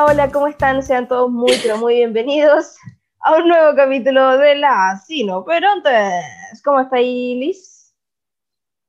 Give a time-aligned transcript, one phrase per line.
[0.00, 0.80] Hola, hola, ¿cómo están?
[0.84, 2.76] Sean todos muy, pero muy bienvenidos
[3.18, 7.92] a un nuevo capítulo de la Sino antes, ¿Cómo está ahí, Liz?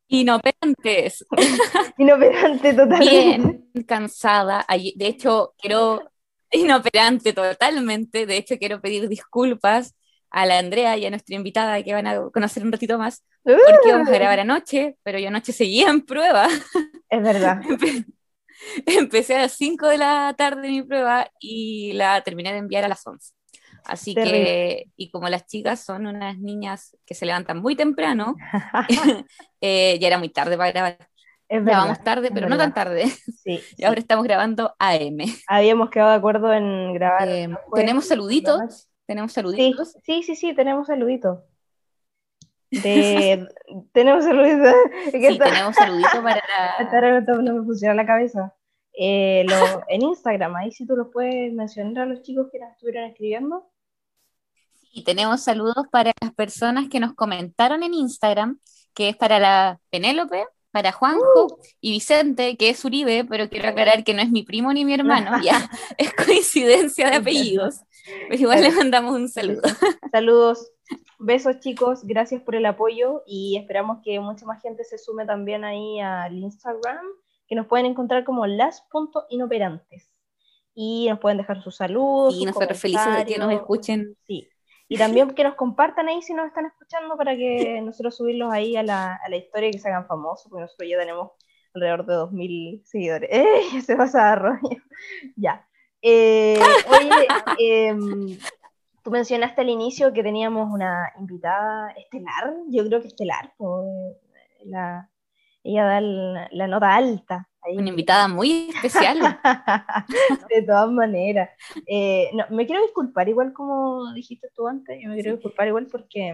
[0.07, 1.25] Inoperantes.
[1.97, 3.64] Inoperante totalmente.
[3.73, 4.64] Bien cansada.
[4.69, 6.11] De hecho, quiero.
[6.51, 8.28] Inoperante totalmente.
[8.28, 9.96] De hecho, quiero pedir disculpas
[10.29, 13.25] a la Andrea y a nuestra invitada que van a conocer un ratito más.
[13.41, 16.47] Porque íbamos a grabar anoche, pero yo anoche seguía en prueba.
[17.10, 17.61] Es verdad.
[18.86, 22.87] Empecé a las 5 de la tarde mi prueba y la terminé de enviar a
[22.89, 23.33] las 11.
[23.86, 28.36] Así que, y como las chicas son unas niñas que se levantan muy temprano,
[29.61, 30.97] eh, ya era muy tarde para grabar.
[31.47, 33.05] Es Grabamos tarde, pero no tan tarde.
[33.44, 35.17] Sí, y ahora estamos grabando AM.
[35.47, 37.28] Habíamos quedado de acuerdo en grabar.
[37.28, 38.88] Eh, tenemos saluditos.
[39.08, 39.95] Tenemos saluditos.
[40.03, 41.39] Sí, sí, sí, tenemos saluditos.
[43.94, 44.73] Tenemos saluditos.
[45.12, 46.42] Sí, tenemos saluditos para
[47.02, 47.22] la...
[47.22, 48.53] no me funciona la cabeza.
[48.94, 49.45] Eh,
[49.88, 53.70] en Instagram, ahí sí tú lo puedes mencionar a los chicos que nos estuvieron escribiendo.
[54.92, 58.59] Sí, tenemos saludos para las personas que nos comentaron en Instagram,
[58.94, 61.58] que es para la Penélope, para Juanjo uh.
[61.81, 64.94] y Vicente, que es Uribe, pero quiero aclarar que no es mi primo ni mi
[64.94, 67.81] hermano, ya es coincidencia de apellidos.
[68.30, 69.62] Pero igual le mandamos un saludo.
[70.12, 70.72] Saludos,
[71.20, 75.64] besos chicos, gracias por el apoyo y esperamos que mucha más gente se sume también
[75.64, 77.06] ahí al Instagram
[77.47, 80.08] que nos pueden encontrar como las.inoperantes.
[80.75, 82.36] Y nos pueden dejar sus saludos.
[82.38, 84.16] Y nosotros felices de que nos escuchen.
[84.25, 84.47] Sí.
[84.92, 88.76] Y también que nos compartan ahí si nos están escuchando para que nosotros subirlos ahí
[88.76, 91.31] a la, a la historia y que se hagan famosos, porque nosotros ya tenemos
[91.76, 93.30] alrededor de 2.000 seguidores.
[93.31, 93.81] ¡Eh!
[93.81, 94.81] Se pasa rollo.
[95.36, 95.66] ya.
[96.02, 97.28] Eh, oye,
[97.59, 98.38] em,
[99.04, 103.86] tú mencionaste al inicio que teníamos una invitada estelar, yo creo que estelar, pues,
[104.66, 105.09] la,
[105.64, 107.49] ella da la nota alta.
[107.62, 109.20] Una invitada muy especial.
[110.50, 111.50] de todas maneras.
[111.86, 115.88] Eh, no, me quiero disculpar, igual como dijiste tú antes, yo me quiero disculpar igual
[115.92, 116.31] porque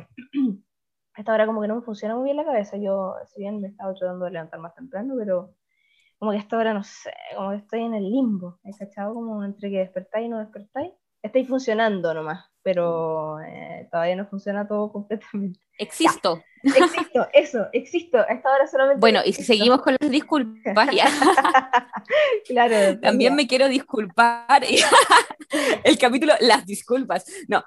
[1.16, 2.78] a esta hora como que no me funciona muy bien la cabeza.
[2.78, 5.56] Yo, si bien me estaba tratando de levantar más temprano, pero
[6.20, 9.14] como que a esta hora no sé, como que estoy en el limbo, ¿hay cachado?
[9.14, 10.94] Como entre que despertáis y no despertáis.
[11.26, 15.60] Estáis funcionando nomás, pero eh, todavía no funciona todo completamente.
[15.80, 16.44] Existo.
[16.64, 18.20] Existo, eso, existo.
[18.28, 19.00] Esta hora solamente.
[19.00, 21.08] Bueno, y si seguimos con las disculpas, ya.
[22.48, 23.00] claro.
[23.02, 24.64] También me quiero disculpar.
[25.84, 27.26] El capítulo, las disculpas.
[27.48, 27.64] No,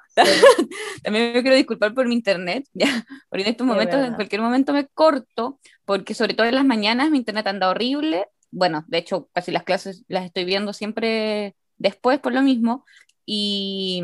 [1.02, 3.04] también me quiero disculpar por mi internet, ya.
[3.28, 7.10] Porque en estos momentos, en cualquier momento me corto, porque sobre todo en las mañanas
[7.10, 8.26] mi internet anda horrible.
[8.52, 12.84] Bueno, de hecho, casi las clases las estoy viendo siempre después por lo mismo.
[13.30, 14.00] Y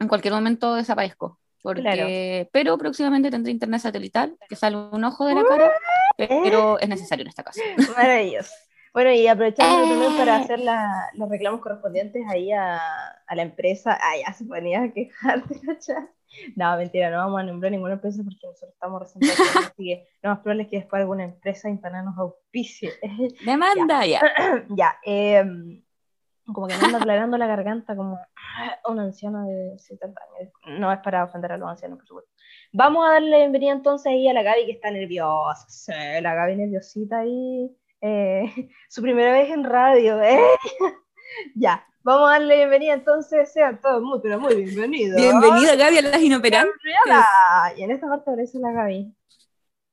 [0.00, 1.38] en cualquier momento desaparezco.
[1.62, 5.70] Porque, Pero próximamente tendré internet satelital, que sale un ojo de la cara,
[6.16, 7.60] pero es necesario en esta casa.
[7.96, 8.50] Maravilloso.
[8.92, 10.42] Bueno, y aprovechando también para eh.
[10.42, 10.60] hacer
[11.14, 12.80] los reclamos correspondientes ahí a,
[13.26, 13.96] a la empresa.
[14.00, 15.54] Ah, ya se ponía a quejarte,
[16.56, 20.30] No, mentira, no vamos a nombrar ninguna empresa porque nosotros estamos recién así que lo
[20.30, 22.90] más probable es que después alguna empresa interna nos auspicie.
[23.44, 24.20] Demanda, ya.
[24.70, 25.44] Ya, eh,
[26.52, 28.18] como que me anda aclarando la garganta como
[28.88, 30.52] una anciana de 70 años.
[30.78, 32.30] No es para ofender a los ancianos, por supuesto.
[32.72, 35.66] Vamos a darle bienvenida entonces ahí a la Gaby que está nerviosa.
[35.68, 37.70] Sí, la Gaby nerviosita ahí.
[38.00, 40.22] Eh, su primera vez en radio.
[40.22, 40.40] ¿eh?
[41.54, 43.52] ya, vamos a darle bienvenida entonces.
[43.52, 45.20] Sean todos muy, pero muy bienvenidos.
[45.20, 46.74] Bienvenida Gaby a las inoperantes.
[47.76, 49.14] Y en esta parte aparece la Gaby.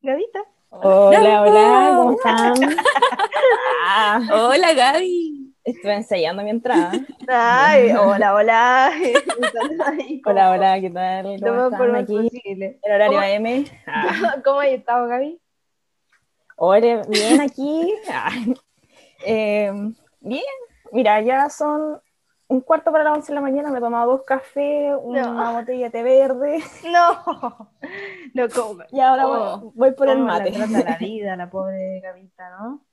[0.02, 0.40] Gavita.
[0.70, 2.54] Hola, hola, ¿cómo están?
[4.32, 5.45] hola Gaby.
[5.66, 6.92] Estuve ensayando mi entrada.
[7.28, 8.92] Ay, hola, hola.
[10.26, 11.40] hola, hola, ¿qué tal?
[11.42, 12.80] ¿Cómo están aquí?
[12.84, 13.66] El horario AM.
[14.44, 15.42] ¿Cómo has estado, Gaby?
[16.58, 17.96] Hola, bien aquí.
[19.26, 19.72] Eh,
[20.20, 20.44] bien,
[20.92, 22.00] mira, ya son
[22.48, 25.86] un cuarto para las 11 de la mañana, me he tomado dos cafés, una botella
[25.86, 26.64] de té verde.
[26.92, 27.72] No,
[28.36, 28.84] no como.
[28.92, 30.52] Y ahora voy, voy, por el mate.
[30.52, 32.86] La, la vida, la pobre Gavita, ¿no?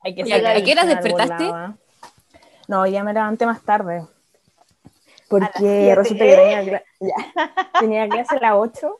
[0.00, 1.52] Hay que ¿A qué hora despertaste?
[2.72, 4.06] No, ya me levanté más tarde.
[5.28, 6.82] Porque resulta que tenía,
[7.80, 8.98] tenía clase a las 8.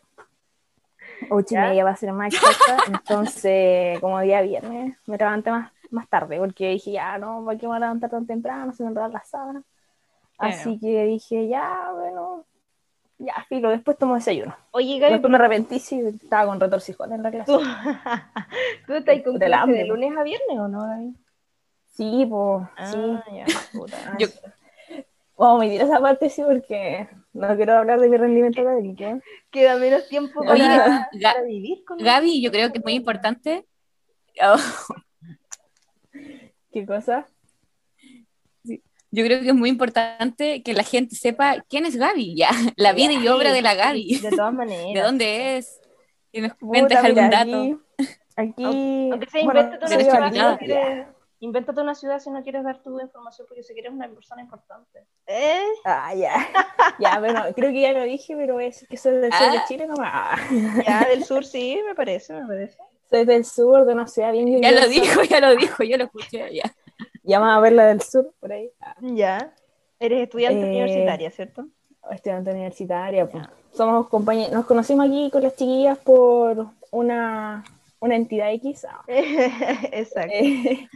[1.31, 2.85] 8 y media va a ser más exacta.
[2.87, 6.37] Entonces, como día viernes, me levanté más, más tarde.
[6.37, 8.75] Porque dije, ya, no, ¿por qué me voy a levantar tan temprano?
[8.75, 9.65] Se me enredan las sábanas.
[10.37, 12.45] Así que dije, ya, bueno,
[13.17, 14.55] ya, filo, después tomo desayuno.
[14.73, 15.13] Oye, Gaby.
[15.13, 17.53] Después me arrepentí si estaba con retorcijón en la clase.
[18.87, 21.22] ¿Tú, estás con clase de lunes a viernes o no, Gaby?
[21.93, 22.99] Sí, pues, sí.
[23.37, 23.97] Ya, puta.
[24.19, 24.29] Yo,
[25.37, 29.21] vamos a medir esa parte, sí, porque no quiero hablar de mi rendimiento académico.
[29.51, 31.09] Queda menos tiempo para,
[31.47, 33.67] vivir con Gaby, yo creo que es muy importante.
[36.73, 37.27] ¿Qué cosa?
[39.15, 42.95] yo creo que es muy importante que la gente sepa quién es Gaby, ya, la
[42.95, 44.21] vida y obra de la Gaby.
[44.21, 44.87] De todas maneras.
[44.95, 45.81] ¿De dónde es?
[46.33, 47.81] Que nos cuentes algún dato.
[48.35, 51.09] Aquí, Aunque sea, bueno, ciudad,
[51.43, 55.05] invéntate una ciudad si no quieres dar tu información porque si quieres una persona importante.
[55.27, 55.63] ¿Eh?
[55.85, 56.35] Ah, ya.
[56.99, 59.65] Ya, bueno, creo que ya lo dije, pero decir que soy del sur de Ah.
[59.67, 60.39] Chile nomás.
[60.41, 60.83] Ah.
[60.87, 62.79] Ya, del sur sí, me parece, me parece.
[63.11, 66.05] Soy del sur, de una ciudad bien Ya lo dijo, ya lo dijo, yo lo
[66.05, 66.65] escuché, ya.
[67.25, 68.71] Ya vamos a ver la del sur, por ahí.
[68.81, 69.53] Ah, Ya.
[69.99, 71.67] Eres estudiante Eh, universitaria, ¿cierto?
[72.11, 73.29] estudiante universitaria.
[73.29, 73.45] pues.
[73.73, 77.65] Somos compañeros, nos conocimos aquí con las chiquillas por una,
[78.03, 80.33] una entidad X ah, Exacto.
[80.35, 80.89] eh,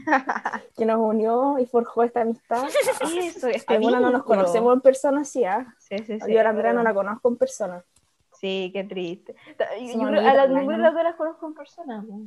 [0.77, 2.65] que nos unió y forjó esta amistad.
[3.19, 5.75] Eso, este Algunas no nos conocemos en persona, sí, ah.
[5.79, 6.33] Sí, sí, sí.
[6.33, 7.85] Yo a la Andrea pero- no la conozco en persona.
[8.33, 9.35] Sí, qué triste.
[9.81, 12.21] Yo, creo, a las ninguna las dos las conozco en persona, po.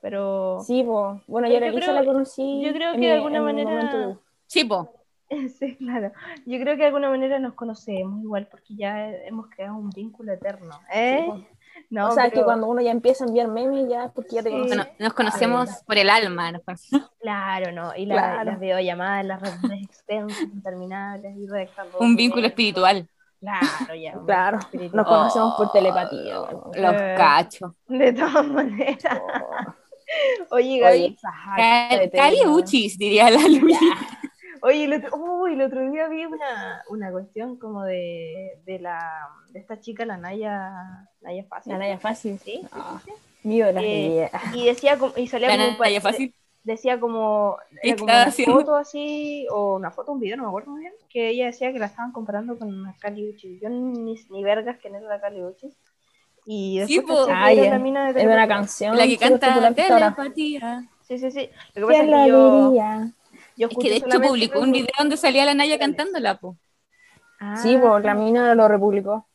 [0.00, 1.20] pero Sí, pues.
[1.26, 2.62] Bueno, yo a la Yo Elisa creo- la conocí.
[2.64, 4.16] yo creo en que de alguna manera-
[4.46, 4.94] Sí, po.
[5.58, 6.12] sí, claro.
[6.46, 10.32] Yo creo que de alguna manera nos conocemos igual porque ya hemos creado un vínculo
[10.32, 10.78] eterno.
[10.92, 11.20] ¿eh?
[11.24, 11.51] Sí, po.
[11.92, 14.36] No, o sea, pero- que cuando uno ya empieza a enviar memes, ya es porque
[14.36, 14.54] ya te Sí.
[14.54, 14.76] conoces.
[14.76, 16.50] Bueno, nos conocemos por el alma.
[16.52, 17.10] nos conocemos.
[17.20, 17.94] Claro, ¿no?
[17.94, 18.44] Y la- Claro.
[18.50, 21.98] las videollamadas, las reuniones extensas, interminables, y redactando.
[21.98, 23.06] Un vínculo espiritual.
[23.40, 24.14] Claro, ya.
[24.24, 24.96] Claro, espiritual.
[24.96, 26.38] nos conocemos por Oh, telepatía.
[26.40, 26.70] bueno.
[26.74, 27.14] Los Eh.
[27.16, 27.72] cachos.
[27.88, 29.20] De todas maneras.
[29.20, 29.74] Oh.
[30.50, 31.62] Oye, Gaby, Oye, esa jacta
[31.96, 33.78] de Cal- tele, Caliuchis, diría la Luis.
[34.64, 39.28] Oye, el otro, uy, el otro día vi una, una cuestión como de, de la
[39.50, 40.70] de esta chica, la Naya,
[41.20, 41.72] Naya Fácil.
[41.72, 42.38] La Naya Fácil.
[42.38, 43.10] Sí, sí, Ah, sí,
[43.42, 44.60] Mío las Eh, sí.
[44.60, 46.32] Y decía y salía La como un Naya fácil.
[46.62, 48.54] decía como, ¿Qué era como una haciendo?
[48.54, 51.72] foto así, o una foto, un video, no me acuerdo muy bien, que ella decía
[51.72, 53.60] que la estaban comparando con una Kali Uchis.
[53.60, 55.76] Yo ni, ni vergas quién era la Kali Uchis.
[56.46, 57.70] Y Sí, después que era ya.
[57.70, 58.96] la mina de Es una canción.
[58.96, 60.14] La que canta que ahora.
[60.14, 60.84] telepatía.
[61.02, 61.50] Sí, sí, sí.
[61.74, 63.12] Lo que pasa ¿Quién es la que yo?
[63.56, 66.56] Yo Es que de hecho publicó un video donde salía la Naya cantándola, po.
[67.62, 67.80] Sí, Ah.
[67.82, 69.26] pues la mina lo republicó.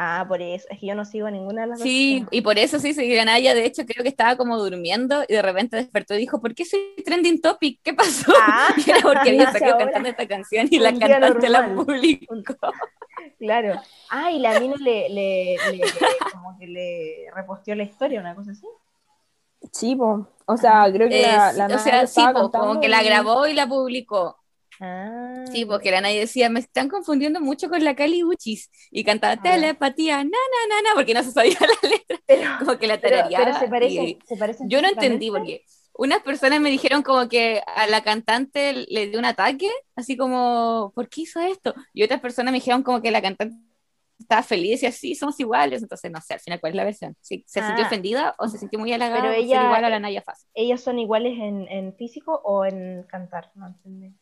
[0.00, 0.66] Ah, por eso.
[0.70, 1.82] Es que yo no sigo a ninguna de las dos.
[1.82, 3.52] Sí, y por eso sí, seguí a Naya.
[3.54, 6.64] De hecho, creo que estaba como durmiendo y de repente despertó y dijo, ¿por qué
[6.64, 7.80] soy trending topic?
[7.82, 8.32] ¿Qué pasó?
[8.40, 8.68] Ah.
[8.86, 12.36] Y era porque había sacado cantando esta canción y la cantante la publicó.
[13.38, 13.80] Claro.
[14.10, 15.80] Ah, y la mina le, le, le-
[16.32, 18.66] como que le reposteó la historia, una cosa así.
[19.72, 20.26] Sí, pues.
[20.46, 23.46] O sea, creo que Eh, la, la o sea, sí, po, como que la grabó
[23.46, 24.36] y la publicó.
[24.80, 25.44] Ah.
[25.52, 28.70] Sí, porque la Naya decía, me están confundiendo mucho con la Cali Uchis.
[28.90, 29.42] Y cantaba Ah.
[29.42, 32.18] telepatía, na, na, na, na, porque no se sabía la letra.
[32.26, 33.44] Pero, Como que la tarareaba.
[33.44, 37.28] pero se parecen, y- se parecen Yo no entendí porque unas personas me dijeron como
[37.28, 41.74] que a la cantante le dio un ataque, así como, ¿por qué hizo esto?
[41.92, 43.56] Y otras personas me dijeron como que la cantante
[44.18, 45.82] estaba feliz y así, somos iguales.
[45.82, 47.16] Entonces, no sé, al final, ¿cuál es la versión?
[47.20, 47.86] ¿Sí, ¿Se sintió Ah.
[47.86, 50.48] ofendida o se sintió muy halagada Pero ella- igual a la Naya Fácil?
[50.54, 53.50] ¿Ellas son iguales en, en físico o en cantar?
[53.54, 54.12] No entendí.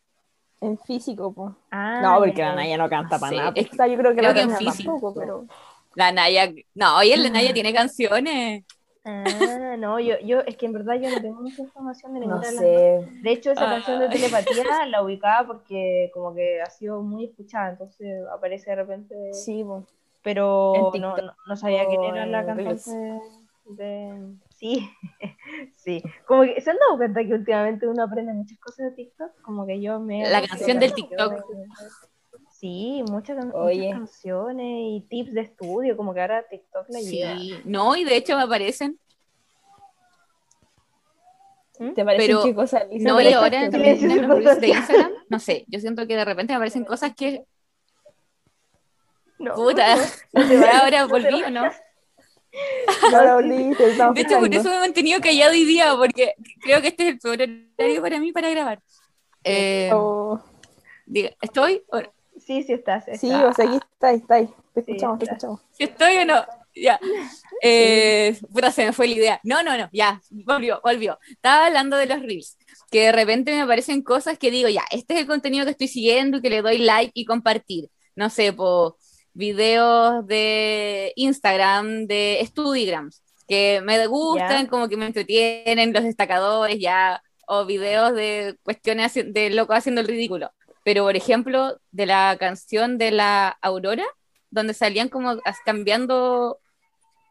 [0.61, 1.53] En físico, pues.
[1.71, 2.55] Ah, No, porque la ya.
[2.55, 3.53] Naya no canta para Sí, nada.
[3.55, 4.93] es- O sea, yo creo que creo la que en Naya físico.
[4.93, 5.47] tampoco, pero.
[5.95, 8.65] La Naya, no, oye, la Naya tiene canciones.
[9.09, 12.51] Ah, no, yo, yo, es que en verdad yo no tengo mucha información de ninguna
[12.51, 13.09] No sé.
[13.23, 14.11] De hecho, esa canción de Ay.
[14.11, 19.63] telepatía la ubicaba porque como que ha sido muy escuchada, entonces aparece de repente, Sí,
[19.65, 19.85] pues.
[20.23, 22.91] pero no, no, no sabía quién era la en cantante
[23.67, 24.35] de...
[24.57, 24.91] Sí,
[25.77, 26.03] sí.
[26.27, 29.67] Como que se han dado cuenta que últimamente uno aprende muchas cosas de TikTok, como
[29.67, 30.29] que yo me...
[30.29, 31.45] La canción del TikTok.
[32.59, 37.37] Sí, muchas, muchas canciones y tips de estudio, como que ahora TikTok la lleva.
[37.39, 38.99] Sí, no, y de hecho me aparecen.
[41.95, 42.87] ¿Te parece Pero- Lisa?
[43.01, 44.69] No, y ahora silencio en los reels de.
[44.69, 47.45] Instagram, no sé, yo siento que de repente me aparecen cosas que,
[49.39, 49.95] No, puta,
[50.33, 51.65] no ahora no te volví o no.
[53.13, 55.95] No la olí, te estamos De hecho, por eso me he mantenido callado hoy día,
[55.95, 56.33] porque
[56.63, 57.43] creo que este es el peor
[57.79, 58.81] horario para mí para grabar.
[59.45, 60.41] Eh, Oh,
[61.05, 61.83] diga, ¿Estoy?
[62.47, 63.05] ¿O- Sí, sí estás.
[63.15, 63.45] Sí, estás.
[63.45, 64.47] o sea, aquí está, está ahí.
[64.75, 65.35] Te Sí, escuchamos, te está.
[65.37, 65.61] escuchamos.
[65.73, 66.45] ¿Si estoy o no?
[66.75, 67.01] Ya.
[67.63, 69.41] Eh, puta, se me fue la idea.
[69.43, 71.19] No, no, no, ya, volvió, volvió.
[71.31, 72.59] Estaba hablando de los reels,
[72.91, 75.89] que de repente me aparecen cosas que digo, ya, este es el contenido que estoy
[75.89, 77.89] siguiendo y que le doy like y compartir.
[78.15, 78.97] No sé, por
[79.33, 87.23] videos de Instagram, de Studigrams, que me gustan, como que me entretienen, los destacadores, ya,
[87.49, 90.51] o videos de cuestiones de loco haciendo el ridículo.
[90.87, 94.05] Pero, por ejemplo, de la canción de la Aurora,
[94.51, 96.61] donde salían como cambiando,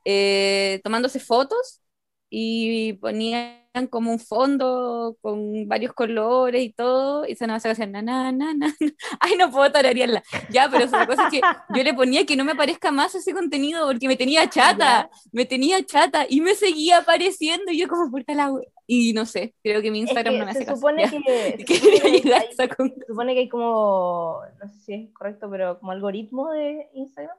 [0.03, 1.81] eh, tomándose fotos
[2.29, 8.01] y ponían como un fondo con varios colores y todo, y se nos hacía na,
[8.01, 8.75] na, na, na, na.
[9.21, 10.21] Ay, no puedo tararearla.
[10.49, 11.41] Ya, pero la cosa es que
[11.73, 15.45] yo le ponía que no me aparezca más ese contenido porque me tenía chata, me
[15.45, 18.74] tenía chata y me seguía apareciendo y yo como, puta la wea.
[18.87, 21.17] Y no sé, creo que mi Instagram no me hace se supone caso.
[21.23, 24.79] Que, ¿Qué se, supone que hay, esa con- se supone que hay como, no sé
[24.79, 27.35] si es correcto, pero como algoritmo de Instagram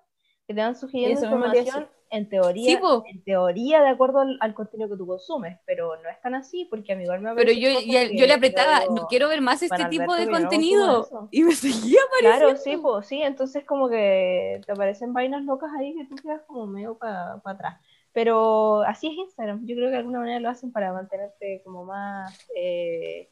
[0.46, 4.88] que te van sugiriendo información en teoría, Sí, en teoría de acuerdo al, al contenido
[4.90, 7.68] que tú consumes, pero no es tan así porque a mí igual me Pero yo,
[7.80, 10.32] ya- que yo le apretaba, digo, no quiero ver más este tipo de que no
[10.42, 11.08] contenido.
[11.32, 12.62] Y me seguía Claro, apareciendo.
[12.62, 16.66] sí, pues sí, entonces como que te aparecen vainas locas ahí que tú quedas como
[16.66, 17.80] medio para atrás.
[18.16, 21.84] Pero así es Instagram, yo creo que de alguna manera lo hacen para mantenerte como
[21.84, 23.28] más eh,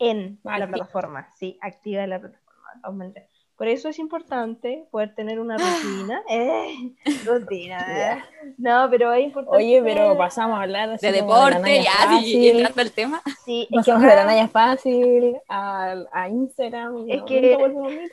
[0.00, 3.04] en la plataforma, sí, activa en la plataforma.
[3.14, 3.28] de.
[3.56, 6.22] Por eso es importante poder tener una rutina.
[6.28, 6.74] Eh,
[7.24, 8.24] rutina, ¿eh?
[8.58, 9.58] No, pero es importante.
[9.58, 12.56] Oye, pero pasamos a hablar así De de deporte, Naya ya, sí, fácil.
[12.56, 13.22] entrando al tema.
[13.44, 17.06] Sí, es que Pasamos de la Naya fácil a, a Instagram.
[17.06, 18.10] y Es no, que-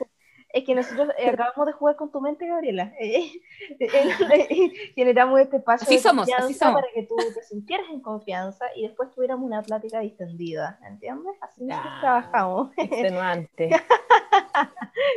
[0.54, 2.92] Es que nosotros eh, acabamos de jugar con tu mente, Gabriela.
[3.00, 3.32] Eh,
[3.80, 6.80] eh, generamos este espacio Así de somos, así somos.
[6.80, 11.34] para que tú te sintieras en confianza y después tuviéramos una plática distendida, ¿entiendes?
[11.40, 12.00] Así nosotros Ya.
[12.00, 12.70] trabajamos.
[12.76, 13.70] Extenuante.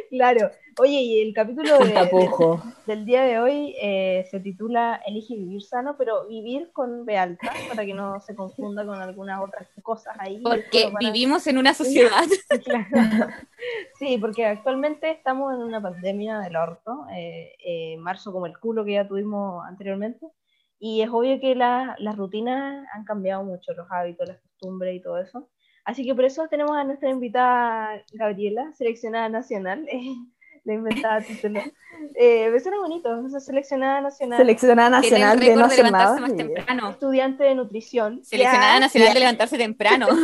[0.10, 0.50] claro.
[0.80, 2.62] Oye, y el capítulo de- tapujo.
[2.86, 7.52] del día de hoy eh, se titula Elige vivir sano, pero vivir con B alta,
[7.70, 10.40] para que no se confunda con algunas otras cosas ahí.
[10.44, 12.24] Porque para- vivimos en una sociedad.
[12.64, 13.28] Claro.
[14.00, 18.86] Sí, porque actualmente estamos en una pandemia del orto, eh, eh, marzo como el culo
[18.86, 20.28] que ya tuvimos anteriormente,
[20.80, 25.02] y es obvio que la- las rutinas han cambiado mucho, los hábitos, las costumbres y
[25.02, 25.50] todo eso.
[25.86, 29.88] Así que por eso tenemos a nuestra invitada Gabriela, seleccionada nacional,
[30.68, 31.62] la inventada título.
[32.16, 33.10] Eh, me suena bonito,
[33.40, 36.90] seleccionada nacional, Seleccionada nacional de no de levantarse más temprano.
[36.90, 38.24] estudiante de nutrición.
[38.24, 40.08] Seleccionada Ya, nacional de levantarse temprano.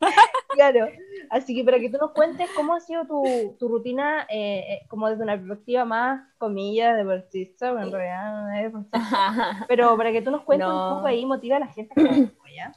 [0.54, 0.86] Claro,
[1.30, 4.86] así que para que tú nos cuentes cómo ha sido tu, tu rutina, eh, eh,
[4.88, 10.12] como desde una perspectiva más, comillas, deportista, bueno, en realidad no es deportista, pero para
[10.12, 10.88] que tú nos cuentes No.
[10.90, 12.72] un poco ahí, motiva a la gente a que ¿ya?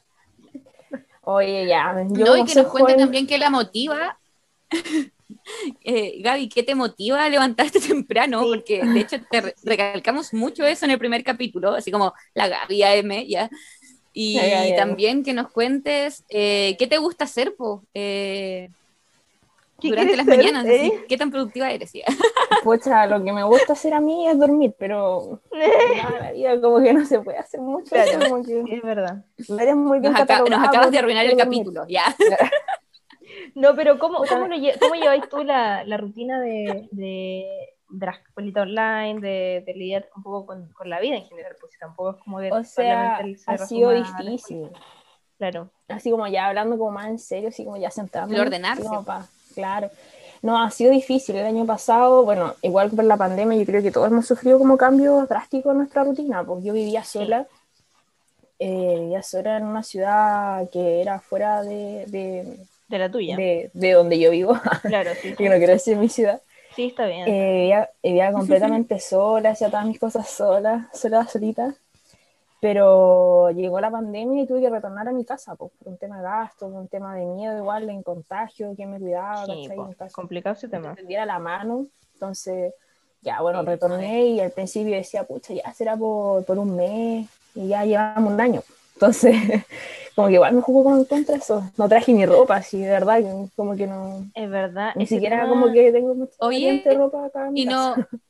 [1.21, 1.93] Oye, ya.
[2.11, 4.17] Yo no, y que nos cuente joven- también qué la motiva.
[5.83, 8.41] Eh, Gaby, ¿qué te motiva a levantarte temprano?
[8.43, 8.47] Sí.
[8.49, 12.47] Porque de hecho te re- recalcamos mucho eso en el primer capítulo, así como la
[12.47, 13.49] Gaby AM, ¿ya?
[14.13, 17.85] Y también que nos cuentes eh, qué te gusta hacer po?
[17.93, 18.69] Eh,
[19.79, 20.91] ¿Qué durante las ser, mañanas, eh?
[20.91, 21.91] así, ¿qué tan productiva eres?
[21.93, 22.05] ya?
[22.63, 26.81] Pucha, lo que me gusta hacer a mí es dormir, pero nada, la vida como
[26.81, 27.89] que no se puede hacer mucho.
[27.91, 28.19] Claro.
[28.19, 29.23] como que Sí, es verdad.
[29.47, 31.37] no eres muy bien Nos, catalogada acabas de arruinar el dormir.
[31.37, 32.15] capítulo, ya.
[33.57, 37.47] No, pero ¿cómo, cómo, lo lle- cómo lleváis tú la, la rutina de, de,
[37.89, 41.55] de la escuelita online, de, de lidiar un poco con, con la vida en general?
[41.59, 44.69] Pues si tampoco es como que O sea, se ha sido difícil.
[45.39, 45.71] Claro.
[45.87, 48.27] Así como ya hablando como más en serio, así como ya sentado.
[48.27, 48.83] De ordenarse.
[49.55, 49.89] claro.
[50.43, 51.35] No, ha sido difícil.
[51.35, 54.77] El año pasado, bueno, igual por la pandemia, yo creo que todos hemos sufrido como
[54.77, 57.47] cambios drásticos en nuestra rutina, porque yo vivía sola,
[58.59, 63.35] eh, vivía sola en una ciudad que era fuera de, de, De la tuya.
[63.35, 65.35] de, de donde yo vivo, Claro, sí.
[65.37, 66.41] yo no quiero decir mi ciudad.
[66.75, 67.27] Sí, está bien.
[67.27, 71.73] Eh, vivía, vivía completamente sola, hacía todas mis cosas sola, sola, solita.
[72.59, 76.17] Pero llegó la pandemia y tuve que retornar a mi casa, pues, por un tema
[76.17, 79.69] de gastos, por un tema de miedo igual, en contagio, quién me cuidaba, Sí,
[80.11, 80.95] complicado ese tema.
[81.07, 81.85] me la mano.
[82.13, 82.73] Entonces,
[83.21, 87.67] ya, bueno, retorné y al principio decía, pucha, ya será por, por un mes y
[87.67, 88.63] ya llevamos un año.
[88.97, 89.35] Entonces,
[90.15, 91.63] como que igual me jugó con contra eso.
[91.77, 93.21] No traje ni ropa, así, de verdad,
[93.55, 94.25] como que no...
[94.33, 94.95] Es verdad.
[94.95, 98.09] Ni siquiera tema- como que tengo mucha Oye, ropa acá en Y no, casa.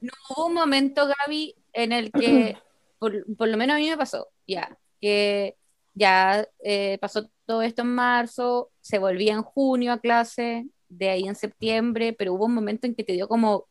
[0.00, 2.56] no hubo un momento, Gaby, en el que,
[2.98, 5.56] por, por lo menos a mí me pasó, ya, que
[5.94, 11.24] ya eh, pasó todo esto en marzo, se volvía en junio a clase, de ahí
[11.28, 13.66] en septiembre, pero hubo un momento en que te dio como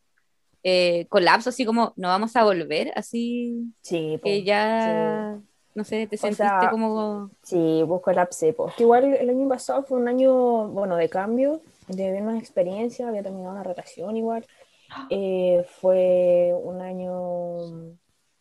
[0.63, 5.41] eh, colapso, así como, no vamos a volver, así Sí, que ya,
[5.76, 7.30] no sé, te O sentiste sea, como...
[7.44, 8.54] Sí, pues colapsé.
[8.54, 13.08] Pues igual el año pasado fue un año, bueno, de cambio, de ver una experiencia,
[13.08, 14.46] había terminado una relación igual.
[15.12, 17.96] Eh, fue un año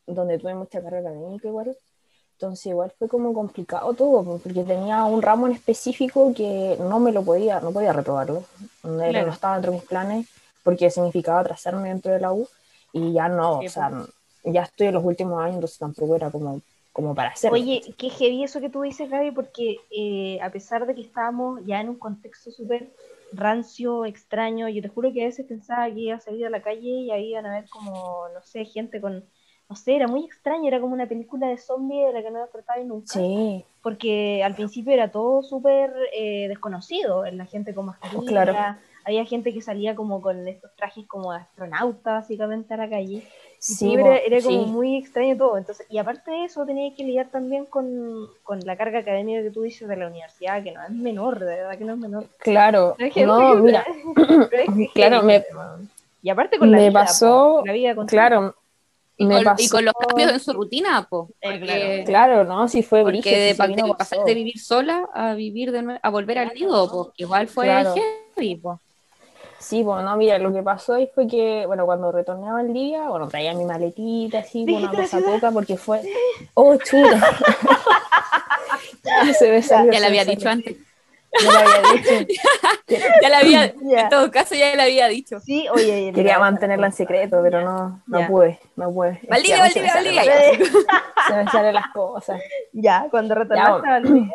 [0.07, 1.77] donde tuve mucha carga académica igual.
[2.33, 7.13] Entonces igual fue como complicado todo, porque tenía un ramo en específico que no me
[7.13, 8.45] lo podía, no podía reprobarlo.
[8.83, 9.27] No, Claro.
[9.27, 10.29] no estaba dentro de mis planes
[10.63, 12.49] porque significaba atrasarme dentro de la U
[12.93, 13.91] y ya no, Sí, o sea,
[14.45, 16.61] ya estoy en los últimos años, entonces tampoco era como,
[16.99, 17.55] como para hacerlo.
[17.55, 21.61] Oye, qué heavy eso que tú dices, Gaby, porque eh, a pesar de que estábamos
[21.64, 22.93] ya en un contexto súper
[23.31, 26.61] rancio, extraño, yo te juro que a veces pensaba que iba a salir a la
[26.61, 29.25] calle y ahí iban a ver como, no sé, gente con,
[29.69, 32.40] no sé, era muy extraño, era como una película de zombie de la que no
[32.40, 38.26] despertaba nunca, Sí, porque al principio era todo súper eh, desconocido, la gente con mascarilla,
[38.26, 38.57] Claro.
[39.05, 43.23] había gente que salía como con estos trajes como de astronauta, básicamente, a la calle.
[43.61, 44.71] Sí, era, como sí.
[44.71, 45.59] muy extraño todo.
[45.59, 49.50] Entonces, y aparte de eso, tenía que lidiar también con, con la carga académica que
[49.50, 52.27] tú dices de la universidad, que no es menor, de verdad que no es menor.
[52.38, 53.85] Claro, Es que- no, mira,
[54.53, 55.45] es Claro, me-
[56.23, 58.55] Y aparte con la me vida, pasó- po, la vida con claro,
[59.17, 62.45] Y me con, y pasó- con los cambios en su rutina, po, Eh, porque, Claro,
[62.45, 66.00] no, sí fue porque sí de, de pasar de vivir sola a vivir de nuevo,
[66.03, 67.95] a volver al nido, po, que igual fue Claro.
[68.37, 68.81] heavy, po.
[69.59, 73.09] Sí, pues no, mira, lo que pasó ahí fue que, bueno, cuando retorné a Valdivia,
[73.09, 76.00] bueno, traía mi maletita así, con una la cosa poca, porque fue,
[76.55, 77.21] oh, chuta.
[79.05, 80.77] Ya se me salió, Ya me había dicho antes.
[81.43, 82.35] Ya lo había dicho.
[83.23, 84.00] Ya lo había, Ya.
[84.03, 85.41] en todo caso ya lo había dicho.
[85.41, 88.29] Sí, oye, Quería mantenerla en secreto, pero no, no Ya.
[88.29, 89.21] pude, no pude.
[89.29, 90.35] Valdivia, Valdivia, salen Valdivia.
[90.59, 92.41] las- Se me salen las cosas.
[92.73, 93.87] Ya, cuando retornaste bueno.
[93.87, 94.33] a Valdivia,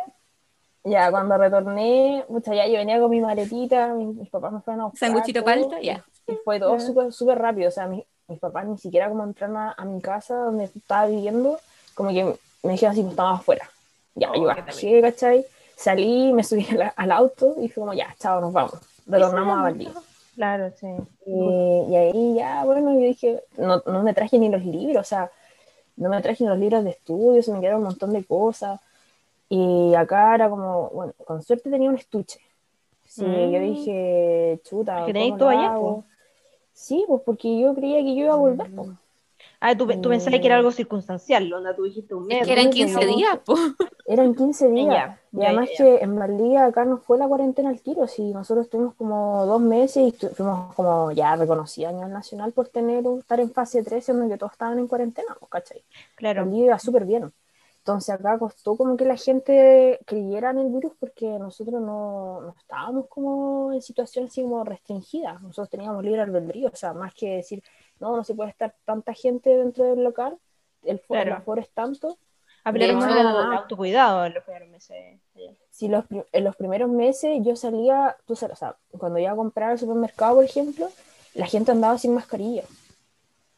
[0.83, 4.81] Ya, cuando retorné, pucha, ya yo venía con mi maletita, mis, mis papás me fueron
[4.81, 5.09] a buscar.
[5.09, 6.03] Sanguchito palta, ya.
[6.27, 9.57] Y fue todo súper súper rápido, o sea, mis, mis papás ni siquiera como entraron
[9.57, 11.57] a, a mi casa donde estaba viviendo,
[11.95, 13.69] como que me dijeron así, pues estábamos afuera.
[14.15, 15.45] Ya, Oh, yo bajé, ¿cachai?
[15.75, 18.73] Salí, me subí al, al auto y fue como, ya, chao, nos vamos.
[19.07, 19.93] Retornamos a Valdivia.
[20.35, 20.87] Claro, sí.
[21.25, 25.09] Eh, y ahí ya, bueno, yo dije, no, no me traje ni los libros, o
[25.09, 25.31] sea,
[25.95, 28.79] no me traje ni los libros de estudio, se me quedaron un montón de cosas.
[29.55, 32.39] Y acá era como, bueno, con suerte tenía un estuche.
[33.05, 33.51] Sí, Mm.
[33.51, 36.03] yo dije, chuta, tenéis po.
[36.73, 38.75] Sí, pues porque yo creía que yo iba a volver, Mm.
[38.75, 38.89] pues.
[39.59, 42.41] Ah, tú, tú pensabas que era algo circunstancial, onda, tú dijiste un mes.
[42.41, 43.55] Es que eran dos 15 meses, días, po.
[44.07, 45.17] Eran 15 días.
[45.31, 48.95] Y además que en Valdivia acá no fue la cuarentena al tiro, sí, nosotros estuvimos
[48.95, 53.39] como dos meses y fuimos como ya reconocidos a nivel nacional por tener un- estar
[53.39, 55.83] en fase 3, en donde todos estaban en cuarentena, pues, ¿cachai?
[56.15, 56.41] Claro.
[56.41, 57.31] Valdivia iba súper bien.
[57.83, 62.55] Entonces acá costó como que la gente creyera en el virus porque nosotros no, no
[62.57, 65.33] estábamos como en situación así como restringida.
[65.41, 67.61] Nosotros teníamos libre albedrío, o sea, más que decir,
[67.99, 70.37] no, no se puede estar tanta gente dentro del local,
[70.83, 71.31] el, fo- Claro.
[71.31, 72.17] el aforo es tanto.
[72.63, 75.19] Aplicaron el autocuidado en los primeros meses.
[75.69, 79.35] Si los, en los primeros meses yo salía, tú sabes, o sea, cuando iba a
[79.35, 80.87] comprar al supermercado, por ejemplo,
[81.33, 82.63] la gente andaba sin mascarilla.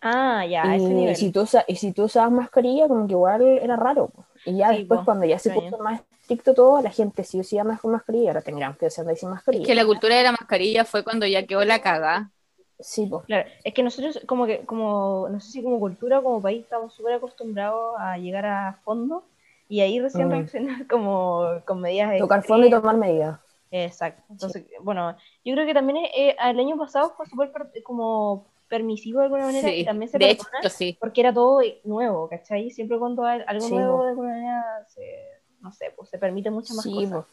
[0.01, 3.41] Ah, ya, a ese y, si tú, y si tú usabas mascarilla, como que igual
[3.43, 4.12] era raro.
[4.43, 7.39] Y ya Sí, después, po, cuando ya se puso más estricto todo, la gente sí
[7.39, 8.29] usaba más con mascarilla.
[8.31, 9.63] Ahora tendrán que andar sin mascarilla.
[9.63, 12.31] Es que la cultura de la mascarilla fue cuando ya quedó la cagada.
[12.79, 13.25] Sí, pues.
[13.25, 16.63] Claro, es que nosotros como que, como, no sé si como cultura o como país,
[16.63, 19.23] estamos súper acostumbrados a llegar a fondo
[19.67, 20.29] y ahí recién Mm.
[20.29, 23.39] reaccionar como con medidas Tocar fondo y tomar medidas.
[23.71, 24.23] Exacto.
[24.29, 29.19] Entonces, bueno, yo creo que también eh, el año pasado fue súper per- como permisivo
[29.19, 30.97] de alguna manera y también se de hecho, perdona sí.
[30.99, 32.71] porque era todo nuevo, ¿cachai?
[32.71, 35.25] Siempre cuando hay algo Sí, nuevo de alguna manera se,
[35.62, 37.25] no sé, pues se permite muchas más cosas.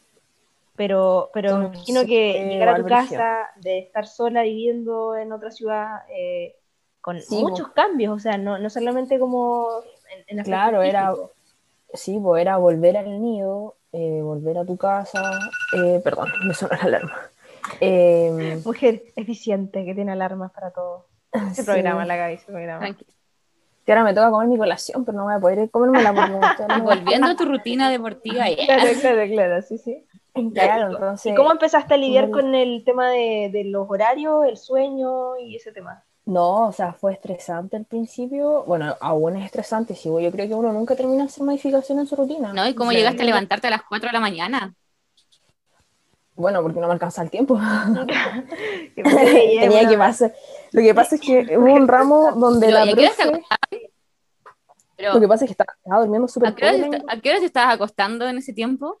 [0.75, 5.51] Pero, pero me imagino que llegar a tu casa, de estar sola viviendo en otra
[5.51, 6.55] ciudad, eh,
[7.01, 9.67] con muchos cambios, o sea, no, no solamente como
[10.27, 11.13] en, en Claro, era-.
[11.93, 15.21] Sí, pues era volver al nido, eh, volver a tu casa.
[15.75, 17.21] eh, perdón, me sonó la alarma.
[17.79, 21.05] Eh, Mujer eficiente que tiene alarmas para todo.
[21.51, 21.63] Ese sí.
[21.63, 22.79] programa, la Gaby, ese programa.
[22.79, 23.05] Tranqui.
[23.85, 26.83] Y ahora me toca comer mi colación, pero no voy a poder comérmela porque hablando-
[26.85, 28.65] Volviendo a tu rutina deportiva, ya.
[28.65, 30.05] Claro, claro, claro, sí, sí.
[30.53, 31.31] Claro, entonces.
[31.31, 35.57] ¿Y cómo empezaste a lidiar con el tema de, de los horarios, el sueño y
[35.57, 36.03] ese tema?
[36.25, 38.63] No, o sea, fue estresante al principio.
[38.65, 42.07] Bueno, aún es estresante, sí, yo creo que uno nunca termina de hacer modificaciones en
[42.07, 42.53] su rutina.
[42.53, 42.65] ¿No?
[42.67, 42.97] ¿Y cómo Sí.
[42.97, 44.73] llegaste a levantarte a las 4 de la mañana?
[46.35, 47.59] Bueno, porque no me alcanza el tiempo.
[48.95, 50.33] Tenía que pasar.
[50.73, 53.23] Lo que pasa es que hubo un ramo donde la ¿y a qué hora te
[53.23, 53.43] profe-?
[54.95, 57.45] Pero, Lo que pasa es que estaba, estaba durmiendo súper ¿a ¿A qué hora te
[57.45, 58.99] estabas acostando en ese tiempo?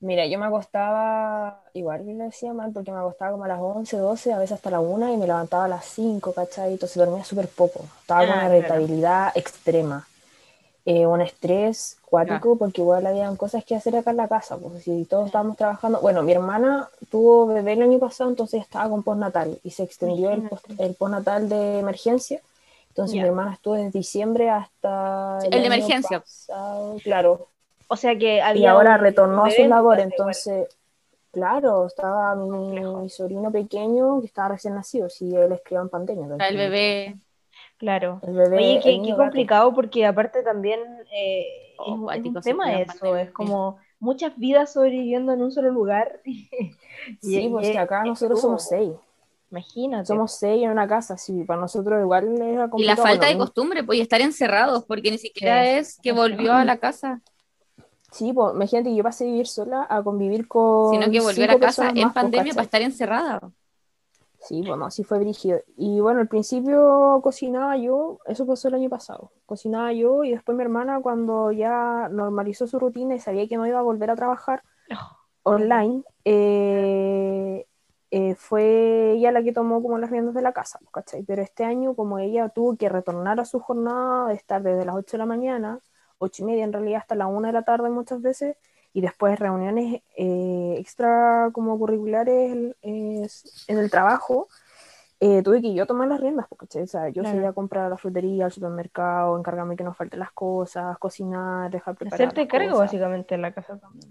[0.00, 3.96] Mira, yo me acostaba, igual lo decía mal, porque me acostaba como a las 11,
[3.96, 6.72] 12, a veces hasta la 1 y me levantaba a las 5, ¿cachai?
[6.72, 7.84] Entonces dormía súper poco.
[8.00, 8.58] Estaba con Ah, una claro.
[8.58, 10.06] irritabilidad extrema.
[10.90, 14.84] Eh, un estrés cuático, porque igual habían cosas que hacer acá en la casa, pues
[14.84, 16.00] si todos estábamos trabajando.
[16.00, 20.30] Bueno, mi hermana tuvo bebé el año pasado, entonces estaba con postnatal y se extendió
[20.30, 22.40] el, post- el postnatal de emergencia.
[22.88, 26.20] Entonces mi hermana estuvo desde diciembre hasta El de año emergencia.
[26.20, 27.46] pasado, claro.
[27.88, 30.10] O sea que había Y ahora retornó a labores, igual.
[30.12, 30.68] entonces,
[31.32, 36.28] claro, estaba mi, mi sobrino pequeño que estaba recién nacido, si él escribió en pandemia.
[36.38, 37.18] El bebé.
[37.78, 38.20] Claro.
[38.26, 39.16] El bebé, Oye, el qué, qué gato.
[39.22, 40.80] complicado porque aparte también
[41.12, 41.44] eh,
[41.78, 45.70] Oh, es, un- es tema eso, pandemia, es como muchas vidas sobreviviendo en un solo
[45.70, 46.20] lugar.
[47.22, 48.90] Sí, Y- pues y que acá es nosotros somos seis.
[49.50, 50.06] Imagínate.
[50.06, 53.82] Somos seis en una casa, sí, para nosotros igual era Y la falta de costumbre,
[53.84, 55.70] pues, y estar encerrados, porque ni siquiera Sí.
[55.78, 57.22] es que volvió a la casa,
[58.10, 60.92] Sí, pues imagínate, yo pasé a vivir sola a convivir con.
[60.92, 63.40] sino que volvió a la casa en más, pues, pandemia para estar encerrada.
[64.40, 65.60] Sí, bueno, sí fue brígido.
[65.76, 69.32] Y bueno, al principio cocinaba yo, eso pasó el año pasado.
[69.46, 73.66] Cocinaba yo y después mi hermana cuando ya normalizó su rutina y sabía que no
[73.66, 74.62] iba a volver a trabajar
[75.42, 77.66] online, eh,
[78.10, 81.24] eh, fue ella la que tomó como las riendas de la casa, ¿cachai?
[81.24, 84.94] Pero este año como ella tuvo que retornar a su jornada de estar desde las
[84.94, 85.80] 8 de la mañana,
[86.18, 88.56] 8 y media en realidad hasta la 1 de la tarde muchas veces,
[88.98, 93.28] y después reuniones eh, extra como curriculares en
[93.68, 94.48] el trabajo,
[95.20, 97.46] eh, tuve que yo tomar las riendas, porque o sea, yo claro.
[97.46, 101.94] a comprar a la frutería, al supermercado, encargarme que no falten las cosas, cocinar, dejar
[101.94, 102.20] preparar.
[102.26, 104.10] Hacerte cargo básicamente en la casa también.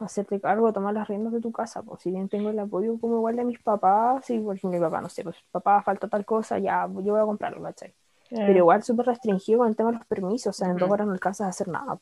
[0.00, 3.16] hacerte cargo, tomar las riendas de tu casa, pues si bien tengo el apoyo como
[3.16, 6.58] igual de mis papás, si por mi papá, no sé, pues papá falta tal cosa,
[6.58, 7.92] ya yo voy a comprarlo, ¿cachai?
[8.30, 11.06] Pero igual súper restringido con el tema de los permisos, o sea, en dos horas
[11.06, 11.98] no alcanzas a hacer nada.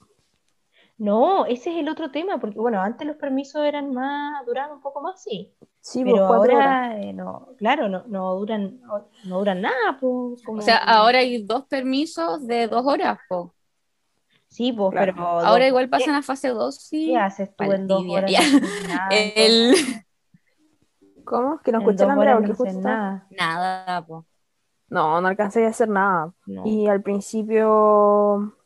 [0.98, 4.80] No, ese es el otro tema, porque bueno, antes los permisos eran más, duraban un
[4.80, 5.54] poco más, sí.
[5.80, 8.80] Sí, pero ahora eh, no, claro, no, no duran,
[9.24, 10.42] no, duran nada, pues.
[10.46, 13.54] O sea, ahora hay dos permisos de dos horas, po.
[14.48, 15.14] Sí, pues, pero.
[15.18, 17.08] Ahora igual pasan a fase 2, sí.
[17.08, 18.30] ¿Qué haces tú en dos horas?
[19.10, 19.74] el...
[21.24, 21.60] ¿Cómo?
[21.60, 23.26] Que no escuché la porque justo nada.
[23.30, 24.24] Nada, po.
[24.88, 26.32] No, no alcancé a hacer nada.
[26.64, 28.56] Y al principio,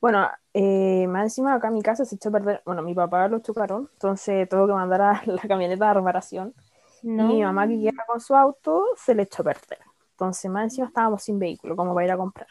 [0.00, 0.28] bueno,
[0.60, 3.88] eh, más encima acá mi casa se echó a perder, bueno, mi papá lo chocaron,
[3.92, 6.52] entonces tuvo que mandar a la camioneta a reparación.
[7.00, 9.78] Y mi mamá que iba con su auto se le echó a perder.
[10.10, 12.48] Entonces más encima estábamos sin vehículo, como para ir a comprar.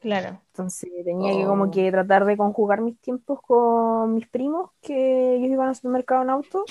[0.00, 0.40] Claro.
[0.46, 1.70] Entonces tenía que como oh.
[1.70, 6.30] que tratar de conjugar mis tiempos con mis primos, que ellos iban al supermercado en
[6.30, 6.64] auto.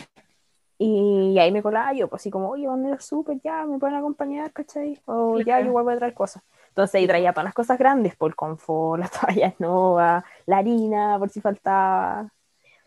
[0.79, 3.63] Y ahí me colaba yo, pues así como, oye, van a ir al súper, ya,
[3.67, 4.99] me pueden acompañar, ¿cachai?
[5.05, 6.41] O ya, yo igual voy a traer cosas.
[6.69, 11.29] Entonces ahí traía todas las cosas grandes, por confort, las toallas nuevas, la harina, por
[11.29, 12.29] si faltaba.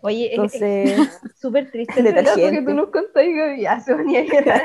[0.05, 4.21] Oye, Entonces, es súper triste el relato que tú nos contaste, y ya se venía
[4.21, 4.63] a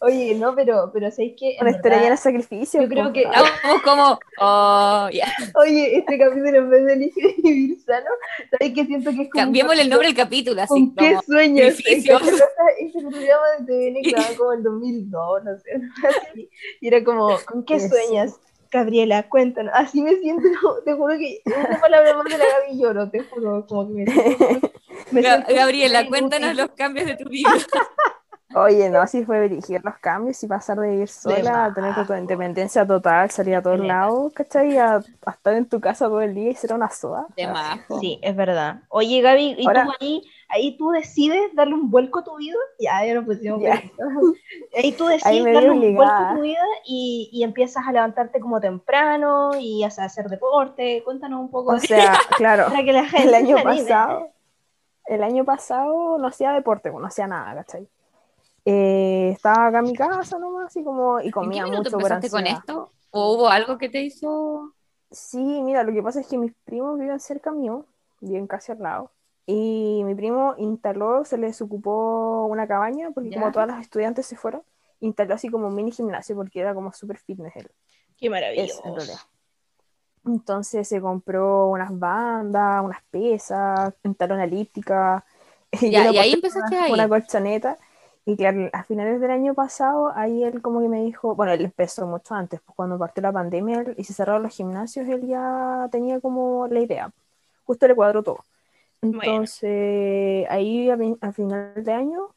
[0.00, 2.82] Oye, no, pero, pero ¿sabéis que Una historia llena de sacrificio.
[2.82, 3.24] Yo creo que...
[3.24, 4.18] Vamos como...
[4.40, 5.08] Oh,
[5.54, 8.10] Oye, este capítulo en vez de elegir vivir sano,
[8.50, 9.44] ¿sabéis que siento que es como...
[9.44, 11.78] Cambiémosle el nombre del capítulo, así ¿Con qué sueños?
[11.86, 12.12] Ese
[12.98, 16.48] programa de TVN grabado como el 2002, no sé,
[16.80, 18.40] y era como, ¿con qué sueñas?
[18.72, 19.72] Gabriela, cuéntanos.
[19.76, 20.48] Así me siento,
[20.84, 24.04] te juro que una palabra más de la Gaby lloro, te juro, como que
[25.12, 25.22] me,
[25.54, 27.50] Gabriela, cuéntanos los cambios de tu vida.
[28.54, 32.12] Oye, no, así fue dirigir los cambios y pasar de vivir sola a tener tu
[32.12, 34.76] independencia total, salir a todos lados, ¿cachai?
[34.76, 37.26] A, a, estar en tu casa todo el día y ser una soda.
[37.34, 37.80] De más.
[37.98, 38.82] Sí, es verdad.
[38.90, 43.04] Oye, Gaby, ¿y tú ahí ahí tú decides darle un vuelco a tu vida, ya,
[43.04, 43.62] ya no pusimos
[44.76, 48.60] ahí tú decides darle un vuelco a tu vida y, y, empiezas a levantarte como
[48.60, 51.72] temprano y a hacer deporte, cuéntanos un poco.
[51.72, 54.30] O sea, claro, el año pasado,
[55.06, 57.88] el año pasado no hacía deporte, no hacía nada, ¿cachai?
[58.64, 62.30] Eh, estaba acá en mi casa nomás y como y comía ¿En qué mucho empezaste
[62.30, 62.92] con esto?
[63.10, 64.72] ¿O hubo algo que te hizo?
[65.10, 67.86] Sí, mira, lo que pasa es que mis primos viven cerca mío,
[68.20, 69.10] viven casi al lado.
[69.46, 74.36] Y mi primo instaló, se les ocupó una cabaña, porque como todas las estudiantes se
[74.36, 74.62] fueron,
[75.00, 77.70] instaló así como un mini gimnasio, porque era como súper fitness él.
[78.16, 78.82] Qué maravilloso.
[80.24, 85.24] Entonces se compró unas bandas, unas pesas, instaló una elíptica.
[85.80, 86.92] y ahí empezaste una, ahí.
[86.92, 87.78] Una colchoneta.
[88.24, 91.64] Y claro, a finales del año pasado, ahí él como que me dijo, bueno, él
[91.64, 95.88] empezó mucho antes, pues cuando partió la pandemia y se cerraron los gimnasios, él ya
[95.90, 97.10] tenía como la idea.
[97.64, 98.44] Justo le cuadró todo.
[99.02, 102.28] Entonces, ahí a, final de año,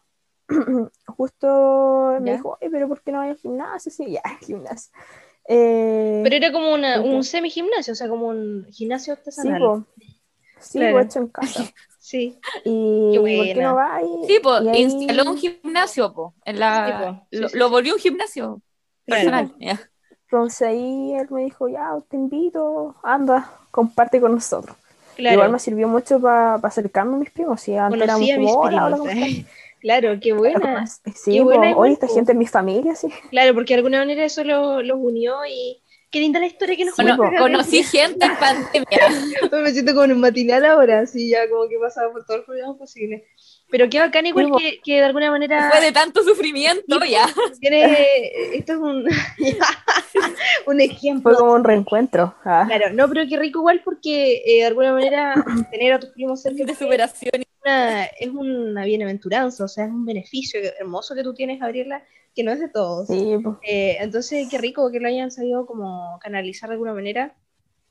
[1.05, 3.91] justo me dijo, pero ¿por qué no hay al gimnasio?
[3.91, 4.91] Sí, ya, gimnasio.
[5.47, 9.85] Eh, pero era como una, un semi-gimnasio, o sea, como un gimnasio artesanal.
[10.59, 11.63] Sí, sí hecho en casa.
[11.99, 12.39] sí.
[12.63, 14.01] Y ¿por qué no va?
[14.01, 18.59] Y, sí, pues, instaló un gimnasio, po, en la, lo, volvió un gimnasio
[19.05, 19.53] personal.
[19.59, 24.75] Entonces ahí él me dijo, ya, te invito, anda, comparte con nosotros.
[25.17, 27.67] Igual me sirvió mucho para acercarme a mis primos.
[27.67, 29.05] Y antes éramos como,
[29.81, 30.87] Claro, qué buena.
[31.13, 33.07] Sí, hoy esta gente es mi familia, sí.
[33.29, 36.95] Claro, porque de alguna manera eso los unió y qué linda la historia que nos
[36.95, 39.61] bueno, Conocí gente en pandemia.
[39.61, 42.45] me siento como en un matinal ahora, así ya como que pasaba por todos los
[42.45, 43.23] problemas posibles.
[43.69, 45.63] Pero qué bacán igual que, que, de alguna manera...
[45.63, 47.27] Después de tanto sufrimiento, ya.
[47.59, 49.05] Tiene, esto es un,
[50.67, 51.31] un ejemplo.
[51.31, 52.35] Fue como un reencuentro.
[52.45, 52.65] Ah.
[52.67, 55.33] Claro, no, pero qué rico igual porque eh, de alguna manera
[55.71, 57.41] tener a tus primos cerca de superación.
[57.41, 62.03] Es una, es una bienaventuranza, o sea, es un beneficio hermoso que tú tienes, Gabriela,
[62.35, 63.07] que no es de todos.
[63.07, 63.35] Sí,
[63.67, 67.33] eh, entonces, qué rico que lo hayan sabido como canalizar de alguna manera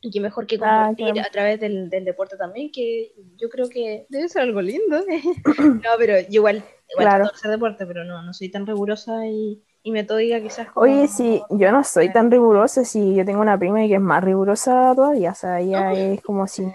[0.04, 3.70] y qué mejor que ah, compartir a través del, del, deporte también, que yo creo
[3.70, 4.98] que debe ser algo lindo.
[5.58, 7.24] no, pero igual, igual claro.
[7.32, 10.68] hacer deporte, pero no, no soy tan rigurosa y, y metódica quizás.
[10.74, 14.22] Oye, sí, yo no soy tan rigurosa, si yo tengo una prima que es más
[14.22, 16.66] rigurosa todavía, o sea, ella es como si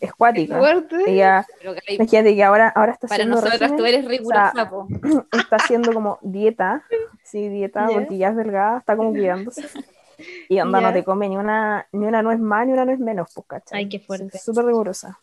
[0.00, 0.60] es cuática.
[1.06, 1.46] Ella,
[1.88, 4.52] imagínate que ahora, ahora está haciendo Para nosotras tú eres rigurosa,
[5.32, 6.82] Está haciendo como dieta,
[7.22, 9.62] sí, dieta, porque ya es delgada, está como cuidándose.
[10.48, 13.30] Y onda, no te come ni una, ni una nuez más ni una nuez menos,
[13.34, 13.80] pues, ¿cachai?
[13.80, 14.38] Ay, qué fuerte.
[14.38, 15.20] Súper rigurosa.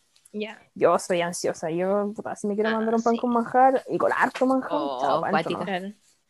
[0.74, 4.12] Yo soy ansiosa, yo, si me quiero ah, mandar un pan con manjar y con
[4.14, 5.22] harto manjar, oh,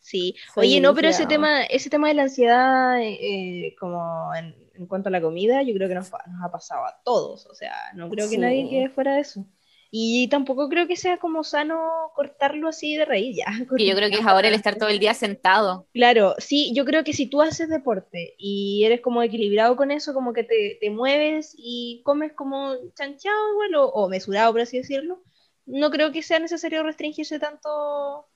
[0.00, 5.08] Sí, oye, no, pero ese tema, ese tema de la ansiedad, eh, como en, cuanto
[5.08, 8.10] a la comida, yo creo que nos, nos, ha pasado a todos, o sea, no
[8.10, 9.46] creo que nadie quede fuera de eso.
[9.94, 13.44] Y tampoco creo que sea como sano cortarlo así de raíz ya.
[13.76, 15.86] Que yo creo que es ahora el estar todo el día sentado.
[15.92, 20.14] Claro, sí, yo creo que si tú haces deporte y eres como equilibrado con eso,
[20.14, 25.22] como que te, te mueves y comes como chanchado igual o, mesurado, por así decirlo,
[25.66, 28.28] no creo que sea necesario restringirse tanto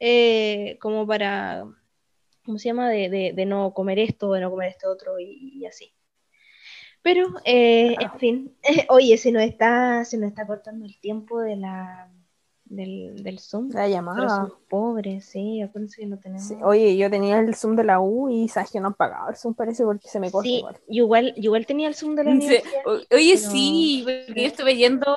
[0.00, 1.64] eh, como para,
[2.42, 2.88] ¿cómo se llama?
[2.88, 5.92] De, de, de, no comer esto, de no comer este otro y así.
[7.02, 8.56] Pero, eh, en fin,
[8.88, 12.10] oye, se nos, está, se nos está cortando el tiempo de la,
[12.64, 13.70] del, del Zoom.
[13.72, 14.48] La llamada.
[14.68, 16.50] pobres, sí, acuérdense que no tenemos.
[16.62, 19.36] Oye, yo tenía el Zoom de la U y sabes que no han pagado el
[19.36, 20.48] Zoom, parece, porque se me corta.
[20.48, 20.76] Sí, igual.
[20.88, 22.82] Yo, igual, igual tenía el Zoom de la universidad.
[23.10, 25.16] Oye, sí, porque yo estuve yendo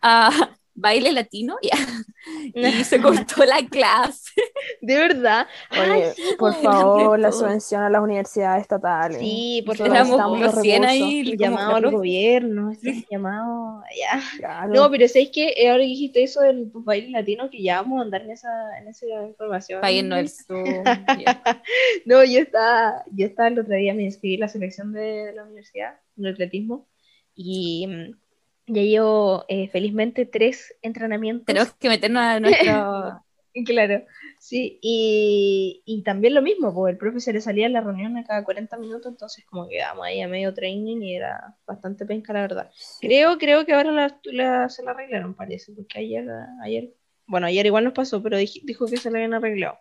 [0.00, 0.30] a,
[0.74, 1.56] baile latino
[2.54, 4.32] y se cortó la clase.
[4.80, 5.46] De verdad.
[5.70, 9.18] Oye, por favor, la subvención a las universidades estatales.
[9.18, 14.66] Sí, porque estamos 100 ahí, llamado al gobierno, este llamado, ya.
[14.68, 18.02] No, pero ¿sabéis que eh, ahora dijiste eso del baile latino que ya vamos a
[18.02, 19.80] andar en esa, en esa información?
[20.08, 20.30] no el
[22.04, 25.44] no, yo estaba, yo estaba el otro día, me inscribí en la selección de, la
[25.44, 26.88] universidad, en el atletismo,
[27.34, 28.23] y mm,
[28.66, 31.46] ya llevo eh, felizmente tres entrenamientos.
[31.46, 33.24] Tenemos que meternos a nuestro...
[33.66, 34.04] claro,
[34.40, 38.16] sí, y, y, también lo mismo, porque el profe se le salía en la reunión
[38.16, 42.32] a cada 40 minutos, entonces como quedamos ahí a medio training y era bastante penca,
[42.32, 42.70] la verdad.
[43.00, 43.92] Creo, creo que ahora
[44.24, 46.28] la, se la arreglaron, parece, porque ayer,
[46.62, 46.92] ayer,
[47.26, 49.78] bueno, ayer igual nos pasó, pero dijo, que se la habían arreglado.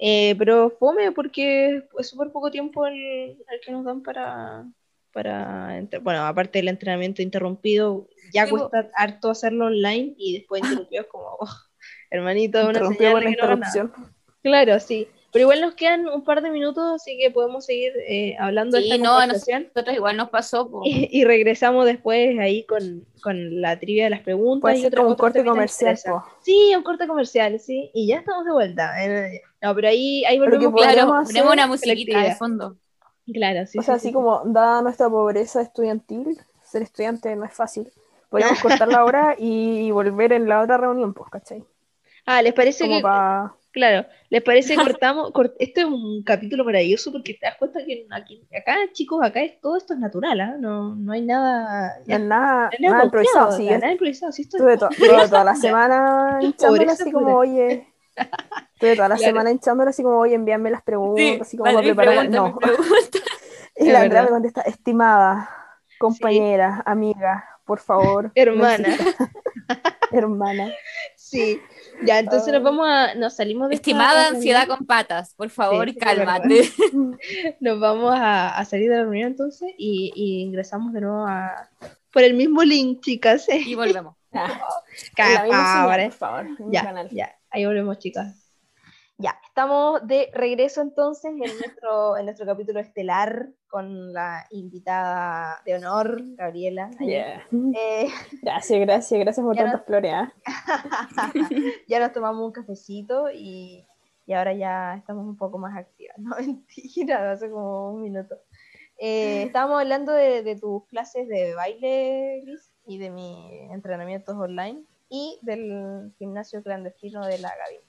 [0.00, 4.64] Eh, pero fome porque es súper poco tiempo el, el que nos dan para,
[5.18, 11.24] para, bueno, aparte del entrenamiento interrumpido, ya cuesta harto hacerlo online y después interrumpido como,
[11.40, 11.48] oh,
[12.08, 13.92] hermanito, una señal la interrupción.
[14.44, 15.08] Claro, sí.
[15.32, 18.84] Pero igual nos quedan un par de minutos, así que podemos seguir eh, hablando de
[18.84, 20.70] esta no, nosotros igual nos pasó.
[20.84, 24.78] Y, regresamos después ahí con, con, la trivia de las preguntas.
[24.78, 25.98] y un corte comercial.
[26.42, 27.90] Sí, un corte comercial, sí.
[27.92, 28.94] Y ya estamos de vuelta.
[29.60, 30.80] No, pero ahí, ahí volvemos.
[30.80, 32.76] Claro, ponemos una musiquita de fondo.
[33.32, 33.78] Claro, sí.
[33.78, 37.90] O sea, así como, dada nuestra pobreza estudiantil, ser estudiante no es fácil.
[38.28, 41.64] Podríamos cortar la hora y volver en la otra reunión, pues, ¿cachai?
[42.26, 43.02] Ah, ¿les parece que.?
[43.70, 45.32] Claro, ¿les parece que cortamos?
[45.58, 49.60] esto es un capítulo maravilloso porque te das cuenta que aquí, acá, chicos, acá es,
[49.60, 50.56] todo esto es natural, ¿ah?
[50.58, 52.00] No, no hay nada.
[52.06, 53.66] Ya, nada, nada, improvisado, sí.
[53.66, 54.42] Nada improvisado, sí.
[54.42, 54.78] Esto Tuve
[55.28, 57.86] toda la semana hinchándole así como, oye.
[58.78, 62.28] Tuve toda la semana hinchándole así como, oye, envíame las preguntas, así como para preparar.
[62.30, 62.58] No.
[63.76, 65.50] y la verdad me contesta, estimada,
[65.98, 68.30] compañera, amiga, por favor.
[68.34, 68.88] Hermana.
[70.12, 70.72] Hermana.
[71.16, 71.60] Sí.
[72.04, 76.70] Ya, entonces nos vamos a, nos salimos de Estimada ansiedad con patas, por favor, cálmate.
[77.60, 81.68] Nos vamos a, a, salir de la reunión entonces y, y, ingresamos de nuevo a,
[82.12, 83.48] por el mismo link, chicas.
[83.48, 84.14] Y volvemos.
[84.30, 86.46] por favor.
[86.70, 88.48] Ya, ya, ahí volvemos, chicas.
[89.20, 95.74] Ya, estamos de regreso entonces en nuestro, en nuestro capítulo estelar con la invitada de
[95.74, 96.88] honor, Gabriela.
[97.00, 97.40] Eh,
[98.42, 100.12] gracias, gracias, gracias por tantas flores.
[100.14, 100.32] ¿ah?
[101.88, 103.84] ya nos tomamos un cafecito y,
[104.24, 106.16] y, ahora ya estamos un poco más activas.
[106.18, 108.36] No, mentira, hace como un minuto.
[108.98, 114.84] Eh, estábamos hablando de, de, tus clases de baile, Liz, y de mis entrenamientos online
[115.08, 117.80] y del gimnasio clandestino de la Gaby.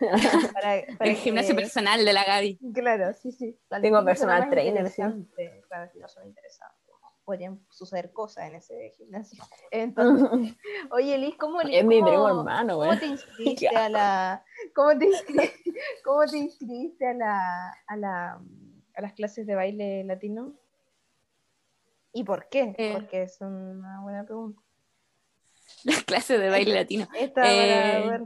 [1.00, 2.58] el gimnasio personal de la Gaby.
[2.74, 3.58] Claro, sí, sí.
[3.80, 4.90] Tengo personal trainer.
[4.92, 6.74] Claro, si no son interesados.
[7.24, 9.42] Podrían suceder cosas en ese gimnasio.
[9.70, 10.54] Entonces,
[10.90, 14.44] oye, Liz, ¿cómo, es mi hermano, ¿cómo te inscribiste a la.
[14.74, 18.40] ¿Cómo te, inscribiste, cómo te inscribiste a la, a la
[18.94, 20.54] a las clases de baile latino?
[22.12, 22.74] ¿Y por qué?
[22.78, 22.92] Eh.
[22.94, 24.62] Porque es una buena pregunta.
[25.96, 27.08] Las clases de baile latino.
[27.18, 28.20] Esta eh,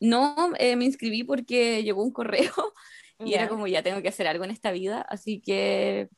[0.00, 2.52] no, eh, me inscribí porque llegó un correo
[3.18, 6.08] y era como ya tengo que hacer algo en esta vida, así que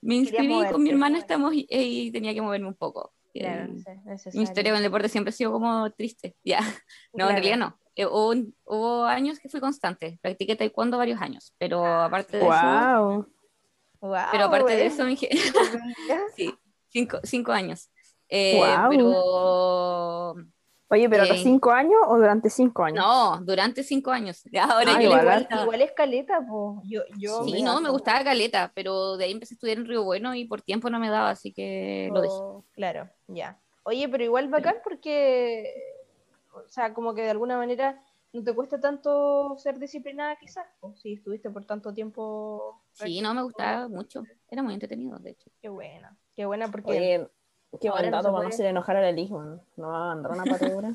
[0.00, 3.12] me inscribí con mi hermana estamos y, tenía que moverme un poco.
[3.34, 6.60] mi historia con el deporte siempre ha sido como triste, ya.
[7.14, 7.78] No, en realidad no.
[7.94, 8.34] eh, hubo,
[8.64, 13.26] hubo años que fui constante, practiqué taekwondo varios años, pero aparte de eso, Wow.
[14.00, 14.86] Wow, pero aparte de eh.
[14.86, 15.16] eso, gen-
[16.36, 16.54] sí,
[16.88, 17.90] cinco, cinco años.
[18.28, 18.88] Eh, Guau.
[18.88, 20.34] Pero
[20.90, 23.04] Oye, pero a los Eh, cinco años o durante cinco años?
[23.04, 24.42] no, durante cinco años.
[24.60, 25.46] Ahora Ah, yo igual.
[25.50, 26.88] Igual es caleta, pues.
[26.88, 30.04] Yo, yo Sí, no, me gustaba Caleta, pero de ahí empecé a estudiar en Río
[30.04, 32.42] Bueno y por tiempo no me daba, así que lo dejé.
[32.42, 33.58] Oh, Claro, ya.
[33.84, 35.74] Oye, pero igual bacán porque,
[36.52, 40.94] o sea, como que de alguna manera no te cuesta tanto ser disciplinada quizás, o
[40.94, 42.80] si estuviste por tanto tiempo.
[42.92, 44.24] Sí, no, me gustaba mucho.
[44.50, 45.50] Era muy entretenido, de hecho.
[45.60, 46.90] Qué buena, qué buena porque...
[46.90, 47.28] Oye,
[47.80, 49.42] qué Ahora buen no dato se para no hacer enojar a la hijo.
[49.42, 50.90] No No va a mandar una patadura.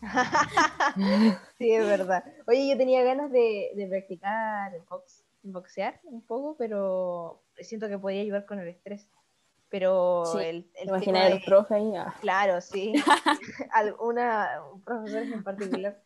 [1.58, 2.24] Sí, es verdad.
[2.46, 8.22] Oye, yo tenía ganas de, de practicar box, boxear un poco, pero siento que podía
[8.22, 9.08] ayudar con el estrés.
[9.70, 11.94] Pero Sí, el, el de- el profe ahí.
[11.96, 12.14] ah.
[12.20, 12.94] Claro, sí.
[13.72, 16.00] Alguna, un profesor en particular.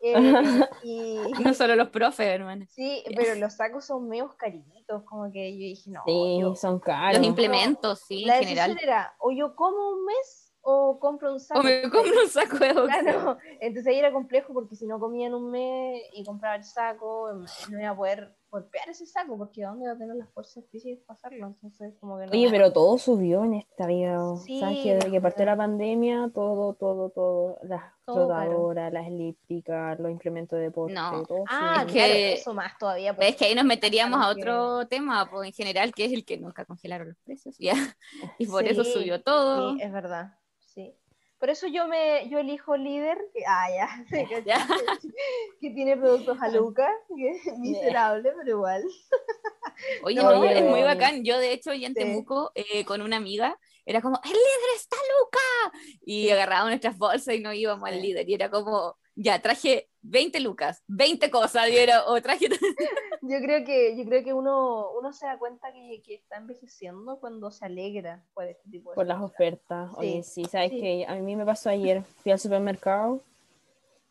[0.00, 0.14] Eh,
[0.82, 2.64] y No solo los profes, hermano.
[2.68, 6.78] sí, pero los sacos son medio caritos, como que yo dije, no, Sí, yo- son
[6.78, 7.18] caros.
[7.18, 8.82] Los implementos, sí, la en decisión general.
[8.82, 11.60] era, o yo como un mes o compro un saco.
[11.60, 12.86] O me compro un saco de boxeo.
[13.02, 16.64] Claro, entonces ahí era complejo porque si no comía en un mes y compraba el
[16.64, 17.30] saco,
[17.70, 21.04] no iba a poder golpear ese saco porque ¿dónde iba a tener las fuerzas físicas
[21.06, 21.46] para hacerlo?
[21.48, 22.32] Entonces, como que no.
[22.32, 24.18] Oye, pero todo subió en esta vida.
[24.44, 28.50] Sí, ¿Sabes que desde la que partió la pandemia, todo, todo, todo, las Todo caro.
[28.50, 31.24] rotadoras, las elípticas, los implementos de deporte, No.
[31.26, 31.94] todo Ah, Es subió.
[31.94, 33.14] claro, que- eso más todavía.
[33.16, 36.24] Pero es que ahí nos meteríamos a otro tema, pues en general, que es el
[36.24, 37.72] que nunca congelaron los precios, ya.
[38.38, 39.74] Y por Sí, eso subió todo.
[39.74, 40.38] Sí, es verdad.
[41.38, 44.42] Por eso yo me yo elijo líder, que, ah, ya, sí, que,
[45.60, 48.84] que tiene productos a Luca, que es miserable, pero igual.
[50.02, 51.24] Oye, No, no, es muy bacán.
[51.24, 52.00] Yo, de hecho, y en Sí.
[52.00, 55.78] Temuco, eh, con una amiga, era como, ¡el líder está Luca!
[56.04, 58.00] Y agarrábamos nuestras bolsas y nos íbamos al Sí.
[58.02, 58.28] líder.
[58.28, 62.48] Y era como, ya, traje 20 lucas, 20 cosas, y era, o traje...
[63.20, 67.18] Yo creo que, yo creo que uno, uno se da cuenta que, que está envejeciendo
[67.18, 69.90] cuando se alegra por este tipo de Por las ofertas.
[69.96, 70.80] Oye, sí, sabes sí.
[70.80, 73.20] que a mí me pasó ayer, fui al supermercado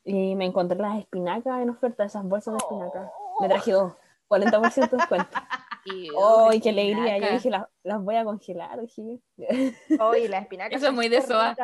[0.04, 3.10] y me encontré las espinacas en oferta, esas bolsas de espinacas.
[3.18, 3.42] Oh.
[3.42, 3.94] Me traje dos,
[4.30, 5.30] 40% de descuento.
[5.90, 7.18] ¡Ay, uy, qué alegría!
[7.18, 9.20] Yo dije, las, las voy a congelar, dije.
[10.00, 10.74] Oye, las espinacas.
[10.74, 11.56] Eso es son muy de soa.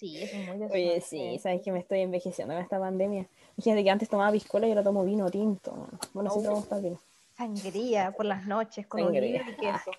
[0.00, 0.66] Sí, eso es muy.
[0.70, 3.26] Oye, sí, sabes que me estoy envejeciendo con esta pandemia.
[3.56, 5.88] Fíjate que antes tomaba piscola y ahora tomo vino tinto.
[6.14, 6.98] Bueno, sí tomo vino.
[7.36, 9.90] Sangría por las noches con oliva y queso.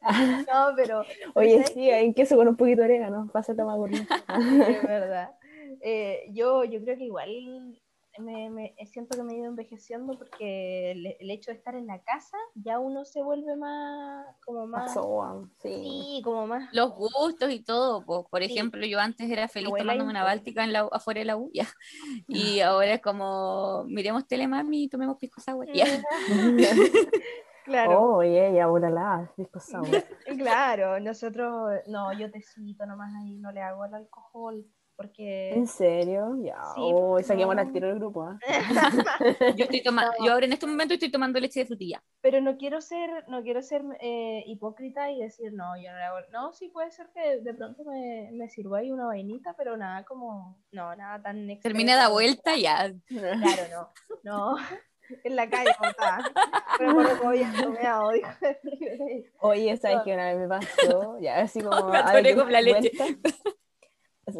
[0.50, 1.04] no, pero.
[1.34, 4.14] Oye, ¿sabes sí, hay queso con un poquito de orégano, pásate más gordito.
[4.14, 5.36] Es verdad.
[5.82, 7.78] Eh, yo, yo creo que igual
[8.18, 11.86] me, me- siento que me he ido envejeciendo porque el, el hecho de estar en
[11.86, 14.92] la casa ya uno se vuelve más, como más,
[15.62, 15.70] sí.
[15.72, 18.52] sí, como más, Los gustos y todo, pues, por Sí.
[18.52, 21.66] ejemplo, yo antes era feliz abuela tomándome una báltica en la, afuera de la ya.
[22.28, 25.86] Y ahora es como, miremos tele, mami, y tomemos pisco sour, ya.
[27.64, 29.30] claro, Oye, ya, la
[30.38, 34.64] claro, nosotros, no, yo tecito nomás ahí, no le hago el alcohol,
[35.02, 36.36] porque, ¿En serio?
[36.42, 36.54] Ya.
[36.74, 37.62] Sí, oh, saquemos no.
[37.62, 38.22] al tiro del grupo.
[38.22, 38.38] ¿ah?
[39.56, 42.02] Yo estoy tomando, yo ahora en este momento estoy tomando leche de frutilla.
[42.20, 46.04] pero no quiero ser, no quiero ser eh, hipócrita y decir, no, yo no le
[46.04, 49.76] hago, no, sí puede ser que de pronto me, me sirva ahí una vainita, pero
[49.76, 52.92] nada como, no, nada tan Terminé de vuelta, ya.
[53.06, 53.88] Claro, no.
[54.22, 54.56] No.
[55.24, 56.32] En la calle, montada.
[56.78, 58.28] Pero por lo que había tomeado, dijo.
[59.40, 60.04] Oye, ¿sabes No.
[60.04, 61.18] qué una vez me pasó?
[61.20, 61.88] Ya, así como.
[61.90, 62.92] Me atoré con la leche.
[62.96, 63.20] vuelta,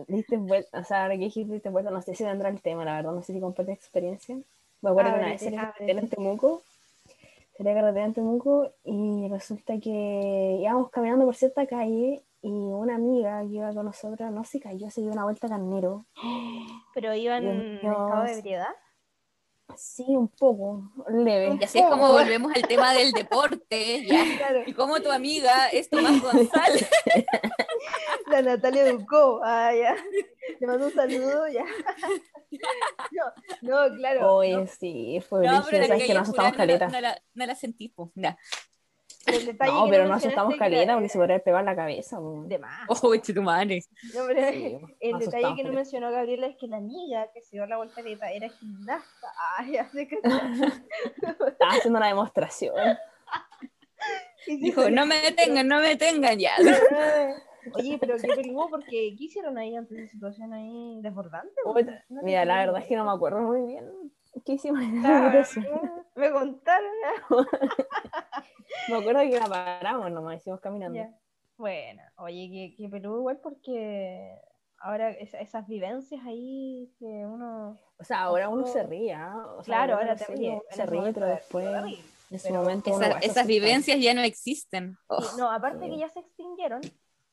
[0.09, 2.85] diste vuelta, o sea, ahora que dijiste diste vuelta, no sé si vendrá el tema,
[2.85, 4.37] la verdad, no sé si comparte experiencia.
[4.81, 6.63] Me acuerdo que una vez salí a carretera en Temuco,
[7.57, 12.97] salí a carretera en Temuco y resulta que íbamos caminando por cierta calle y una
[12.97, 16.05] amiga que iba con nosotros, no se cayó, se dio una vuelta carnero.
[16.95, 18.75] Pero iban en estado de ebriedad.
[19.77, 21.57] Sí, un poco, leve.
[21.61, 24.25] Y así es como volvemos al tema del deporte, ya.
[24.39, 26.89] Claro, Y como tu amiga es Tomás González.
[28.31, 29.41] la Natalia Ducó.
[29.43, 29.97] Ah, ya.
[30.61, 31.65] Le mando un saludo, ya.
[33.63, 34.35] No, no claro.
[34.35, 36.89] Oye, no, sí, fue No, pero la que nos caleta.
[36.89, 38.11] no, la, no la sentí, pues.
[38.15, 38.37] Ya.
[39.27, 42.19] No, pero no asustamos caleta porque se podría pegar la cabeza.
[42.47, 42.89] De más.
[43.03, 43.83] Oh, tu madre.
[44.15, 47.57] No, pero Sí, el detalle que no mencionó Gabriela es que la amiga que se
[47.57, 49.29] dio la voltereta era gimnasta.
[49.57, 50.19] Ay, ya sé que.
[51.47, 52.75] Estaba haciendo una demostración.
[54.47, 56.57] Dijo, no me detengan, no me detengan, ya.
[57.75, 61.55] Oye, pero qué peludo porque ¿qué hicieron ahí ante esa situación ahí desbordante?
[62.09, 64.13] No Mira, la verdad es que no me acuerdo muy bien
[64.45, 66.03] qué hicimos en Ah, la.
[66.15, 66.91] Me contaron.
[68.89, 70.99] Me acuerdo que la paramos nomás, hicimos caminando.
[70.99, 71.19] Ya.
[71.57, 74.41] Bueno, oye, qué peludo igual porque
[74.79, 77.79] ahora esas vivencias ahí que uno...
[77.99, 79.57] O sea, ahora uno se ríe, ¿ah?
[79.65, 80.61] claro, ahora te ríe.
[80.71, 81.67] Se ríe, pero después...
[82.31, 84.97] En ese momento esas vivencias ya no existen.
[85.39, 86.81] no, aparte que ya se extinguieron,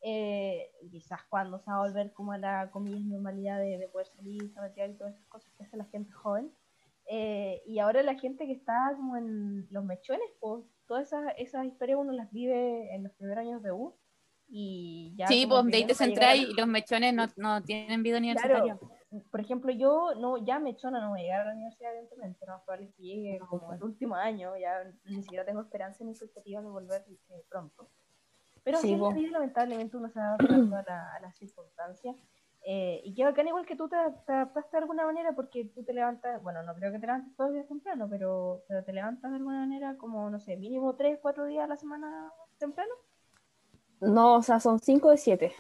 [0.02, 4.44] eh, quizás cuando se va a volver como a la comillas normalidad de, poder salir,
[4.44, 4.50] y
[4.98, 6.54] todas esas cosas que hace la gente joven.
[7.12, 11.66] Eh, y ahora la gente que está como en los mechones, pues todas esas, esas
[11.66, 13.96] historias uno las vive en los primeros años de U
[14.48, 18.20] y ya sí, pues de ahí te centras y los mechones no, no tienen vida
[18.20, 18.78] universitaria.
[19.32, 22.62] por ejemplo, yo no, ya mechona no voy a llegar a la universidad, evidentemente, no
[22.64, 26.70] probable que llegue como el último año, ya ni siquiera tengo esperanza ni expectativas de
[26.70, 27.90] volver eh, pronto.
[28.64, 28.96] Pero sí,
[29.32, 32.16] lamentablemente uno se va adaptando a, la, a las circunstancias.
[32.72, 35.92] Eh, y qué bacán igual que tú te, adaptaste de alguna manera porque tú te
[35.92, 39.32] levantas, bueno, no creo que te levantes todos los días temprano, pero, pero te levantas
[39.32, 42.94] de alguna manera como, no sé, mínimo 3, 4 días a la semana temprano.
[44.02, 45.54] No, o sea, son 5 de 7.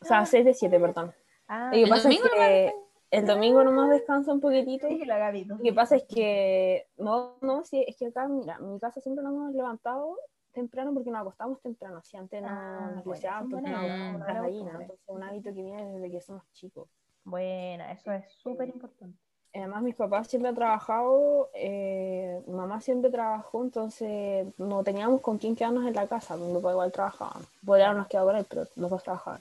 [0.00, 0.48] O sea, 6 ah.
[0.48, 1.12] de 7, perdón.
[1.48, 2.74] Ah, lo que pasa es que
[3.10, 4.88] el domingo nomás descansa un poquitito.
[4.88, 8.72] Sí, lo Lo que pasa es que, no, no, sí, es que acá, mira, en
[8.72, 10.16] mi casa siempre nos hemos levantado
[10.54, 12.00] temprano porque nos acostamos temprano.
[12.02, 14.80] Si antes no ah, nos levantábamos temprano, las gallinas.
[14.80, 16.88] Entonces, es un hábito que viene desde que somos chicos.
[17.24, 19.18] Bueno, eso es súper importante.
[19.54, 25.38] Además, mis papás siempre han trabajado, eh, mi mamá siempre trabajó, entonces no teníamos con
[25.38, 26.36] quién quedarnos en la casa.
[26.36, 27.40] Mi papá igual trabajaba.
[27.64, 29.40] Podría habernos quedado con él, pero los dos trabajaban.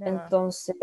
[0.00, 0.74] Entonces,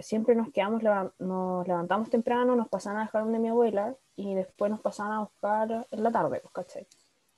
[0.00, 0.82] siempre nos quedamos,
[1.18, 5.20] nos levantamos temprano, nos pasaban a dejar donde mi abuela y después nos pasaban a
[5.20, 6.88] buscar en la tarde, pues,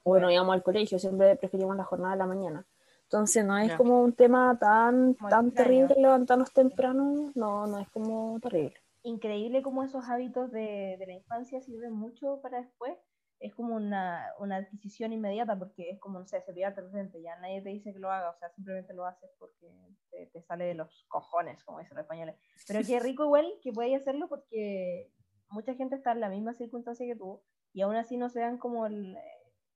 [0.01, 0.11] ¿cachai?
[0.13, 2.67] Bueno, íbamos al colegio, siempre preferimos la jornada de la mañana.
[3.05, 8.39] Entonces, no es como un tema tan, tan terrible levantarnos temprano, no, no es como
[8.41, 12.97] terrible increíble cómo esos hábitos de, de, la infancia sirven mucho para después.
[13.39, 17.37] Es como una, una, adquisición inmediata porque es como, no sé, se pide presente, ya
[17.37, 19.67] nadie te dice que lo haga, o sea, simplemente lo haces porque
[20.11, 22.37] te, te sale de los cojones, como dicen los españoles.
[22.67, 25.11] Pero qué rico igual que podáis hacerlo porque
[25.49, 27.41] mucha gente está en la misma circunstancia que tú
[27.73, 29.17] y aún así no se dan como el,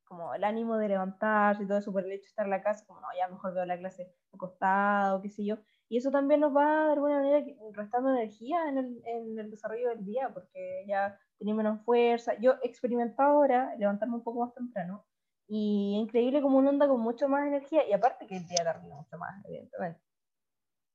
[0.05, 2.63] como el ánimo de levantarse y todo eso por el hecho de estar en la
[2.63, 5.59] casa, como no, ya mejor veo la clase acostado, qué sé yo.
[5.89, 9.89] Y eso también nos va de alguna manera restando energía en el, en el desarrollo
[9.91, 12.35] del día, porque ya tenía menos fuerza.
[12.41, 15.05] Yo he experimentado ahora levantarme un poco más temprano
[15.47, 18.97] y increíble como uno anda con mucho más energía y aparte que el día termina
[18.97, 20.01] mucho más, evidentemente.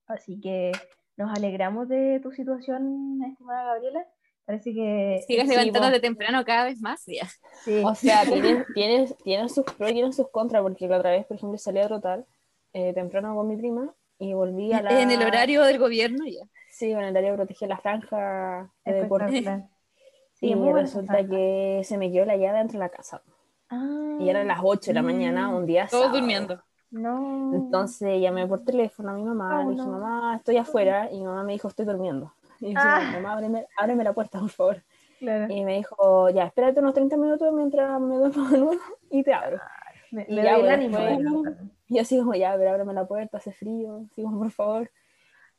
[0.08, 0.72] Así que
[1.18, 4.08] nos alegramos de tu situación, estimada Gabriela.
[4.50, 5.24] Parece que...
[5.28, 7.28] Sigues levantándote temprano cada vez más, ya.
[7.64, 7.84] Sí.
[7.86, 8.24] O sea,
[8.74, 11.78] tienes, tienes, sus pros y tienes sus contras, porque la otra vez, por ejemplo, salí
[11.78, 12.26] a trotar
[12.74, 15.02] eh, temprano con mi prima y volví a la...
[15.04, 16.48] En el horario del gobierno ya.
[16.72, 19.68] Sí, en el horario proteger la franja de deporte.
[20.34, 23.22] Sí, y resulta que se me quedó la llave dentro de la casa.
[24.20, 26.60] Y eran las 8 de la mañana, un día Todos durmiendo.
[26.90, 27.54] No.
[27.54, 31.44] Entonces llamé por teléfono a mi mamá, le dije, mamá, estoy afuera, y mi mamá
[31.44, 32.34] me dijo, estoy durmiendo.
[32.62, 33.12] Y dije, ah.
[33.22, 34.84] mamá, ábreme, la puerta, por favor.
[35.22, 39.34] Y me dijo, ya, espérate unos 30 minutos mientras me duermo de nuevo y te
[39.34, 39.60] abro.
[40.12, 40.98] Me, y ya, el ánimo.
[41.88, 44.92] Y yo así como, ya, pero ábreme la puerta, hace frío, así como, por favor.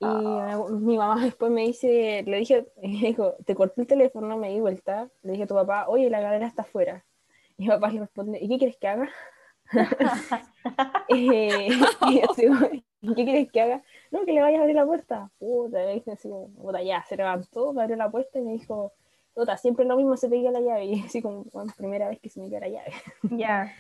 [0.01, 0.65] Y ah.
[0.71, 5.11] mi mamá después me dice, le dije, dijo, te corté el teléfono, me di vuelta,
[5.23, 7.05] le dije a tu papá, oye, la galera está afuera.
[7.59, 9.11] Y mi papá le responde, ¿y qué quieres que haga?
[11.09, 11.69] Eh,
[12.09, 12.47] y así,
[13.01, 13.83] ¿qué quieres que haga?
[14.11, 15.31] No, que le vayas a abrir la puerta.
[15.39, 18.93] Puta, me dice así, puta, ya, se levantó, me abrió la puerta y me dijo,
[19.35, 20.85] puta, siempre lo mismo se te queda la llave.
[20.87, 21.45] Y así como,
[21.77, 22.93] primera vez que se me queda la llave.
[23.31, 23.73] Ya.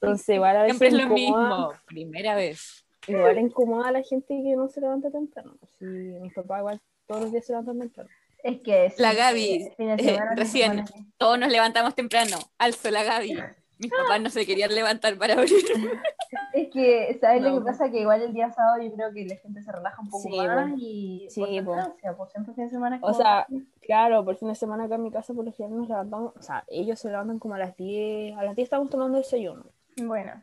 [0.00, 2.86] Entonces, igual a veces Siempre es lo mismo, primera vez.
[3.06, 5.54] Igual incomoda a la gente que no se levanta temprano.
[5.78, 8.10] Si mi papá igual todos los días se levantan temprano.
[8.42, 10.84] Es que la Gaby, eh, recién,
[11.18, 12.38] todos nos levantamos temprano.
[12.56, 13.34] Alzo la Gaby.
[13.80, 15.50] Mis papás no se querían levantar para abrir.
[16.52, 17.90] Es que, ¿sabes lo que pasa?
[17.90, 20.72] Que igual el día sábado yo creo que la gente se relaja un poco más
[20.76, 22.98] y sí, por, por siempre fin de semana.
[23.02, 23.46] O sea,
[23.80, 26.42] claro, por fin de semana acá en mi casa por lo general nos levantamos, o
[26.42, 29.64] sea, ellos se levantan como a las 10, a las 10 estamos tomando desayuno.
[30.02, 30.42] Bueno.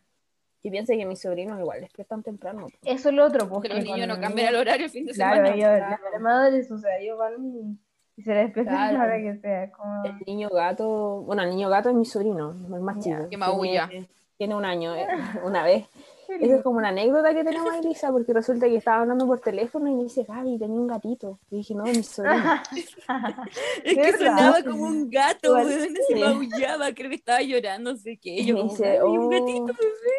[0.63, 2.67] Y piensa que mis sobrinos igual despiertan temprano.
[2.83, 5.53] Eso es lo otro, porque los niños no cambian el horario el fin de semana.
[5.53, 7.79] Claro, las madres, o sea, ellos van
[8.17, 9.71] y se que sea.
[9.71, 10.03] Como...
[10.03, 13.29] El niño gato, bueno, el niño gato es mi sobrino, el más chico.
[13.29, 13.87] Que maulla.
[13.87, 15.07] Tiene, tiene un año, eh,
[15.45, 15.87] una vez.
[16.27, 19.87] Esa es como una anécdota que tenemos Elisa, porque resulta que estaba hablando por teléfono
[19.87, 21.39] y me dice, Gaby, tenía un gatito.
[21.49, 22.61] Y dije, no, mi sobrino.
[23.83, 28.17] es que sonaba como un gato, weón, se maullaba, creo que estaba llorando, no sé
[28.17, 28.43] qué.
[28.43, 29.29] Yo, dice, un oh".
[29.29, 30.17] gatito, bebé.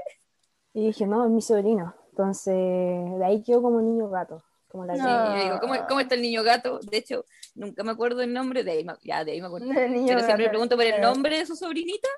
[0.72, 1.94] Y dije, no, es mi sobrino.
[2.10, 4.44] Entonces, de ahí quedó como niño gato.
[4.68, 6.78] Como la digo, ¿cómo, ¿cómo, está el niño gato?
[6.80, 9.66] De hecho, nunca me acuerdo el nombre, de ahí, ya, de ahí me acuerdo.
[10.06, 12.08] Pero siempre pregunto por el nombre de su sobrinita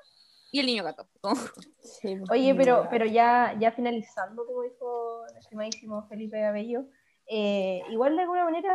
[0.51, 1.07] y el niño gato.
[2.29, 6.85] Oye, pero, pero ya, ya finalizando, como dijo el estimadísimo Felipe Abello,
[7.27, 8.73] eh, igual de alguna manera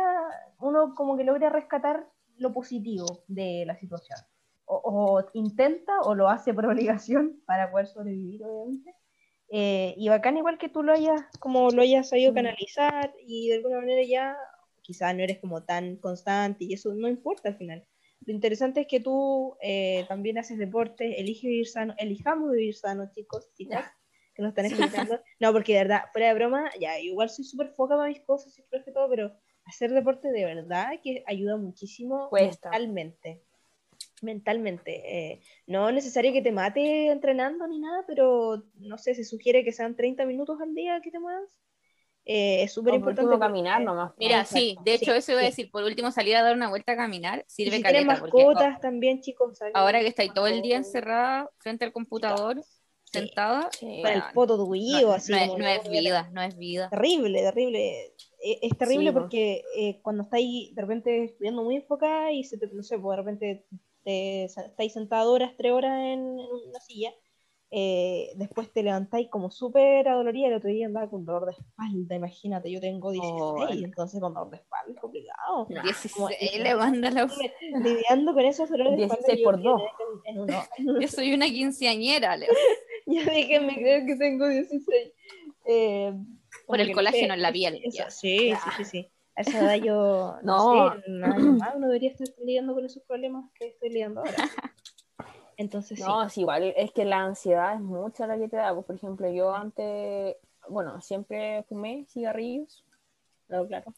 [0.59, 4.19] uno como que logra rescatar lo positivo de la situación.
[4.65, 8.95] O, intenta o lo hace por obligación para poder sobrevivir, obviamente.
[9.49, 13.55] Eh, y bacán igual que tú lo hayas, como lo hayas sabido canalizar y de
[13.55, 14.37] alguna manera ya
[14.81, 17.85] quizás no eres como tan constante y eso no importa al final.
[18.25, 23.09] Lo interesante es que tú eh, también haces deporte, eliges vivir sano, elijamos vivir sano,
[23.13, 23.85] chicos, chicas,
[24.33, 25.21] que nos están escuchando.
[25.39, 28.57] No, porque de verdad, fuera de broma, ya, igual soy súper foca para mis cosas
[28.57, 29.33] y que todo, pero
[29.65, 33.43] hacer deporte de verdad que ayuda muchísimo mentalmente.
[34.21, 35.01] Mentalmente.
[35.05, 39.63] Eh, no es necesario que te mate entrenando ni nada, pero no sé, se sugiere
[39.63, 41.57] que sean 30 minutos al día que te muevas.
[42.29, 43.39] Eh, es súper importante.
[43.39, 44.11] caminar nomás.
[44.17, 46.91] Mira, sí, de hecho eso iba a decir, por último salir a dar una vuelta
[46.91, 49.57] a caminar sirve y si mascotas también, chicos.
[49.73, 52.61] Ahora que estáis todo el día encerrada frente al computador,
[53.05, 53.69] sentada.
[54.01, 55.31] Para el foto tuyo, así.
[55.31, 56.89] No, es, no es vida, no es vida.
[56.89, 58.13] Terrible, terrible.
[58.43, 62.67] E, es, terrible porque eh, cuando estáis de repente estudiando muy enfocada y se te,
[62.67, 63.65] no sé, pues de repente
[64.07, 67.11] te, estáis sentado horas, tres horas en una silla
[67.69, 72.15] eh, después te levantáis como súper adolorida, el otro día andaba con dolor de espalda,
[72.15, 75.67] imagínate, yo tengo 16, entonces con dolor de espalda es complicado.
[75.83, 77.27] 16, le manda la...
[77.83, 79.25] Lidiando con esos dolores de espalda.
[79.27, 79.81] 16 por 2.
[81.01, 82.53] yo soy una quinceañera, Leo.
[83.05, 85.11] ya déjenme creer que tengo 16.
[85.65, 86.13] Eh,
[86.65, 87.81] por el colágeno en la piel.
[87.91, 89.11] sí, sí, sí, sí.
[89.37, 93.45] A esa edad yo no, no sé, más uno debería estar lidiando con esos problemas
[93.53, 94.49] que estoy lidiando ahora.
[95.57, 98.73] Entonces, no, es igual, es que la ansiedad es mucha la que te da.
[98.73, 100.35] Pues, por ejemplo, yo antes,
[100.69, 102.83] bueno, siempre fumé cigarrillos,
[103.47, 103.93] claro, claro.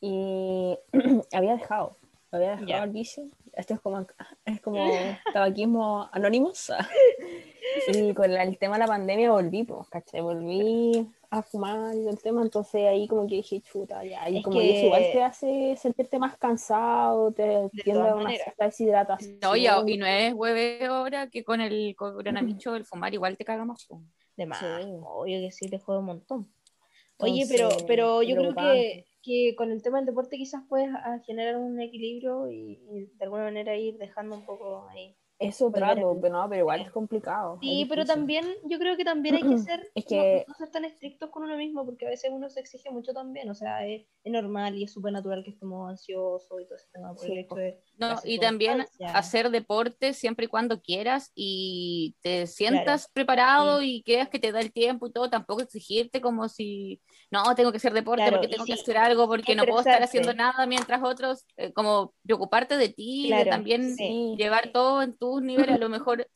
[0.00, 0.76] Y
[1.32, 1.96] había dejado,
[2.32, 3.24] había dejado el vicio.
[3.52, 4.04] Esto es como,
[4.44, 4.84] es como
[5.32, 6.72] tabaquismo anónimos.
[7.88, 10.20] y con el tema de la pandemia volví, pues, ¿cachai?
[10.20, 14.58] Volví a fumar y el tema, entonces ahí como que dije, chuta, ya, y como
[14.58, 14.76] que...
[14.76, 19.38] eso igual te hace sentirte más cansado, te tiende a una cierta deshidratación.
[19.40, 23.46] No, y, y, no es hueve ahora que con el coronavirus el fumar igual te
[23.46, 23.88] caga más.
[24.36, 26.52] De más, obvio que sí, te juega un montón.
[27.16, 31.18] Oye, pero, pero yo creo que, que, con el tema del deporte quizás puedes ah,
[31.24, 36.18] generar un equilibrio y, y de alguna manera ir dejando un poco ahí eso trato,
[36.20, 37.58] pero, no, pero igual es complicado.
[37.60, 40.44] Sí, pero también, yo creo que también hay que ser, es que...
[40.48, 43.48] No, ser tan estrictos con uno mismo, porque a veces uno se exige mucho también,
[43.50, 47.14] o sea, es, normal y es súper natural que estemos ansiosos y todo ese tema,
[47.14, 52.46] por el hecho de no, y también hacer deporte siempre y cuando quieras y te
[52.46, 57.00] sientas preparado y creas que te da el tiempo y todo, tampoco exigirte como si,
[57.30, 60.34] no, tengo que hacer deporte porque tengo que hacer algo, porque no puedo estar haciendo
[60.34, 63.96] nada mientras otros, eh, como preocuparte de ti, de también
[64.36, 66.28] llevar todo en tus niveles, a lo mejor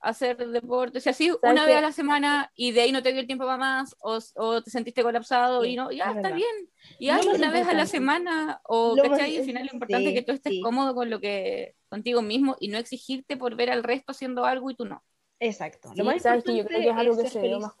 [0.00, 3.20] hacer deporte, si así una vez a la semana y de ahí no te dio
[3.20, 7.08] el tiempo para más o, o te sentiste colapsado y no, ya está bien, y
[7.08, 9.38] hazlo una vez a la semana o, ¿cachai?
[9.38, 12.68] Al final lo importante es que tú estés cómodo con lo que, contigo mismo y
[12.68, 15.02] no exigirte por ver al resto haciendo algo y tú no.
[15.40, 15.90] Exacto.
[15.96, 17.74] lo más importante que yo creo que es algo que se dio más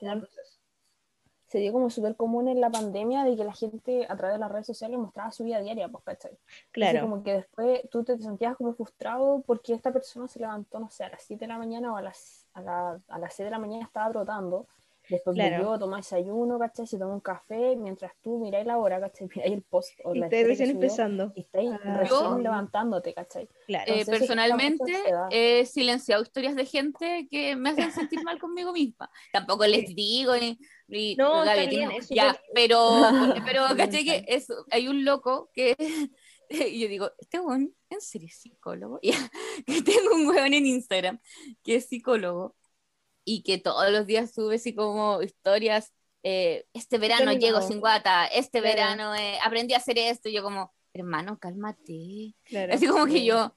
[1.54, 4.40] se dio como súper común en la pandemia de que la gente a través de
[4.40, 6.36] las redes sociales mostraba su vida diaria, pues, ¿cachai?
[6.72, 7.02] Claro.
[7.02, 11.04] como que después tú te sentías como frustrado porque esta persona se levantó, no sé,
[11.04, 13.50] a las 7 de la mañana o a las, a, la, a las 6 de
[13.52, 14.66] la mañana estaba trotando,
[15.08, 15.64] después claro.
[15.64, 16.86] volvió tomar desayuno, ¿cachai?
[16.86, 19.28] Se tomó un café, mientras tú miráis la hora, ¿cachai?
[19.34, 21.32] Miráis el post o y estáis recién empezando.
[21.34, 21.98] Y estáis ah.
[21.98, 23.48] recién levantándote, ¿cachai?
[23.66, 23.92] Claro.
[23.92, 24.92] Eh, personalmente
[25.30, 29.10] he silenciado historias de gente que me hacen sentir mal conmigo misma.
[29.32, 30.58] Tampoco les digo ni
[31.16, 31.44] no,
[32.10, 32.78] ya, pero,
[33.46, 35.74] pero ¿caché que eso, hay un loco que
[36.50, 39.00] y yo digo, este weón, ¿en serio es psicólogo?
[39.66, 41.20] que tengo un weón en Instagram
[41.62, 42.54] que es psicólogo
[43.24, 48.26] y que todos los días sube así como historias, eh, este verano llego sin guata,
[48.26, 52.34] este verano eh, aprendí a hacer esto, y yo como, hermano, cálmate.
[52.70, 53.56] así como que yo,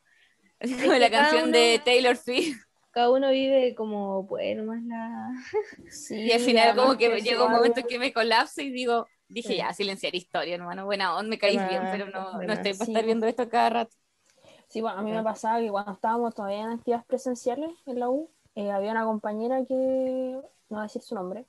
[0.59, 2.57] así como la canción de Taylor Swift.
[2.91, 5.29] cada uno vive como bueno más la
[6.09, 9.55] y al final como que llegó un momento en que me colapso y digo dije
[9.57, 13.05] ya silenciar historia hermano buena onda me caís bien pero no, no estoy para estar
[13.05, 13.95] viendo esto cada rato
[14.67, 18.09] sí bueno a mí me pasaba que cuando estábamos todavía en actividades presenciales en la
[18.09, 21.45] U eh, había una compañera que no voy a decir su nombre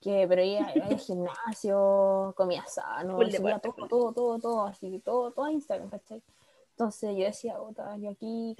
[0.00, 5.30] que pero ella iba al gimnasio comía sano subía todo, todo todo todo así todo
[5.32, 6.22] todo a Instagram ¿cachai?
[6.72, 7.54] Entonces yo decía,
[7.98, 8.56] yo aquí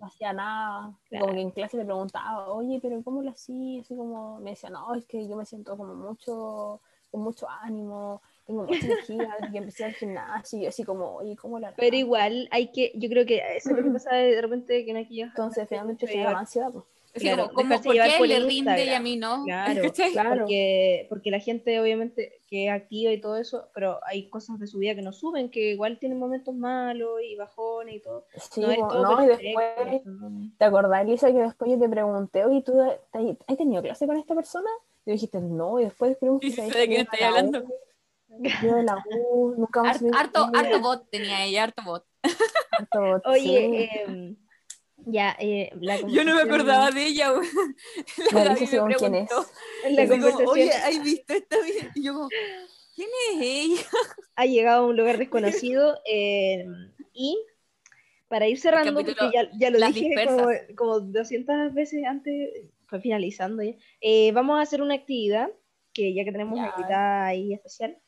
[0.00, 0.96] no hacía nada.
[1.10, 3.80] Como que en clase le preguntaba, oye, pero ¿cómo lo hacía?
[3.80, 6.80] Así como me decía, no, es que yo me siento como mucho,
[7.10, 10.60] con mucho ánimo, tengo mucha energía desde que empecé al gimnasio.
[10.60, 13.76] Y así como, oye, ¿cómo la Pero igual hay que, yo creo que eso es
[13.76, 16.84] lo que pasa de repente que no hay que Entonces finalmente se llama ansiedad, pues.
[17.14, 19.02] Así Claro, como, como, ¿por llevar qué por le el rinde y a Instagram.
[19.02, 19.44] mí no?
[19.46, 19.92] Claro.
[20.12, 20.30] Claro.
[20.40, 24.66] Porque, porque la gente obviamente que es activa y todo eso, pero hay cosas de
[24.66, 28.24] su vida que no suben, que igual tienen momentos malos y bajones y todo.
[28.36, 30.02] Sí, no es todo no, y después.
[30.58, 34.34] ¿te acordás, Lisa, que después yo te pregunté, oye, ¿tú has tenido clase con esta
[34.34, 34.70] persona?
[35.04, 37.64] Y dijiste, no, y después descubrimos que ¿Y se había de a estoy la hablando?
[38.62, 42.04] Yo de la U, nunca más harto, harto bot tenía ella, harto bot.
[42.76, 43.88] harto, Oye, sí.
[44.06, 44.36] em,
[45.12, 47.48] ya, eh, la Yo no me acordaba de ella, güey.
[48.32, 49.30] La dice según quién es.
[49.90, 51.56] La como, conversación Oye, ¿has visto esta?
[51.60, 52.28] vi-?" Y yo como,
[52.94, 53.82] ¿quién es ella?
[54.36, 57.38] ha llegado a un lugar desconocido em, y
[58.28, 62.50] para ir cerrando, capítulo porque ya, ya lo dije como, como 200 veces antes,
[62.86, 65.48] fue finalizando ya, eh, vamos a hacer una actividad
[65.94, 67.98] que ya que tenemos una invitada ahí especial,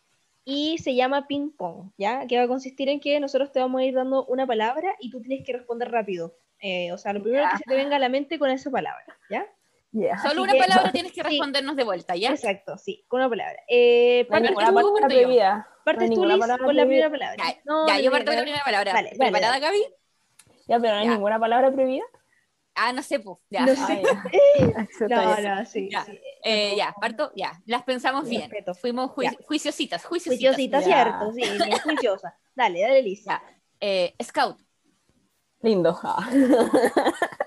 [0.44, 2.26] y se llama ping pong, ¿ya?
[2.26, 5.11] Que va a consistir en que nosotros te vamos a ir dando una palabra y
[5.11, 6.34] tú tienes que responder rápido.
[6.61, 7.51] Eh, o sea, lo primero Ya.
[7.53, 9.47] que se te venga a la mente con esa palabra, ¿ya?
[10.13, 11.29] Así Solo una que- palabra tienes que Sí.
[11.29, 12.31] respondernos de vuelta, ¿ya?
[12.31, 13.57] Exacto, sí, con una palabra.
[13.67, 15.69] Eh, No partes tú, palabra prohibida.
[15.85, 17.37] partes no tú, ninguna Liz, palabra con la primera palabra.
[17.45, 18.45] Ya, No, ya, no, yo no, parto con la no.
[18.45, 18.93] primera palabra.
[18.93, 19.67] Dale, ¿Preparada, dale.
[19.67, 19.85] Gaby?
[20.69, 21.13] Ya, pero no hay Ya.
[21.13, 22.05] ninguna palabra prohibida.
[22.77, 23.39] Ah, no sé, pues.
[23.51, 23.67] Ya.
[23.67, 24.03] No Ah, sé.
[24.03, 24.19] ya.
[25.45, 25.89] No, no, sí.
[25.91, 26.05] Ya.
[26.05, 26.21] sí.
[26.45, 27.53] Eh, ya, parto, ya.
[27.67, 28.43] Las pensamos bien.
[28.43, 28.75] Respeto.
[28.75, 29.33] Fuimos jui- Ya.
[29.45, 30.55] juiciositas, juiciositas.
[30.55, 30.85] Juiciosita, Ya.
[30.87, 32.37] cierto, sí, bien juiciosa.
[32.55, 33.25] Dale, dale, Liz.
[33.25, 33.43] Ya.
[33.81, 34.57] Eh, Scout,
[35.63, 35.99] Lindo.
[36.03, 36.29] Ah.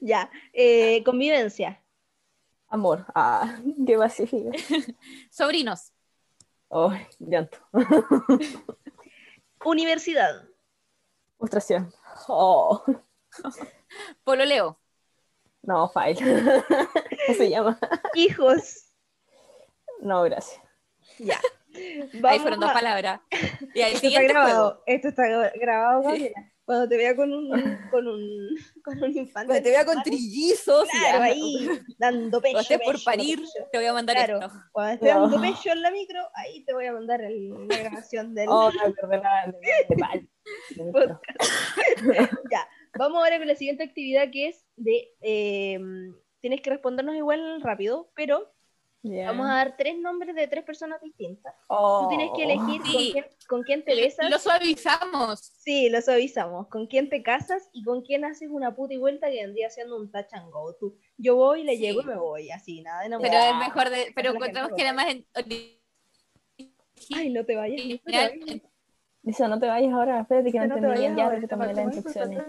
[0.00, 0.30] Ya.
[0.52, 1.82] Eh, convivencia.
[2.68, 3.04] Amor.
[3.14, 4.50] Ah, qué pacífico.
[5.30, 5.92] sobrinos,
[6.68, 7.58] Oh, llanto.
[9.64, 10.48] Universidad.
[11.38, 11.92] Frustración.
[12.28, 12.82] Oh,
[14.24, 14.80] pololeo,
[15.62, 16.16] no, fail.
[16.18, 17.78] ¿Cómo se llama?
[18.14, 18.92] Hijos.
[20.00, 20.60] No, gracias.
[21.18, 21.40] Ya.
[22.24, 23.20] Ahí fueron dos palabras.
[23.74, 24.54] Y el Esto está grabado.
[24.70, 24.82] juego.
[24.86, 25.22] Esto está
[25.60, 26.52] grabado, Gabriela.
[26.64, 27.48] Cuando te vea con un,
[27.92, 29.46] con un, con un infante.
[29.46, 32.54] Cuando te vea con trillizos, Claro, ahí, dando pecho.
[32.54, 33.68] Cuando estés por parir, pecho.
[33.70, 34.38] te voy a mandar Claro.
[34.40, 34.52] esto.
[34.72, 38.34] Cuando estés dando pecho en la micro, ahí te voy a mandar el- la grabación
[38.34, 39.54] del Oh, la- podcast.
[42.50, 42.68] Ya.
[42.98, 45.08] Vamos ahora con la siguiente actividad que es de.
[45.20, 45.78] eh,
[46.40, 48.52] tienes que respondernos igual rápido, pero
[49.02, 51.54] Vamos a dar tres nombres de tres personas distintas.
[51.68, 52.02] Oh.
[52.02, 54.28] Tú tienes que elegir con, quién, con quién te besas.
[54.28, 55.38] Lo suavizamos.
[55.40, 56.66] Sí, lo suavizamos.
[56.68, 59.96] ¿Con quién te casas y con quién haces una puta y vuelta que vendría siendo
[59.96, 60.74] un touch and go?
[60.74, 61.82] Tú, yo voy, le Sí.
[61.82, 63.52] llego y me voy, así, nada de Pero enamorar.
[63.62, 64.12] es mejor de.
[64.14, 64.76] Pero que encontramos no.
[64.76, 65.06] que era más.
[65.08, 65.26] en-
[67.14, 67.86] Ay, no te vayas.
[67.86, 68.60] No te vayas.
[69.50, 71.74] No te vayas ahora, espérate que no, No te entendí bien vayas ya, ahora, porque
[71.74, 72.42] las instrucciones.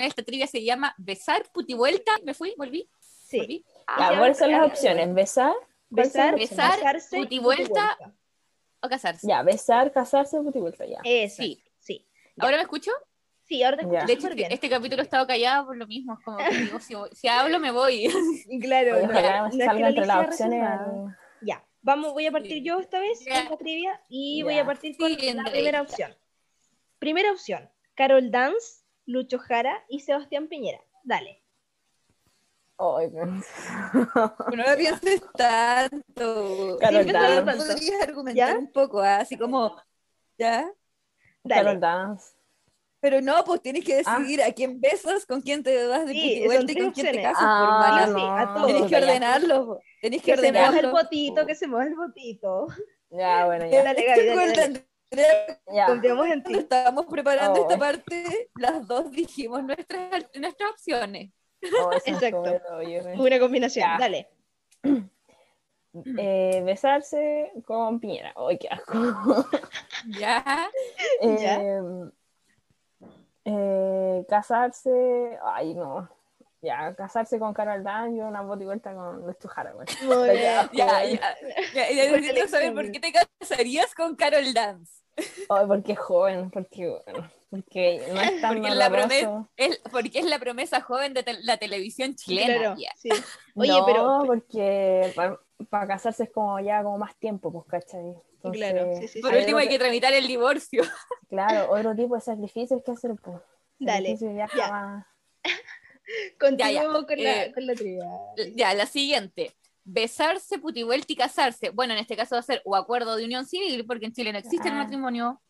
[0.00, 2.12] Esta trivia se llama Besar, Putivuelta.
[2.24, 2.88] Me fui, volví.
[3.00, 3.38] Sí.
[3.38, 3.64] volví.
[3.88, 5.12] Ya, Ah, ¿cuáles son las opciones?
[5.14, 5.52] ¿Besar?
[5.90, 6.38] ¿Cuáles son Besar?
[6.38, 7.98] Besar, casarse y puti vuelta.
[8.80, 9.26] o casarse.
[9.28, 10.98] Ya, besar, casarse, puti vuelta, ya.
[11.04, 11.62] Eso, Sí.
[11.78, 12.08] sí.
[12.36, 12.44] Ya.
[12.44, 12.90] ¿Ahora me escucho?
[13.44, 13.88] Sí, ahora te Ya.
[13.90, 14.52] escucho De hecho, este, bien.
[14.52, 16.18] este capítulo he estado callada por lo mismo.
[16.24, 18.08] Como que digo, si, si hablo, me voy.
[18.62, 20.62] Claro, Oye, no, ojalá no salga entre las opciones.
[20.64, 22.62] al- Ya, vamos, voy a partir Sí.
[22.64, 23.42] yo esta vez Ya.
[23.42, 24.44] con la trivia y Ya.
[24.44, 26.16] voy a partir con Sí, la primera opción.
[26.98, 30.80] Primera opción, Carol Dance, Lucho Jara y Sebastián Piñera.
[31.04, 31.41] Dale.
[32.78, 33.24] Ay, no.
[34.56, 36.78] Lo pienses tanto.
[36.80, 37.56] Carol Sí, Dance.
[37.56, 38.58] Podrías argumentar ¿Ya?
[38.58, 39.16] un poco, ¿ah?
[39.18, 39.76] así como,
[40.38, 40.68] ¿ya?
[41.44, 41.62] Dale.
[41.64, 42.34] Carol Dance.
[43.00, 44.18] Pero no, pues tienes que Ah.
[44.18, 46.90] decidir a quién besas, con quién te das de Sí, puti son vuelta y con
[46.92, 48.06] quién te casas, por Ah, mala.
[48.06, 48.36] sí, no.
[48.38, 48.66] a todos.
[48.68, 49.80] Tenés que ordenarlo.
[50.00, 50.98] Tenés que Que se mueva el ordenarlo.
[51.00, 52.66] potito, que se mueva el potito.
[53.10, 53.84] Ya, bueno, ya.
[53.84, 53.94] La
[55.74, 55.86] Ya.
[55.86, 56.44] Confiamos en ti.
[56.44, 57.62] Cuando estábamos preparando Oh.
[57.68, 61.30] esta parte, las dos dijimos nuestras, nuestras opciones.
[61.80, 62.44] Oh, eso Exacto.
[62.46, 63.18] es todo, oye, güey.
[63.20, 63.98] Una combinación, Ya.
[63.98, 64.28] dale.
[66.16, 68.32] Eh, besarse con Piñera.
[68.34, 68.92] Ay, qué asco.
[70.06, 70.42] ¿Ya?
[71.20, 71.60] Ya.
[71.60, 71.82] Eh,
[73.44, 75.38] eh, casarse.
[75.44, 76.08] Ay, no.
[76.62, 79.86] Ya, casarse con Carol Dan y una bota y vuelta con Luis Jara, güey.
[80.04, 80.32] Muy Ya.
[80.32, 80.70] bien.
[80.72, 81.36] Ya, ya.
[81.74, 85.01] ya, ya Buena necesito saber por qué te casarías con Carol Dance.
[85.48, 89.08] Ay, porque es joven, porque, bueno, porque no es tan Porque es, la doloroso.
[89.08, 92.74] promesa, es, porque es la promesa joven de la televisión chilena.
[92.74, 93.10] Claro, sí.
[93.54, 95.12] Oye, no, pero- porque
[95.70, 98.14] para casarse es como ya como más tiempo, pues, ¿cachai?
[98.36, 99.38] Entonces, Claro, sí, sí, Por sí.
[99.38, 100.82] último hay que tramitar el divorcio.
[101.28, 103.38] Claro, otro tipo de sacrificios que hacer, pues.
[103.78, 104.68] Dale, ya, ya.
[104.70, 105.06] más-
[106.38, 108.04] Continuemos con, la, Eh, con la trivia.
[108.54, 109.52] Ya, la siguiente.
[109.84, 111.70] Besarse, putivuelta y casarse.
[111.70, 114.32] Bueno, en este caso va a ser o acuerdo de unión civil, porque en Chile
[114.32, 114.78] no existe el Ah.
[114.84, 115.42] matrimonio.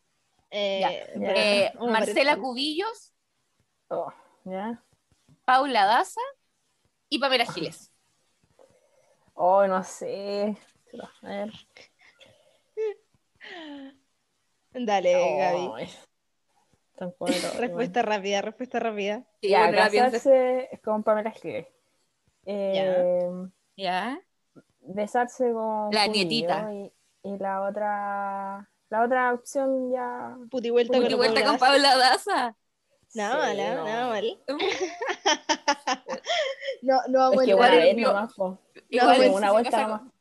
[0.51, 0.91] Eh, ya.
[1.35, 2.37] Eh, Marcela.
[2.37, 3.13] Cubillos,
[3.89, 4.11] Oh,
[4.45, 4.83] ¿ya?
[5.45, 6.21] Paula Daza
[7.11, 7.93] y Pamela Giles.
[9.35, 10.57] Oh, no sé.
[11.23, 11.53] A ver.
[14.73, 15.89] Dale, Gaby.
[16.99, 17.29] Como todo,
[17.61, 19.25] Respuesta rápida, respuesta rápida.
[19.41, 21.67] Sí, Ya, bueno, casarse con Pamela Giles.
[22.47, 23.31] Eh,
[23.77, 24.21] ¿Ya?
[24.81, 26.73] besarse con La nietita.
[26.73, 26.93] Y,
[27.23, 31.59] y la otra la otra opción ya Puti vuelta Puti con vuelta Paula con.
[31.59, 32.57] Paula Daza.
[33.15, 33.85] Nada Sí, mal, no.
[33.85, 34.39] nada mal.
[36.83, 38.59] No, no es a que entrar igual en- es vio- nomás, po.
[38.89, 40.01] Igual bueno, si una se vuelta casa nomás.
[40.01, 40.13] con-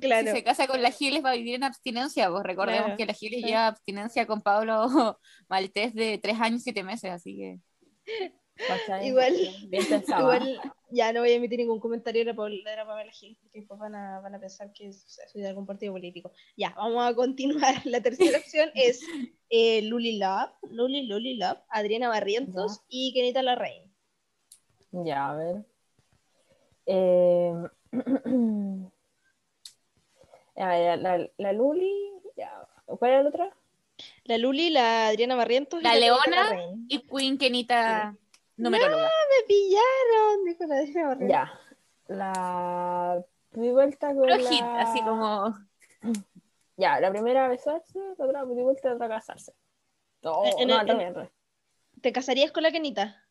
[0.00, 0.26] Claro.
[0.28, 3.06] Si se casa con la Giles va a vivir en abstinencia, pues recordemos Claro, que
[3.06, 3.46] la Giles sí.
[3.46, 8.30] lleva abstinencia con Pablo Maltés de tres años y siete meses, así que
[8.68, 9.08] ¿cachai?
[9.08, 9.36] Igual-
[9.68, 10.20] bien pensado.
[10.34, 13.78] Igual ya no voy a emitir ningún comentario de la, la Pamela Gil, porque después
[13.78, 16.32] van a, van a pensar que soy de algún partido político.
[16.56, 17.74] Ya, vamos a continuar.
[17.86, 19.00] La tercera opción es
[19.48, 23.84] eh, Luli Love, Luli Luli Love, Adriana Barrientos y Kenita Larraín.
[24.92, 25.64] Ya, a ver.
[26.86, 27.52] Eh,
[30.56, 31.92] a ver, la, la Luli,
[32.36, 32.66] ya.
[32.86, 33.56] ¿cuál era la otra?
[34.24, 36.56] La Luli, la Adriana Barrientos y La Leona.
[36.88, 38.16] Y Queen Kenita
[38.60, 39.02] numeróloga.
[39.02, 41.28] Me pillaron, dijo la Barrientos.
[41.28, 41.52] Ya.
[42.08, 44.48] La di vuelta con Puro la...
[44.50, 45.54] hit, así como
[46.76, 49.52] Ya, la primera besarse, la otra di vuelta y la otra casarse.
[50.22, 51.28] No, En- no.
[52.00, 53.26] ¿Te casarías con la Kenita?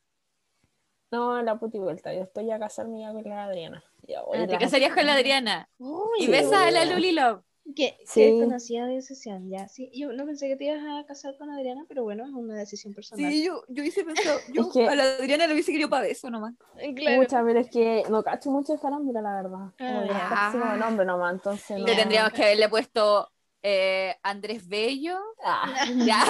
[1.12, 2.14] No, la puti vuelta.
[2.14, 3.84] Y después ya casarme ya con la Adriana.
[4.04, 6.86] Ya, oye, Ah, te casarías con la Adriana Uy, y besas a la.
[6.86, 7.42] Luli Love.
[7.76, 8.24] Que Sí.
[8.32, 8.40] sí.
[8.40, 9.68] conocida de decisión, ya.
[9.68, 12.56] Sí, yo no pensé que te ibas a casar con Adriana, pero bueno, es una
[12.56, 13.32] decisión personal.
[13.34, 16.54] yo, yo hubiese pensado, yo que- a la Adriana le hubiese querido para beso nomás.
[16.78, 17.22] Eh, Claro.
[17.22, 19.74] Pucha, pero es que no cacho mucho de farándula, la verdad.
[19.78, 21.86] Como Ah, que nombre nomás, entonces no.
[21.86, 23.30] Le tendríamos que haberle puesto
[23.62, 25.20] eh, Andrés Bello.
[25.44, 25.66] Ah,
[26.12, 26.24] Ya,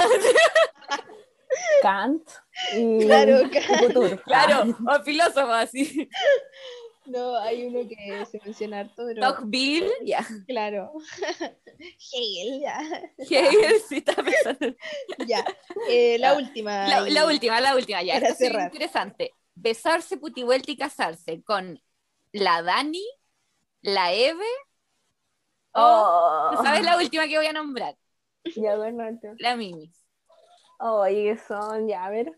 [1.81, 2.23] Kant
[2.75, 3.79] y, Claro, Kant.
[3.93, 4.17] Couture.
[4.23, 6.09] claro, Ah, o filósofo así.
[7.11, 10.25] No, hay uno que se menciona harto, pero Tocqueville, ya.
[10.47, 10.93] claro.
[12.13, 12.79] Hegel, ya.
[13.17, 14.75] Hegel sí está pensando.
[15.17, 15.45] Ya.
[15.89, 16.35] Eh, la Ya.
[16.35, 16.87] última.
[16.87, 18.15] La, y- la última, la última, ya.
[18.15, 18.63] Para Esto es cerrar.
[18.63, 19.35] interesante.
[19.55, 21.81] Besarse, putivuelta y casarse con
[22.31, 23.03] la Dani,
[23.81, 24.45] la Eve
[25.73, 26.63] o, Oh.
[26.63, 27.95] ¿sabes la última que voy a nombrar?
[28.55, 29.39] Ya, bueno, entonces.
[29.39, 29.91] La Mimi.
[30.79, 32.31] Oye, que son, ya, a ver.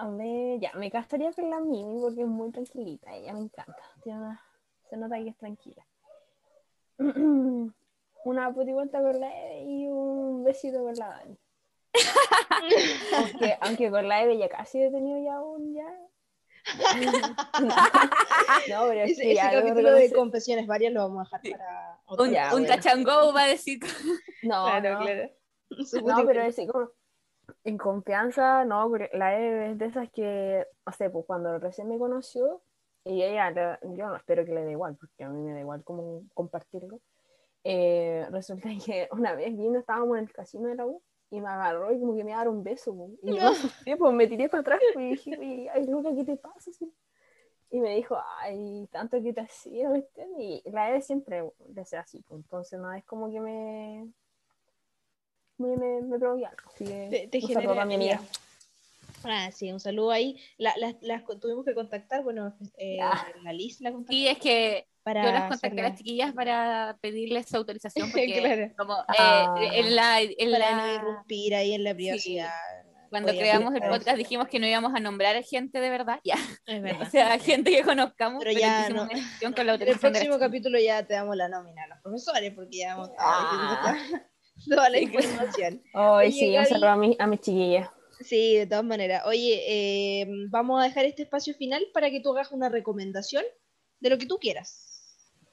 [0.00, 3.82] A ver, ya, me casaría con la Mimi porque es muy tranquilita, ella me encanta.
[4.02, 4.40] Tiene una-
[4.88, 5.84] se nota que es tranquila.
[8.24, 11.38] Una puti vuelta con la Eve y un besito con la Dani.
[13.16, 15.94] aunque, aunque con la Eve ya casi he tenido ya un ya.
[18.68, 21.38] no, pero es Ese, que ese ya debo capítulo de confesiones varias lo vamos a
[21.38, 22.66] dejar para otro Un, Ya, un bueno.
[22.66, 23.78] tachango va a decir.
[24.42, 25.04] No, Claro, no.
[25.04, 25.30] claro.
[26.04, 26.90] No, pero es como
[27.68, 31.98] en confianza, no, la Eve es de esas que, o sea, pues cuando recién me
[31.98, 32.62] conoció,
[33.04, 35.84] y ella, yo no espero que le dé igual, porque a mí me da igual
[35.84, 37.00] como compartirlo.
[37.64, 41.48] eh, resulta que una vez vino, estábamos en el casino de la U, y me
[41.48, 44.14] agarró y como que me iba a dar un beso, po, y yo asusté, pues
[44.14, 46.70] me tiré para atrás pues, y dije, "Oye, ay, Luca, ¿qué te pasa?
[47.70, 50.26] Y me dijo, ay, tanto que te hacía, ¿viste?
[50.38, 51.44] Y la Eve siempre
[51.74, 54.10] le hace así, pues, entonces no es como que me
[55.58, 56.62] me, me, me provoque algo.
[56.74, 58.20] Así que Te, te un saludo para mi amiga.
[59.24, 60.40] Ah, sí, un saludo ahí.
[60.58, 62.98] La- las, las co- tuvimos que contactar, bueno, eh,
[63.42, 64.12] la Liz la contactó.
[64.12, 68.40] Sí, es que para yo las contacté a las chiquillas para pedirles su autorización porque
[68.40, 68.72] Claro.
[68.76, 69.56] como eh, Ah.
[69.72, 72.50] en la, en para la- no irrumpir ahí en la privacidad.
[73.10, 75.90] cuando Oye, creamos el pero- podcast dijimos que no íbamos a nombrar a gente de
[75.90, 76.36] verdad, ya,
[76.66, 77.10] Es o verdad.
[77.10, 79.02] sea, gente que conozcamos, Pero pero, ya no.
[79.02, 81.98] una con la En el autorización próximo capítulo ya te damos la nómina a los
[82.02, 83.96] profesores, porque ya vamos a Ah.
[84.68, 85.82] toda la Sí, información.
[85.94, 87.90] Hoy Oye, sí, un saludo a, mi, a mis chiquillas.
[88.20, 89.22] Sí, de todas maneras.
[89.26, 89.62] Oye,
[90.22, 93.44] eh, vamos a dejar este espacio final para que tú hagas una recomendación
[94.00, 94.84] de lo que tú quieras.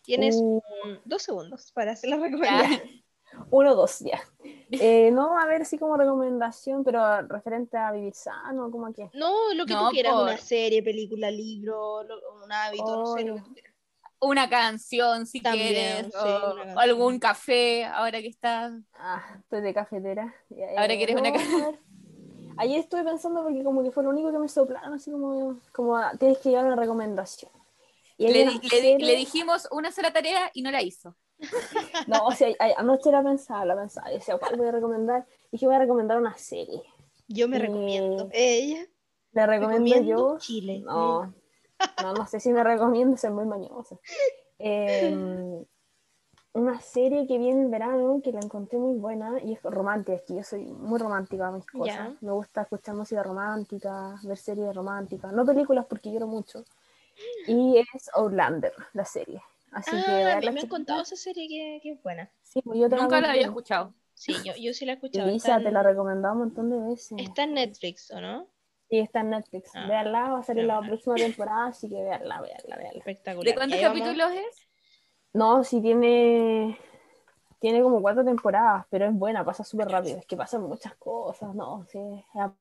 [0.03, 0.61] Tienes Uh,
[1.05, 2.23] dos segundos para hacer la Ya.
[2.23, 2.81] recomendación.
[3.51, 4.19] uno, dos, ya.
[4.71, 9.09] Eh, no, a ver si como recomendación, pero referente a vivir sano, como que.
[9.13, 13.05] No, lo que No, tú quieras, por- una serie, película, libro, lo- un hábito, no
[13.15, 13.74] sé, lo que tú quieras.
[14.19, 19.73] Una canción si También, quieres, sí, o, algún café, ahora que estás Ah, estoy de
[19.73, 20.33] cafetera.
[20.49, 21.79] Ya, Ahora eh, quieres una no, ca- a ver.
[22.57, 25.97] Ayer estuve pensando porque como que fue lo único que me soplaron, así como, como
[25.97, 27.51] ah, tienes que llevar una recomendación.
[28.17, 30.81] Y le, una di- le di- serie- le dijimos una sola tarea y no la
[30.81, 31.15] hizo.
[32.07, 34.09] No, o sea, ay- anoche la pensaba, la pensaba.
[34.11, 35.25] Y decía, ¿cuál voy a recomendar?
[35.51, 36.81] Dije, voy a recomendar una serie.
[37.27, 38.29] Yo me Eh, recomiendo.
[38.31, 38.85] Ella.
[39.33, 40.39] Le recomiendo Recomiendo yo.
[40.39, 40.79] Chile.
[40.85, 41.33] No,
[42.01, 43.97] no, no sé si me recomiendo, soy muy mañosa.
[44.59, 45.65] Eh,
[46.53, 50.21] una serie que viene en verano, que la encontré muy buena y es romántica, es
[50.23, 52.13] que yo soy muy romántica a mis cosas.
[52.21, 56.63] Me gusta escuchar música romántica, ver series románticas, no películas porque quiero mucho.
[57.47, 59.41] Y es Outlander, la serie.
[59.71, 62.31] Así que Ah, me, me han contado esa serie que, que es buena.
[62.41, 63.93] Sí, pues yo Nunca la había escuchado.
[64.13, 65.27] Sí, yo, yo sí la he escuchado.
[65.27, 67.17] Elisa, está, te la he recomendado un montón de veces.
[67.19, 68.47] está en Netflix, ¿o no?
[68.89, 69.71] Sí, está en Netflix.
[69.73, 72.99] Ah, Veanla, va a salir la próxima temporada, así que veanla, veanla, veanla.
[72.99, 73.45] Espectacular.
[73.45, 74.67] ¿De cuántos capítulos es?
[75.33, 76.77] No, sí tiene.
[77.59, 80.19] Tiene como cuatro temporadas, pero es buena, pasa súper rápido.
[80.19, 81.85] Es que pasan muchas cosas, ¿no?
[81.89, 81.99] Sí,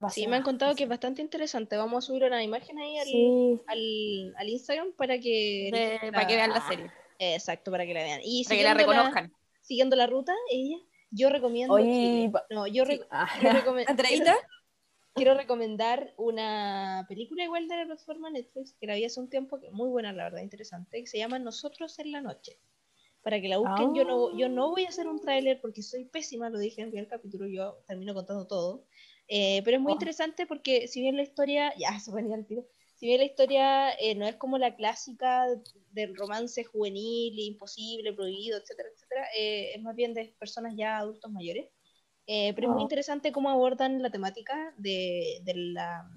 [0.09, 1.77] Sí, me han contado que es bastante interesante.
[1.77, 5.69] Vamos a subir una imagen ahí al, Sí, al, al Instagram para que...
[5.73, 8.21] De- la- para que vean la serie, Exacto, para que la vean.
[8.25, 9.33] Y para que la reconozcan.
[9.61, 10.79] siguiendo la ruta, ella,
[11.11, 11.75] yo recomiendo...
[11.75, 12.31] Oye, Chile.
[12.33, 14.37] pa- No, yo re- Ah, quiero, recomen- ¿Andreita?
[15.15, 19.61] Quiero recomendar una película igual de la plataforma Netflix, que la vi hace un tiempo,
[19.61, 22.61] que es muy buena, la verdad, interesante, que se llama Nosotros en la Noche.
[23.23, 26.07] Para que la busquen, yo, no, yo no voy a hacer un tráiler porque soy
[26.07, 28.87] pésima, lo dije en el primer capítulo, yo termino contando todo.
[29.29, 29.95] Eh, pero es muy Oh.
[29.95, 33.93] interesante porque si bien la historia, ya se venía al tiro, si bien la historia
[33.95, 35.47] eh, no es como la clásica
[35.91, 41.31] del romance juvenil, imposible, prohibido, etcétera, etcétera, eh, es más bien de personas ya adultos
[41.33, 41.71] mayores.
[42.27, 46.09] Eh, pero es muy interesante cómo abordan la temática de, de la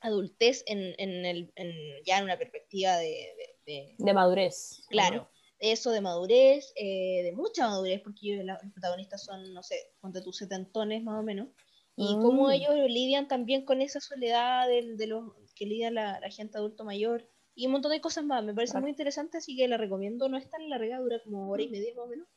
[0.00, 4.84] adultez en, en el, en- ya en una perspectiva de, de- de- de madurez.
[4.88, 5.28] claro,
[5.58, 10.20] eso de madurez, eh, de mucha madurez, porque la- los protagonistas son, no sé, ponte
[10.20, 11.48] tus setentones más o menos,
[11.96, 12.52] y cómo Mm.
[12.52, 15.24] ellos lidian también con esa soledad del- de, los
[15.54, 18.72] que lidia la, la gente adulto mayor, y un montón de cosas más, me parece
[18.72, 18.82] Claro.
[18.84, 21.92] muy interesante, así que la recomiendo, no es tan larga, dura como hora y media
[21.94, 22.28] más o menos,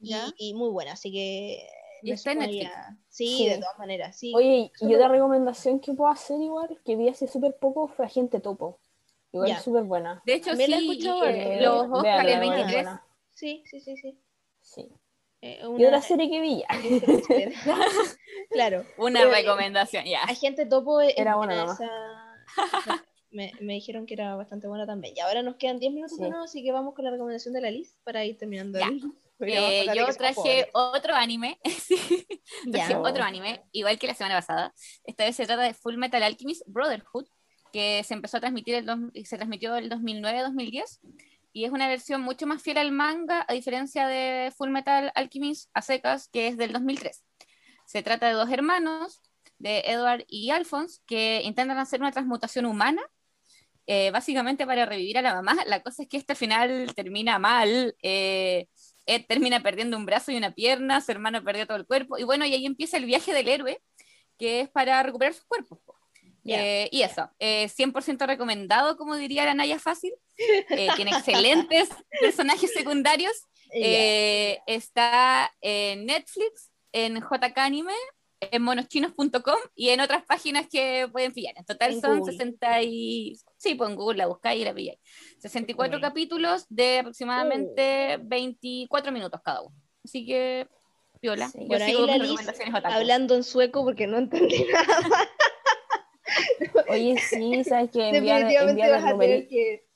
[0.00, 1.66] y, y muy buena, así que...
[2.02, 2.70] Y está en Netflix.
[3.08, 3.48] Sí, Sí.
[3.48, 4.32] de todas maneras, sí.
[4.34, 8.40] Oye, y otra recomendación que puedo hacer igual, que vi hace súper poco, fue Agente
[8.40, 8.78] Topo.
[9.32, 9.56] Igual Ya.
[9.58, 10.22] es súper buena.
[10.24, 12.72] De hecho, También la sí, escuchado eh, los Oscars del igual es 23.
[12.72, 13.04] buena.
[13.34, 14.18] Sí, sí, sí, sí.
[14.60, 14.88] Sí.
[15.40, 16.66] Eh, Y una- otra serie que vi ya.
[18.50, 18.84] claro.
[18.96, 20.22] Una Pero, recomendación, ya.
[20.22, 25.14] Agente Topo Era buena esa- me, me dijeron que era bastante buena también.
[25.16, 26.22] Y ahora nos quedan 10 minutos Sí.
[26.24, 28.88] de nuevo, así que vamos con la recomendación de la Liz para ir terminando Ya.
[29.40, 31.60] Eh, yo traje otro anime,
[32.72, 33.00] traje Ya.
[33.00, 34.74] otro anime, igual que la semana pasada.
[35.04, 37.26] Esta vez se trata de Full Metal Alchemist Brotherhood,
[37.72, 41.00] que se empezó a transmitir, el dos- se transmitió el 2009-2010,
[41.52, 45.70] y es una versión mucho más fiel al manga, a diferencia de Full Metal Alchemist
[45.74, 47.24] a secas, que es del 2003.
[47.86, 49.20] Se trata de dos hermanos,
[49.58, 53.02] de Edward y Alphonse, que intentan hacer una transmutación humana,
[53.86, 55.56] eh, básicamente para revivir a la mamá.
[55.66, 57.96] La cosa es que este al final termina mal.
[58.02, 58.66] eh,
[59.08, 62.24] Ed termina perdiendo un brazo y una pierna, su hermano perdió todo el cuerpo, y
[62.24, 63.80] bueno, y ahí empieza el viaje del héroe,
[64.38, 65.78] que es para recuperar sus cuerpos.
[66.44, 70.12] Eh, y eso, eh, 100% recomendado, como diría la Naya Fácil.
[70.38, 71.90] Eh, tiene excelentes
[72.20, 73.32] personajes secundarios.
[73.72, 77.94] Eh, está en Netflix, en JK Anime,
[78.40, 81.54] en monochinos.com y en otras páginas que pueden pillar.
[81.56, 82.32] En total En son Google.
[82.36, 83.36] 60 y...
[83.56, 84.98] Sí, pues en Google la buscáis y la pilláis.
[85.38, 86.06] 64 Bueno.
[86.08, 88.28] capítulos de aproximadamente Uh.
[88.28, 89.74] 24 minutos cada uno.
[90.04, 90.66] Así que,
[91.20, 91.48] viola.
[91.48, 91.66] Sí.
[91.68, 92.96] Yo sigo la mis recomendaciones otakus.
[92.96, 95.28] Hablando en sueco porque no entendí nada.
[96.88, 99.87] Oye, sí, sabes que enviar, Definitivamente enviar vas a tener que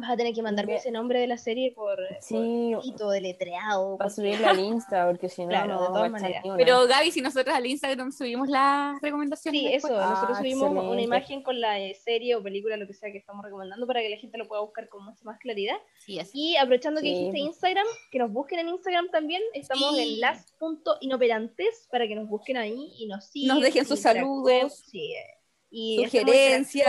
[0.00, 3.96] vas a tener que mandarme ese nombre de la serie por, Sí, por escrito, deletreado.
[3.96, 6.44] para porque- subirlo al Insta, porque si no, Claro, no de todas maneras.
[6.44, 6.56] una.
[6.56, 9.60] Pero Gaby, si nosotros al Instagram subimos las recomendaciones.
[9.60, 9.92] Sí, después.
[9.92, 11.02] eso, nosotros Ah, subimos una excelente.
[11.02, 14.08] imagen con la eh, serie o película, lo que sea que estamos recomendando, para que
[14.10, 15.76] la gente lo pueda buscar con mucha más claridad.
[16.04, 16.18] Sí.
[16.34, 17.14] Y aprovechando que Sí.
[17.14, 20.02] dijiste Instagram, que nos busquen en Instagram también, estamos Sí.
[20.02, 23.56] en las.inoperantes para que nos busquen ahí y nos sigan.
[23.56, 24.82] Nos dejen sus saludos.
[24.86, 25.24] sí, eh,
[25.70, 26.88] y Sugerencias.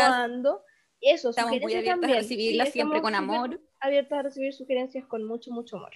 [1.02, 2.20] Eso, Estamos muy abiertas a también.
[2.20, 3.60] recibirlas Sí, siempre con amor.
[3.80, 5.92] Abiertas a recibir sugerencias con mucho, mucho amor.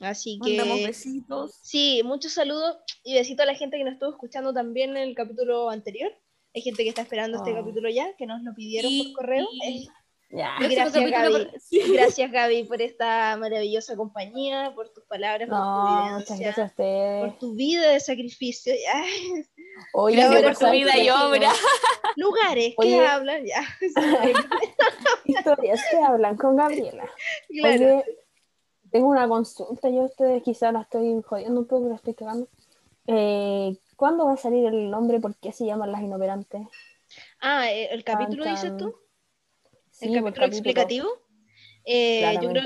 [0.00, 0.56] Así que.
[0.56, 1.58] Mandamos besitos.
[1.62, 5.14] Sí, muchos saludos y besitos a la gente que nos estuvo escuchando también en el
[5.14, 6.10] capítulo anterior.
[6.54, 7.56] Hay gente que está esperando este Oh.
[7.56, 9.46] capítulo ya, que nos lo pidieron Y- por correo.
[9.52, 9.88] y- Eh,
[10.36, 10.54] Ya.
[10.60, 11.32] gracias, Gaby.
[11.32, 11.50] por-.
[11.94, 16.64] Gracias, Gaby, por esta maravillosa compañía, por tus palabras, por tu No, muchas gracias a
[16.64, 17.24] ustedes.
[17.24, 18.74] por tu vida de sacrificio.
[19.94, 21.50] Oye, pero por tu ¿sabes vida y obra.
[22.16, 23.62] lugares que hablan, ya.
[25.24, 27.08] Historias que hablan con Gabriela.
[27.48, 27.84] claro.
[27.96, 28.04] Oye,
[28.90, 29.88] tengo una consulta.
[29.88, 32.48] Yo a ustedes quizás la estoy jodiendo un poco, la estoy cagando.
[33.06, 35.18] Eh, ¿Cuándo va a salir el nombre?
[35.20, 36.62] ¿Por qué se llaman las inoperantes?
[37.40, 38.94] Ah, eh, el capítulo dices tú,
[39.98, 41.08] Sí, el capítulo explicativo.
[41.84, 42.62] Eh, yo, creo,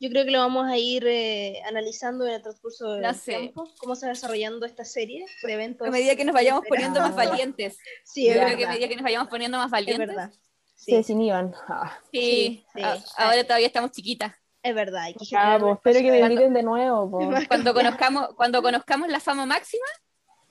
[0.00, 3.32] yo creo que lo vamos a ir eh, analizando en el transcurso del No sé.
[3.36, 5.88] tiempo, cómo se va desarrollando esta serie de eventos.
[5.88, 7.78] A medida que nos vayamos poniendo más valientes.
[8.04, 8.58] Sí, Yo es creo verdad.
[8.58, 10.06] que a medida que nos vayamos poniendo más Es valientes.
[10.08, 10.32] verdad.
[10.76, 11.54] Se desinhiban.
[11.68, 12.82] Ah, Sí, Sí, sí.
[13.16, 14.32] ahora todavía estamos chiquitas.
[14.62, 15.02] Es verdad.
[15.04, 17.10] Hay que Ah, pues, espero que me inviten de nuevo.
[17.10, 17.28] pues.
[17.48, 19.84] Cuando conozcamos, cuando conozcamos la fama máxima,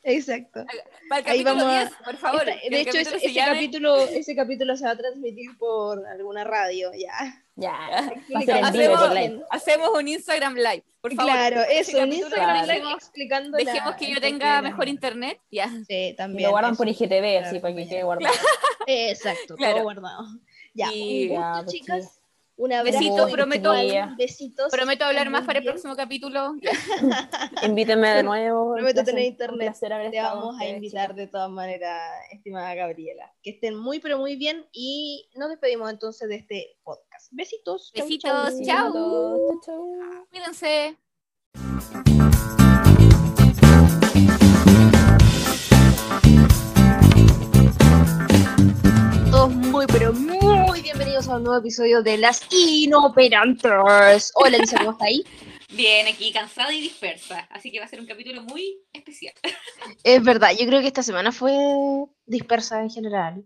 [0.10, 0.64] Exacto.
[1.10, 2.50] Para el Ahí capítulo vamos a- 10, por favor.
[2.50, 6.44] Esta- de hecho, capítulo ese, llame- capítulo, ese capítulo se va a transmitir por alguna
[6.44, 7.44] radio, ya.
[7.56, 8.12] Ya.
[8.64, 9.02] Hacemos,
[9.50, 11.32] hacemos un Instagram live, por favor.
[11.34, 15.40] Claro, eso, un Instagram live dejemos- explicando Dejemos que yo tenga mejor internet.
[15.52, 15.68] Ya.
[15.88, 16.44] Sí, Y también.
[16.46, 16.78] lo guardan eso.
[16.78, 18.36] por IGTV, así Claro, para que quede guardado.
[18.86, 19.74] Exacto, Claro.
[19.76, 20.24] todo guardado.
[20.74, 22.17] Ya, Y- un gusto, Ya, pues, chicas.
[22.60, 22.98] Un abrazo.
[22.98, 23.72] Besitos, prometo-
[24.18, 24.72] Besitos.
[24.72, 26.56] Prometo hablar más para el próximo capítulo.
[26.62, 26.72] Ya.
[27.64, 28.74] Invítenme de nuevo.
[28.74, 29.76] Prometo placer- tener un internet.
[30.12, 31.16] Te vamos a invitar chicas.
[31.16, 33.32] de todas maneras, estimada Gabriela.
[33.44, 34.66] Que estén muy, pero muy bien.
[34.72, 37.28] Y nos despedimos entonces de este podcast.
[37.32, 37.92] Besitos.
[37.94, 38.32] chau, Besitos,
[38.66, 38.66] chau.
[38.66, 38.94] chau.
[38.94, 40.28] Chau, chau.
[40.32, 40.98] Cuídense.
[51.38, 54.32] A un nuevo episodio de Las Inoperantes.
[54.34, 55.24] Hola, Lisa, ¿cómo está ahí?
[55.72, 57.48] Bien, aquí cansada y dispersa.
[57.52, 59.36] Así que va a ser un capítulo muy especial.
[60.04, 61.54] Es verdad, yo creo que esta semana fue
[62.26, 63.46] dispersa en general.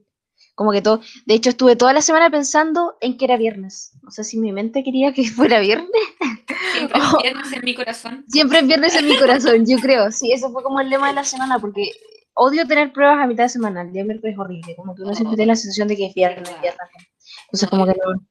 [0.55, 3.91] Como que todo, de hecho estuve toda la semana pensando en que era viernes.
[4.03, 5.89] No sé si mi mente quería que fuera viernes.
[6.73, 7.21] Siempre Oh.
[7.21, 8.25] viernes en mi corazón.
[8.29, 10.09] Siempre es viernes en mi corazón, yo creo.
[10.13, 11.91] Sí, eso fue como el lema de la semana, porque
[12.35, 13.81] odio tener pruebas a mitad de semana.
[13.81, 14.75] El día miércoles es horrible.
[14.77, 16.89] Como que uno siempre tiene la sensación de que es viernes, viernes.
[17.53, 18.27] Entonces, como que no.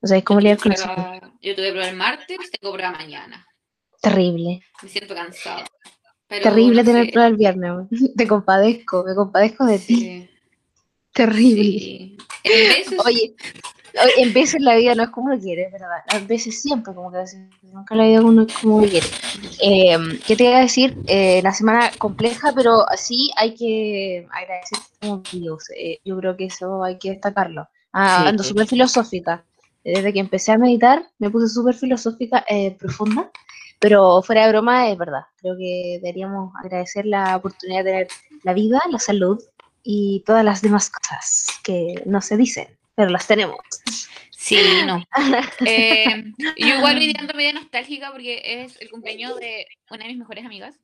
[0.00, 0.84] O sea, es como lidiar con eso.
[0.84, 3.46] Prueba- Yo tuve prueba el martes, tengo prueba mañana.
[4.00, 4.60] Terrible.
[4.82, 5.64] Me siento cansada.
[6.28, 7.72] Pero Terrible no tener sé, pruebas el viernes.
[8.16, 10.28] Te compadezco, me compadezco de ti.
[11.12, 11.62] Terrible.
[11.62, 12.16] sí.
[12.44, 13.34] En veces, Oye,
[14.18, 15.88] en veces la vida no es como uno quiere, ¿verdad?
[16.08, 19.06] A veces siempre, como que a veces nunca la vida uno es como uno quiere.
[19.60, 19.96] Eh,
[20.26, 20.96] ¿Qué te iba a decir?
[21.06, 25.64] Eh, la semana compleja, pero así hay que agradecer como Dios.
[25.76, 27.66] Eh, yo creo que eso hay que destacarlo.
[27.92, 28.28] Ah, Sí.
[28.28, 29.44] ando súper filosófica.
[29.84, 33.30] Desde que empecé a meditar me puse súper filosófica, eh, profunda,
[33.78, 35.22] pero fuera de broma es verdad.
[35.36, 38.08] Creo que deberíamos agradecer la oportunidad de tener
[38.42, 39.42] la vida, la salud
[39.82, 43.58] y todas las demás cosas que no se dicen, pero las tenemos.
[44.30, 45.02] Sí, no.
[45.66, 46.24] Eh,
[46.56, 50.18] yo igual hoy día ando media nostálgica porque es el cumpleaños de una de mis
[50.18, 50.76] mejores amigas.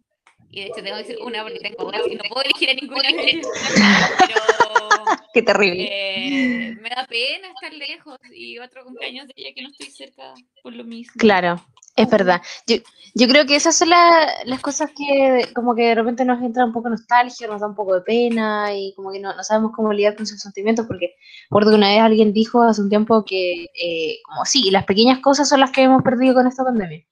[0.57, 2.75] Y de hecho tengo que decir una porque tengo dos y no puedo elegir a
[2.75, 3.09] ninguna.
[4.19, 4.41] Pero
[5.35, 5.89] Qué terrible.
[5.91, 10.33] eh, me da pena estar lejos y otro cumpleaños de ella que no estoy cerca
[10.63, 11.13] por lo mismo.
[11.19, 11.61] Claro,
[11.97, 12.41] es verdad.
[12.69, 12.77] Yo,
[13.15, 16.65] yo creo que esas son la- las cosas que como que de repente nos entra
[16.65, 19.73] un poco nostalgia, nos da un poco de pena y como que no, no sabemos
[19.75, 21.17] cómo lidiar con esos sentimientos porque
[21.51, 25.19] recuerdo que una vez alguien dijo hace un tiempo que eh, como sí, las pequeñas
[25.19, 27.05] cosas son las que hemos perdido con esta pandemia.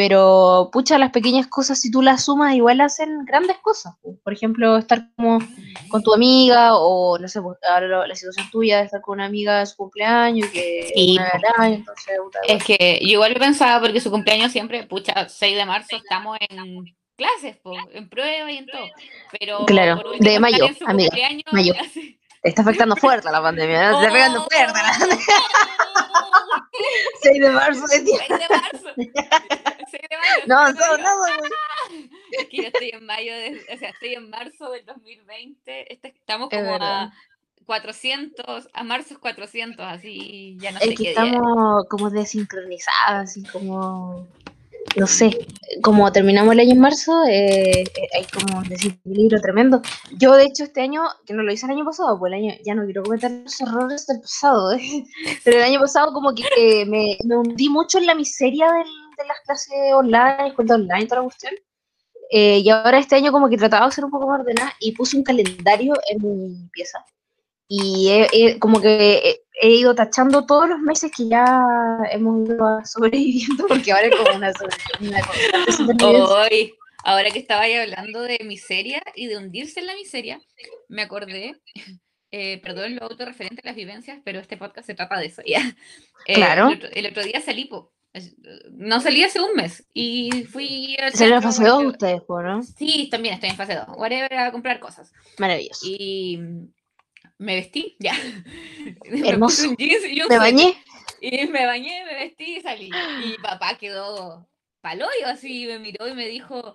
[0.00, 3.92] Pero, pucha, las pequeñas cosas, si tú las sumas, igual hacen grandes cosas.
[4.00, 4.16] po.
[4.24, 5.40] Por ejemplo, estar como
[5.90, 9.26] con tu amiga, o no sé, pues, ahora la situación tuya de estar con una
[9.26, 13.10] amiga de su cumpleaños, que Sí, una vez al año, entonces, puta, Es que yo
[13.10, 16.82] igual pensaba porque su cumpleaños siempre, pucha, 6 de marzo estamos en
[17.14, 18.86] clases, po, en prueba y en todo.
[19.38, 21.12] Pero Claro, de mayo, amiga,
[21.52, 21.74] mayo.
[22.42, 23.98] Te está afectando fuerte la pandemia, ¿no?
[24.00, 25.24] Te está pegando fuerte la pandemia.
[27.22, 28.12] 6 de marzo de ti.
[28.16, 28.88] 6 de marzo.
[28.96, 30.44] 6 de mayo.
[30.46, 31.26] No, 6 de no, no.
[32.38, 35.92] Es que yo estoy en mayo, de- o sea, estoy en marzo del 2020.
[35.92, 37.02] este- estamos Es como verdad.
[37.04, 37.12] a
[37.66, 41.18] 400, a marzo es 400, así ya no Es sé que qué día es.
[41.26, 44.26] estamos como desincronizadas, así como,
[44.96, 45.46] no sé,
[45.82, 49.80] como terminamos el año en marzo, eh, eh, hay como un desequilibrio tremendo.
[50.18, 52.54] Yo, de hecho, este año, que no lo hice el año pasado, pues el año,
[52.64, 55.04] ya no quiero cometer los errores del pasado, ¿eh?
[55.44, 59.40] pero el año pasado como que eh, me, hundí mucho en la miseria de las
[59.44, 61.54] clases online, escuela online, toda la cuestión.
[62.32, 64.92] Eh, y ahora este año como que trataba de ser un poco más ordenada y
[64.92, 67.04] puse un calendario en mi pieza.
[67.72, 71.62] Y he- he- como que he, he ido tachando todos los meses que ya
[72.10, 74.52] hemos ido sobreviviendo, porque ahora es como una,
[75.00, 75.22] una
[75.76, 76.24] supervivencia.
[76.24, 80.40] Hoy, ahora que estaba ahí hablando de miseria y de hundirse en la miseria,
[80.88, 81.60] me acordé,
[82.32, 85.60] eh, perdón lo autorreferente a las vivencias, pero este podcast se trata de eso, ya.
[86.26, 86.70] Eh, Claro.
[86.70, 87.92] El otro, el otro día salí, po,
[88.72, 92.62] no salí hace un mes y fui ¿Se la fase 2 porque- ustedes, no?
[92.64, 95.12] Sí, también estoy en fase 2, whatever, a comprar cosas.
[95.38, 95.86] Maravilloso.
[95.86, 96.40] Y
[97.40, 98.12] me vestí, ya.
[99.10, 99.74] Me Hermoso.
[99.76, 100.76] jeans y Me bañé.
[101.22, 102.90] Y me bañé, me vestí y salí.
[103.24, 104.46] Y papá quedó
[104.80, 106.72] paloyo así, me miró y me dijo,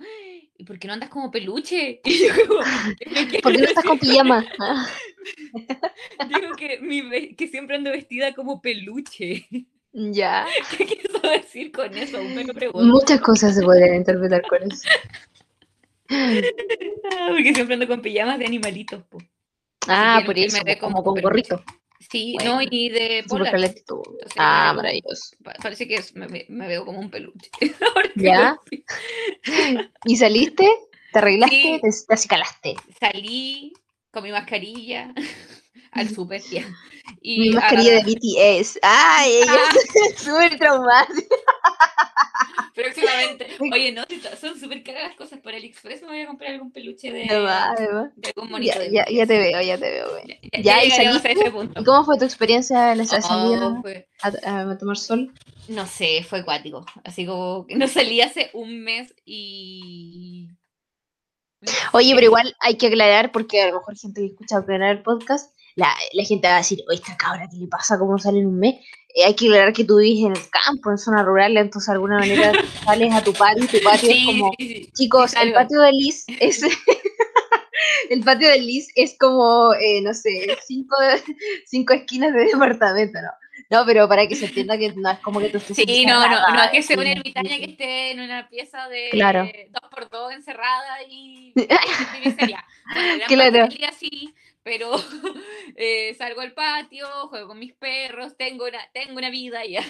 [0.57, 2.01] ¿y por qué no andas como peluche?
[2.05, 2.61] Y yo como,
[2.99, 4.45] ¿qué me ¿Por qué no estás con pijama?
[6.30, 9.47] Digo que, mi ve- que siempre ando vestida como peluche.
[9.93, 10.45] ya.
[10.78, 12.22] ¿Qué quiso decir con eso?
[12.24, 12.86] Me lo pregunto.
[12.88, 14.88] Muchas cosas se podrían interpretar con eso.
[16.07, 19.03] Porque siempre ando con pijamas de animalitos.
[19.05, 19.18] po.
[19.88, 21.63] Ah, por eso, me ve como como con gorrito.
[22.11, 23.55] Sí, Bueno, no, y de polar.
[23.55, 25.36] Entonces, Ah, maravilloso.
[25.43, 27.49] pa- Parece que es- me, ve- me veo como un peluche.
[28.15, 28.57] ¿Ya?
[30.05, 30.69] ¿Y saliste?
[31.11, 31.79] ¿Te arreglaste?
[31.81, 32.75] ¿Te, te acicalaste?
[32.99, 33.73] Salí
[34.11, 35.13] con mi mascarilla
[35.91, 36.41] al super.
[37.21, 38.80] Y, mi mascarilla de BTS.
[38.82, 39.59] ¡Ay, ella
[40.09, 41.36] es súper traumática!
[42.76, 43.47] Próximamente.
[43.71, 44.03] Oye, no,
[44.39, 45.39] son súper caras las cosas.
[45.39, 48.80] Por AliExpress me voy a comprar algún peluche de, de algún monito.
[48.91, 50.07] Ya, ya, te veo, ya te veo.
[50.51, 51.84] Ya, ya, y ese punto.
[51.86, 53.82] ¿Cómo fue tu experiencia en esa salida
[54.21, 55.32] a, tomar sol?
[55.69, 56.86] No sé, fue acuático.
[57.05, 60.49] Así como que no salí hace un mes y...
[61.93, 65.01] Oye, pero igual hay que aclarar, porque a lo mejor gente que escucha aclarar el
[65.01, 67.99] podcast, la, la gente va a decir, oye, esta cabra, ¿qué le pasa?
[67.99, 68.76] ¿Cómo sale en un mes?
[69.13, 71.93] Eh, hay que aclarar que tú vives en el campo, en zona rural, entonces de
[71.93, 72.51] alguna manera
[72.86, 74.51] sales a tu patio y tu patio es como,
[74.93, 76.61] chicos, el patio de Liz es...
[78.09, 80.95] el patio de Liz es como, eh, no sé, cinco,
[81.65, 83.30] cinco esquinas de departamento, ¿no?
[83.71, 86.28] No, pero para que se entienda que no es como que tú estés Sí, no,
[86.30, 89.49] no, no es que sea una ermitaña que esté en una pieza de claro.
[89.69, 91.65] dos por dos encerrada y, y
[93.28, 93.67] claro.
[93.97, 94.36] sí,
[94.66, 94.91] pero
[95.76, 99.84] eh, salgo al patio, juego con mis perros, tengo una, tengo una vida ya.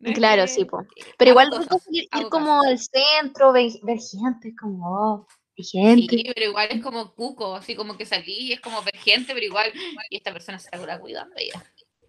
[0.14, 0.84] claro, sí, po.
[1.18, 1.50] pero igual
[1.90, 6.16] ir, como al centro, ver, gente, como oh, gente.
[6.16, 9.34] Sí, pero igual es como cuco, así como que salí y es como ver gente,
[9.34, 9.70] pero igual,
[10.08, 11.62] y esta persona se está cuidando ya.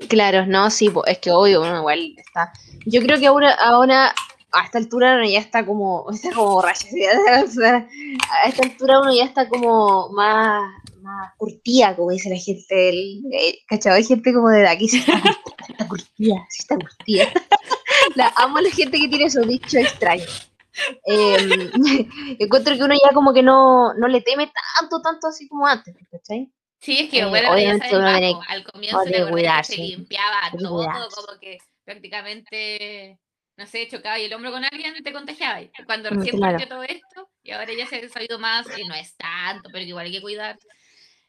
[0.07, 2.53] Claro, no, sí, es que obvio, uno igual está.
[2.86, 4.16] Yo creo que ahora, ahora
[4.53, 9.26] a esta altura uno ya está como, está como borracho, a esta altura uno ya
[9.26, 13.23] está como más más curtida, como dice la gente, el,
[13.85, 15.21] Hay gente como de aquí, sí está,
[15.69, 17.25] está curtida, sí está curtida.
[18.15, 20.51] la, amo a la gente que tiene esos dichos extraños.
[21.07, 21.71] Eh,
[22.39, 25.95] encuentro que uno ya como que no, no le teme tanto, tanto así como antes,
[26.11, 26.51] ¿cachai?
[26.81, 30.85] Sí, es que eh, bueno, obviamente uno tiene, al comienzo de cuidarse, se limpiaba todo,
[31.15, 33.19] como que prácticamente,
[33.57, 35.61] no sé, chocaba y el hombro con alguien te contagiaba.
[35.85, 36.59] Cuando recién claro.
[36.67, 39.89] todo esto, y ahora ya se ha sabido más, y no es tanto, pero que
[39.89, 40.59] igual hay que cuidar.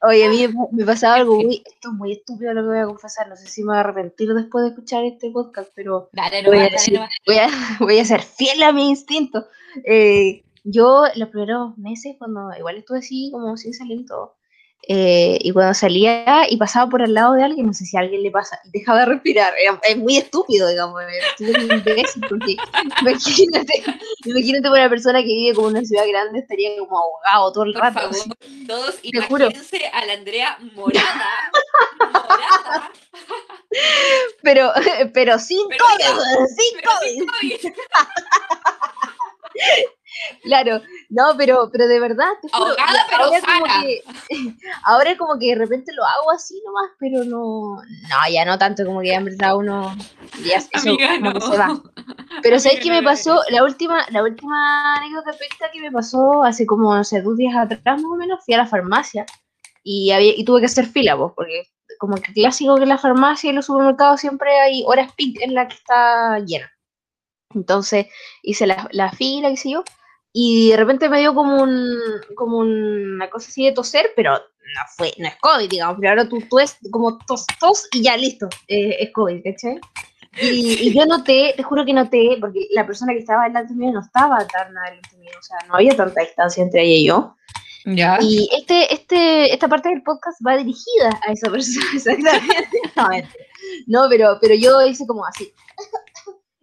[0.03, 2.87] Oye, a mí me pasaba algo muy, esto es muy estúpido lo que voy a
[2.87, 6.59] confesar, no sé si me voy a arrepentir después de escuchar este podcast, pero voy,
[6.59, 6.69] a
[7.81, 9.47] voy, a, ser fiel a mi instinto.
[9.85, 14.37] Eh, yo los primeros meses, cuando igual estuve así como sin salir todo,
[14.89, 18.01] eh, y cuando salía y pasaba por al lado de alguien, no sé si a
[18.01, 19.53] alguien le pasa, dejaba de respirar.
[19.83, 21.03] Es muy estúpido, digamos.
[22.29, 22.57] porque
[23.03, 23.85] imagínate,
[24.25, 27.73] imagínate una persona que vive como en una ciudad grande, estaría como ahogado todo el
[27.73, 28.01] por rato.
[28.01, 28.37] Favor,
[28.69, 29.89] todos Te imagínense juro.
[29.93, 31.51] a la Andrea morada.
[32.01, 32.93] morada.
[34.43, 34.71] Pero,
[35.15, 37.59] pero sin pero COVID, sin COVID.
[37.61, 37.75] Sin COVID.
[40.43, 42.75] Claro, no, pero, pero de verdad, te juro,
[43.09, 44.03] pero ahora, como que,
[44.85, 48.85] ahora como que de repente lo hago así nomás, pero no, no, ya no tanto
[48.85, 49.95] como que ya en verdad uno,
[50.45, 51.83] ya eso como que se va.
[52.43, 53.41] Pero ¿sabes qué me pasó?
[53.51, 55.33] La última, la última anécdota
[55.73, 58.59] que me pasó hace como, no sé, dos días atrás más o menos, fui a
[58.59, 59.25] la farmacia
[59.83, 61.63] y, había, y tuve que hacer fila, pues, porque
[61.99, 65.41] como que clásico que en la farmacia y en los supermercados siempre hay horas peak
[65.41, 66.71] en la que está llena.
[67.55, 68.07] Entonces
[68.43, 69.85] hice la, la fila, qué sé yo,
[70.39, 71.99] y de repente me dio como, un,
[72.35, 76.29] como una cosa así de toser, pero no fue, no es COVID, digamos, pero ahora
[76.29, 79.81] tú, tú es como tos, tos y ya listo, eh, es COVID, ¿cachai?
[80.39, 83.93] Y, y, yo noté, te juro que noté, porque la persona que estaba delante mío
[83.93, 87.35] no estaba tan adelante mío, o sea, no había tanta distancia entre ella y yo.
[87.87, 88.19] ¿Ya?
[88.21, 93.39] Y este, este, esta parte del podcast va dirigida a esa persona, exactamente.
[93.87, 95.51] no, pero, pero yo hice como así,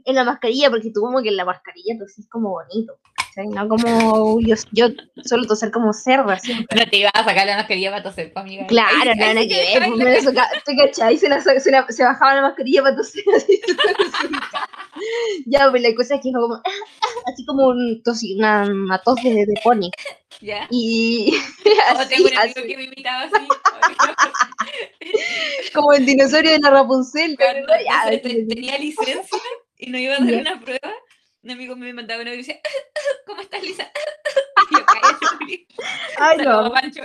[0.05, 2.99] en la mascarilla, porque tú como que en la mascarilla tosís como bonito.
[3.35, 4.87] No como yo, yo
[5.23, 6.77] suelo toser como cerda siempre.
[6.77, 8.67] No te ibas a sacar la mascarilla para toser, pa, amiga.
[8.67, 9.91] Claro, no, no, que ver.
[9.95, 10.25] Pues,
[10.65, 11.17] ¿Te cachai?
[11.17, 13.23] Se, la, se, la, se bajaba la mascarilla para toser.
[13.35, 13.59] Así,
[15.47, 16.61] ya, pues la cosa es que como,
[17.25, 19.89] así como un tos, una, una tos de, de pony.
[20.41, 20.67] ¿Ya?
[20.69, 21.33] Y.
[21.87, 23.47] Así, tengo un amigo que me imitaba así.
[25.73, 27.37] como el dinosaurio de la Rapunzel.
[27.37, 29.39] Cuando ya, tenía licencia
[29.77, 30.93] y no iba a hacer una prueba
[31.43, 32.59] un amigo me mandaba una y decía,
[33.27, 33.91] ¿cómo estás, Lisa?
[34.71, 34.85] Y yo
[36.19, 36.71] Ay, no.
[36.71, 37.01] Pancho,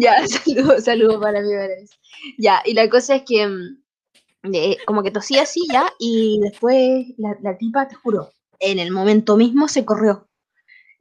[0.00, 1.98] ya, saludo, saludo para mi Valencia.
[2.38, 4.52] Ya, y la cosa es que mm,
[4.86, 8.30] como que tosía así ya, y después la, la tipa, te juro,
[8.60, 10.28] en el momento mismo se corrió.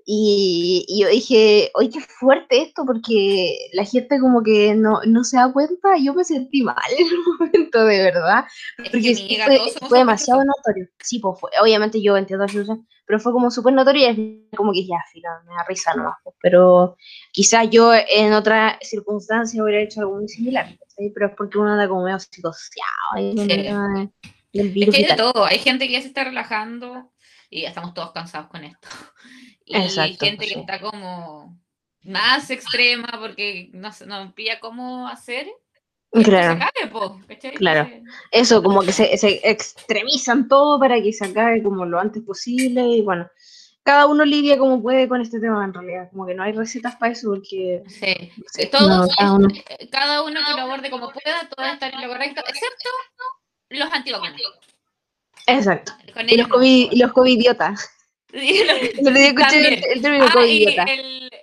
[0.07, 5.37] Y, yo dije, oye, qué fuerte esto, porque la gente como que no, no se
[5.37, 8.45] da cuenta, y yo me sentí mal en el momento, de verdad,
[8.77, 9.15] porque
[9.87, 10.87] fue, demasiado notorio.
[11.01, 12.77] Sí, pues fue, obviamente yo entiendo la
[13.07, 16.35] pero fue como súper notorio y como que ya, fila, me da risa nomás, pues,
[16.41, 16.97] pero
[17.31, 20.75] quizás yo en otra circunstancia hubiera hecho algo muy similar,
[21.13, 23.15] pero es porque uno anda como medio psicoseado.
[23.15, 23.35] Sí.
[24.53, 27.11] Es que hay de todo, hay gente que ya se está relajando
[27.49, 28.87] y ya estamos todos cansados con esto.
[29.65, 31.59] Y hay gente que está como
[32.03, 35.47] más extrema porque no, no pilla cómo hacer.
[36.23, 36.57] Claro.
[37.55, 37.89] claro.
[38.31, 42.83] Eso, como que se, se, extremizan todo para que se acabe como lo antes posible
[42.83, 43.29] y bueno,
[43.83, 46.95] cada uno lidia como puede con este tema en realidad, como que no hay recetas
[46.95, 47.83] para eso porque...
[47.87, 49.47] Sí, todos, cada, uno.
[49.91, 50.39] cada, uno.
[50.45, 52.89] que lo aborde como pueda, todo está en lo correcto, excepto
[53.69, 54.21] los antiguos.
[55.47, 55.93] Exacto.
[56.27, 57.89] Y los, COVID, los covidiotas.
[58.35, 60.85] Yo le escuché el, el, término ah.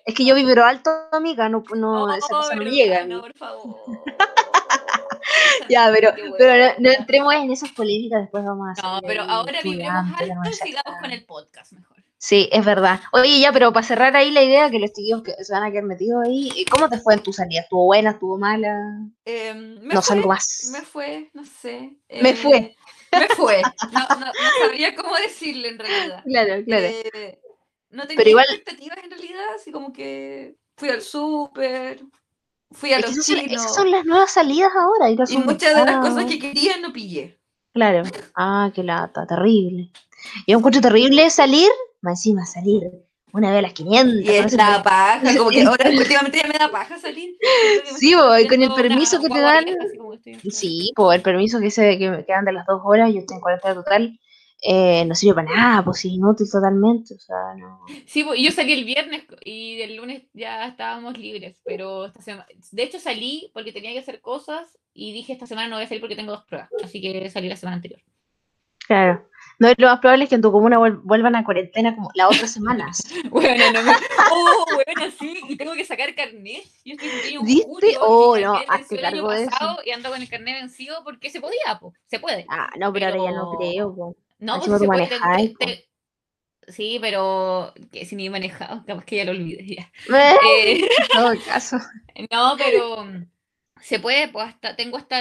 [0.05, 3.05] Es que yo vibro alto, amiga, no, no, oh, esa cosa no llega.
[3.07, 3.77] No, por favor.
[5.69, 10.07] ya, pero, pero no, entremos en esas políticas, después vamos a No, pero ahora vibremos
[10.19, 11.93] alto y sigamos con el podcast mejor.
[12.19, 13.01] Sí, es verdad.
[13.13, 15.73] Oye, ya, pero para cerrar ahí la idea que los chicos que se van a
[15.73, 17.63] quedar metidos ahí, ¿cómo te fue en tu salida?
[17.63, 18.11] ¿Estuvo buena?
[18.11, 19.01] ¿Estuvo mala?
[19.25, 19.53] Eh,
[19.83, 20.71] no salgo más.
[20.73, 21.97] Me fue, no sé.
[22.09, 22.77] me eh, fue.
[23.13, 23.63] Me fue.
[23.93, 24.33] No, no, no,
[24.63, 26.23] sabría cómo decirle en realidad.
[26.25, 26.87] Claro, claro.
[26.87, 27.41] Eh,
[27.91, 32.01] no tenía pero expectativas en realidad, así como que fui al súper,
[32.71, 35.11] fui a los esas, son, esas son las nuevas salidas ahora.
[35.11, 37.39] Y, muchas de las cosas que quería no pillé.
[37.75, 38.03] Claro.
[38.35, 39.91] Ah, qué lata, terrible.
[40.47, 41.69] Yo encuentro terrible salir
[42.03, 42.83] más encima salir
[43.33, 44.21] una vez a las 500.
[44.21, 47.37] Y es la paja, como que ahora últimamente ya me da paja salir.
[47.97, 49.65] Sí, voy con el permiso que te dan.
[50.51, 53.75] Sí, el permiso que, se, que, dan de las dos horas, yo estoy en 40
[53.75, 54.19] total.
[54.65, 57.81] Eh, no sirve para nada, pues es inútil totalmente, o sea, no.
[58.07, 62.83] Sí, yo salí el viernes y el lunes ya estábamos libres, pero esta semana, de
[62.85, 66.01] hecho salí porque tenía que hacer cosas y dije esta semana no voy a salir
[66.01, 68.01] porque tengo dos pruebas, así que salí la semana anterior.
[68.87, 69.27] Claro.
[69.63, 72.51] No, lo más probable es que en tu comuna vuelvan a cuarentena como las otras
[72.51, 73.01] semanas.
[73.31, 73.93] bueno, no me...
[74.33, 76.65] Oh, bueno, sí, y tengo que sacar carnet.
[76.85, 77.97] Yo estoy un ¿Viste?
[78.01, 79.79] Oh, no, hazte cargo de eso.
[79.87, 81.95] Y ando con el carnet vencido porque se podía, po.
[82.07, 82.45] se puede.
[82.49, 84.17] Ah, no, pero, ahora ya no creo, po.
[84.41, 85.09] No, pues se puede.
[86.67, 89.93] Sí, pero que si ni manejado, capaz que ya lo olvidé ya.
[90.57, 91.77] Eh, en todo caso.
[92.33, 93.07] No, pero
[93.83, 95.21] se puede, pues hasta, tengo hasta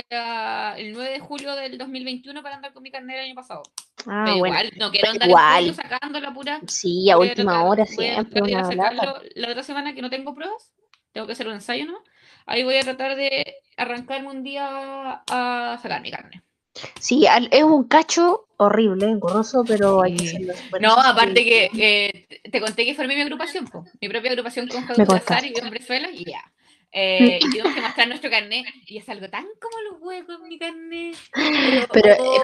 [0.78, 3.64] el 9 de julio del 2021 para andar con mi carnet el año pasado.
[4.06, 4.56] Ah, Pero bueno.
[4.56, 5.76] igual, no quiero andar igual.
[5.76, 6.62] sacando la pura.
[6.68, 8.42] Sí, a última hora siempre.
[8.42, 10.72] Voy a, sacarlo la otra semana que no tengo pruebas,
[11.12, 12.04] tengo que hacer un ensayo, ¿no?
[12.46, 16.44] Ahí voy a tratar de arrancarme un día a sacar mi carne.
[17.00, 20.54] Sí, es un cacho horrible, engorroso, pero hay que hacerlo.
[20.80, 23.70] No, aparte que te conté que formé mi agrupación,
[24.00, 26.42] mi propia agrupación con Javier Salazar y Venezuela, y ya.
[26.94, 30.60] Eh, y tenemos que mostrar nuestro carnet y es algo tan como los huevos mi
[30.60, 31.16] carnet.
[31.94, 32.42] Pero, eh,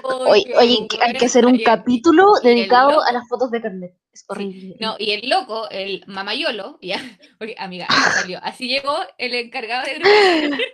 [0.56, 3.94] oye, hay que hacer un capítulo dedicado a las fotos de carnet.
[4.10, 4.76] Es horrible.
[4.80, 6.96] No, y el loco, el mamayolo, ya,
[7.38, 8.40] porque amiga, salió.
[8.42, 10.08] Así llegó el encargado de grupo.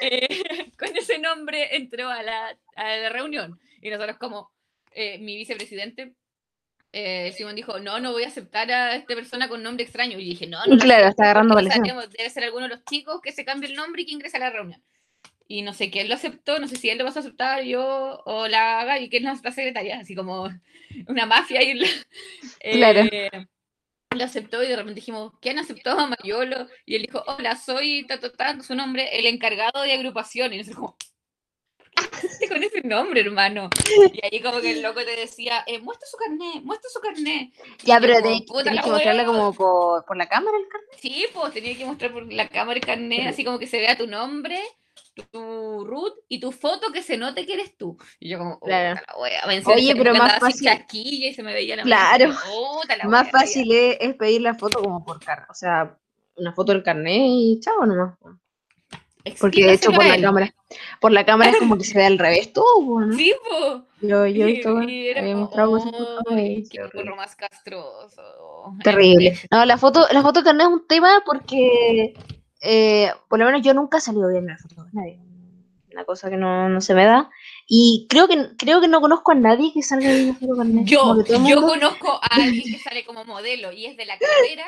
[0.00, 3.60] Eh, con ese nombre entró a la, a la reunión.
[3.82, 4.50] Y nosotros como
[4.94, 6.14] mi vicepresidente
[6.92, 10.18] eh, Simón dijo, no, no voy a aceptar a esta persona con nombre extraño.
[10.18, 10.78] Y dije, no, no.
[10.78, 14.06] Claro, está agarrando Debe ser alguno de los chicos que se cambie el nombre y
[14.06, 14.82] que ingrese a la reunión.
[15.46, 18.22] Y no sé quién lo aceptó, no sé si él lo va a aceptar, yo
[18.26, 20.48] o la haga, y que es nuestra secretaria, así como
[21.08, 21.62] una mafia.
[21.62, 21.80] Y
[22.60, 23.00] claro.
[23.10, 23.30] Eh,
[24.16, 26.66] lo aceptó y de repente dijimos, ¿quién aceptó a Mayolo?
[26.86, 28.06] Y él dijo, hola, soy
[28.62, 30.52] su nombre, el encargado de agrupación.
[30.52, 30.96] Y nosotros como,
[32.48, 33.68] con ese nombre, hermano?
[34.12, 37.52] Y ahí como que el loco te decía, eh, muestra su carnet, muestra su carnet.
[37.84, 40.98] Ya, pero tenías que mostrarle como por, por, la cámara el carnet.
[41.00, 43.96] Sí, pues tenía que mostrar por la cámara el carnet, así como que se vea
[43.96, 44.60] tu nombre,
[45.30, 47.98] tu root y tu foto que se note que eres tú.
[48.18, 49.00] Y yo como, claro.
[49.16, 50.68] la Oye, pero más fácil.
[50.92, 52.34] Y se me veía la claro.
[53.04, 55.96] más fácil es, pedir la foto como por carnet, o sea,
[56.36, 58.14] una foto del carnet y chao nomás.
[59.40, 60.54] Porque de hecho por la cámara,
[61.00, 63.16] por la cámara es como que se ve al revés todo, ¿no?
[63.16, 63.84] Sí, po.
[64.00, 65.78] Yo, yo he visto, había mostrado
[66.28, 68.22] Qué más castroso.
[68.82, 69.38] Terrible.
[69.50, 72.14] No, la foto, la foto carnet es un tema porque
[72.60, 75.18] eh, por lo menos yo nunca he salido bien en la foto nadie.
[75.92, 77.28] Una cosa que no, no, se me da.
[77.66, 80.56] Y creo que creo que no conozco a nadie que salga bien en la foto
[80.56, 80.84] carnet.
[80.86, 84.64] Yo, yo conozco a alguien que sale como modelo y es de la carrera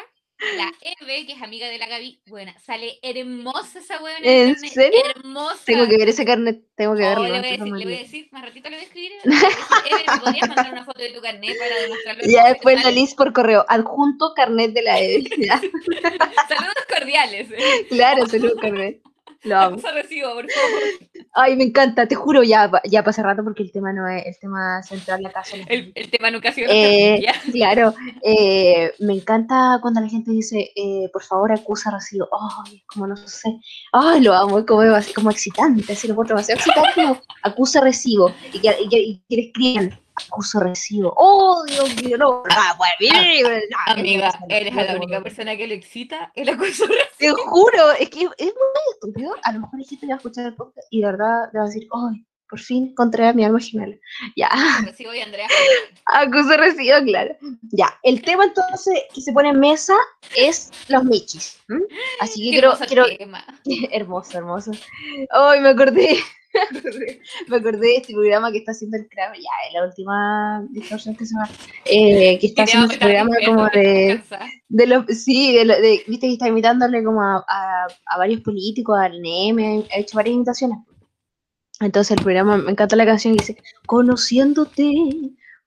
[0.56, 4.20] la Eve, que es amiga de la Gaby, bueno, sale hermosa esa weona.
[4.22, 5.00] ¿En serio?
[5.14, 5.64] Hermosa.
[5.64, 7.24] Tengo que ver ese carnet, tengo que verlo.
[7.24, 9.12] Le voy, a decir, le voy a decir, más ratito le voy a escribir.
[9.24, 12.22] Eve, ¿me podrías mandar una foto de tu carnet para demostrarlo?
[12.26, 15.28] Ya después la list por correo, adjunto carnet de la Eve.
[16.48, 17.50] saludos cordiales.
[17.50, 17.86] Eh.
[17.88, 19.00] Claro, saludos carnet.
[19.44, 19.80] Lo amo.
[19.94, 20.80] recibo, por favor.
[21.32, 24.38] Ay, me encanta, te juro, ya, ya pasa rato porque el tema no es el
[24.38, 25.56] tema central la casa.
[25.68, 30.70] El, el tema nunca ha sido eh, Claro, eh, me encanta cuando la gente dice,
[30.74, 32.28] eh, por favor, acusa recibo.
[32.66, 33.48] Ay, como no sé.
[33.92, 34.82] Ay, lo amo, es como,
[35.14, 37.22] como excitante, así lo encuentro demasiado excitante.
[37.42, 41.12] acusa recibo y que, y que, y que le escriban acuso recibo.
[41.16, 42.18] ¡Oh, Dios mío!
[42.18, 42.94] No, ah, bueno,
[43.86, 47.08] Amiga, eres la única persona que le excita el acuso recibo.
[47.18, 49.34] Te juro, es que es muy estúpido.
[49.42, 51.58] A lo mejor hay gente que va a escuchar el podcast y de verdad le
[51.58, 52.26] va a decir, ¡ay!
[52.50, 53.96] Por fin encontré a mi alma gemela.
[54.36, 54.50] Ya.
[54.84, 55.46] Recibo y Andrea.
[56.06, 57.36] Acuso recibo, claro.
[57.70, 57.98] Ya.
[58.02, 59.94] El tema entonces que se pone en mesa
[60.36, 61.60] es los michis.
[62.20, 62.72] Así que quiero.
[62.86, 63.04] quiero...
[63.92, 64.72] hermoso, hermoso.
[65.30, 66.18] Ay, me acordé.
[67.48, 71.24] me acordé de este programa que está haciendo el cráneo, ya, la última distorsión que
[71.24, 71.48] se llama,
[71.84, 74.20] eh, que está haciendo este programa como de,
[74.68, 78.98] de los, sí, de, de, viste que está invitándole como a, a, a varios políticos,
[78.98, 80.78] al NM, ha hecho varias invitaciones.
[81.80, 84.84] Entonces el programa, me encanta la canción que dice, conociéndote,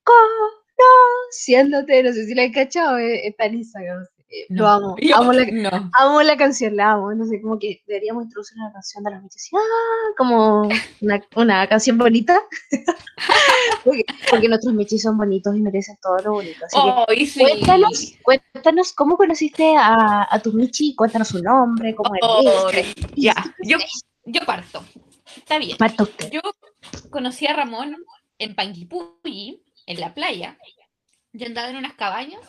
[0.04, 5.34] conociéndote, no sé si la he cachado, eh, está en Instagram, eh, lo amo, amo,
[5.34, 9.10] la, amo la canción, la amo, no sé, como que deberíamos introducir una canción de
[9.10, 10.70] los mitos, ah, como
[11.02, 12.40] una, una, canción bonita,
[13.84, 14.06] porque,
[14.48, 16.64] nuestros michis son bonitos y merecen todo lo bonito.
[16.64, 17.40] Así sí.
[17.40, 22.70] cuéntanos, cuéntanos cómo conociste a, a tu michi, cuéntanos su nombre, cómo oh,
[23.16, 23.34] Ya,
[23.64, 23.80] yo,
[24.26, 24.84] yo parto.
[25.38, 25.78] Está bien.
[26.32, 26.42] Yo
[27.10, 27.98] conocí a Ramón
[28.40, 30.58] en Panguipulli, en la playa.
[31.32, 32.42] Yo andaba en unas cabañas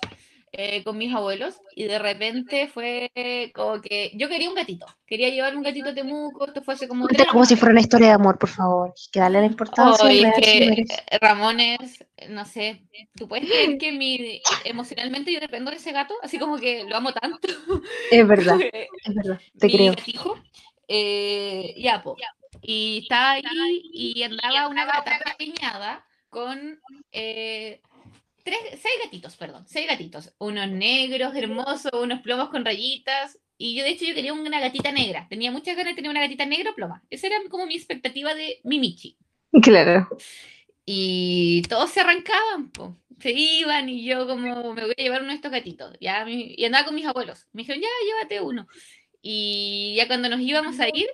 [0.57, 3.11] eh, con mis abuelos y de repente fue
[3.53, 6.87] como que yo quería un gatito, quería llevar un gatito a Temuco, esto fue hace
[6.87, 7.09] como...
[7.09, 10.09] como si fuera una historia de amor, por favor, que darle la importancia.
[10.41, 10.87] que
[11.21, 12.85] Ramón es, no sé,
[13.17, 16.97] tú puedes creer que mi, emocionalmente yo dependo de ese gato, así como que lo
[16.97, 17.49] amo tanto.
[18.13, 19.97] Es verdad, es verdad, te creo.
[20.87, 22.17] eh, ya, pues
[22.67, 26.81] y estaba ahí y andaba una gata pequeñada con
[27.13, 27.81] eh,
[28.43, 30.35] tres, seis gatitos, perdón, seis gatitos.
[30.39, 33.39] Unos negros hermosos, unos plomos con rayitas.
[33.57, 35.27] Y yo, de hecho, yo quería una gatita negra.
[35.29, 37.03] Tenía muchas ganas de tener una gatita negra ploma.
[37.11, 39.17] Esa era como mi expectativa de Mimichi.
[39.63, 40.09] Claro.
[40.87, 42.71] Y todos se arrancaban,
[43.21, 45.97] se iban y yo como me voy a llevar uno de estos gatitos.
[46.01, 47.47] Ya, y andaba con mis abuelos.
[47.53, 48.67] Me dijeron, ya, llévate uno.
[49.23, 51.09] Y ya cuando nos íbamos a ir,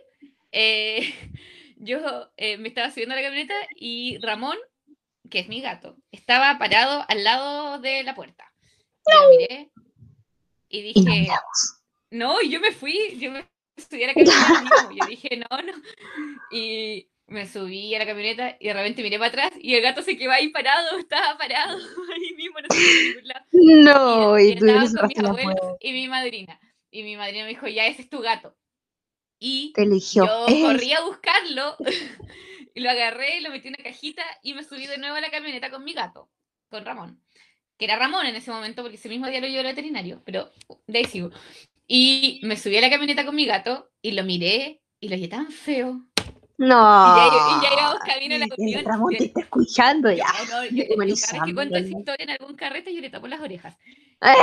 [0.53, 1.15] eh,
[1.77, 4.57] yo eh, me estaba subiendo a la camioneta y Ramón,
[5.29, 8.53] que es mi gato, estaba parado al lado de la puerta.
[9.11, 9.71] Yo miré
[10.69, 11.29] y dije,
[12.11, 15.73] no, y yo me fui, yo me subí a la camioneta yo dije, no, no.
[16.51, 20.03] Y me subí a la camioneta y de repente miré para atrás y el gato
[20.03, 23.15] se quedó ahí parado, estaba parado ahí mismo, no sé
[23.53, 26.61] No, y, tú con mis abuelos y mi madrina.
[26.93, 28.57] Y mi madrina me dijo, ya, ese es tu gato.
[29.43, 29.73] Y
[30.13, 31.77] yo corrí a buscarlo
[32.75, 35.31] y lo agarré lo metí en una cajita y me subí de nuevo a la
[35.31, 36.31] camioneta con mi gato,
[36.69, 37.21] con Ramón.
[37.79, 40.53] Que era Ramón en ese momento porque ese mismo día lo llevé al veterinario, pero
[40.87, 41.31] de ahí sigo.
[41.87, 45.29] Y me subí a la camioneta con mi gato y lo miré y lo vi
[45.29, 46.03] tan feo.
[46.59, 47.17] No.
[47.17, 48.83] Y ya, íbamos camino a la cocina.
[48.85, 50.27] Ramón te está escuchando ya.
[50.51, 53.27] No, no, yo, cada vez que cuento esa historia en algún carrete yo le tapo
[53.27, 53.75] las orejas.
[54.21, 54.35] ¡Eh!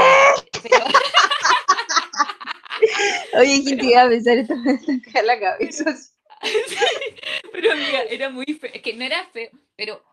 [3.40, 5.95] Oye, ¿quién te iba a pensar esto me está la cabeza?
[7.52, 10.04] pero amiga, era muy feo, es que no era feo, pero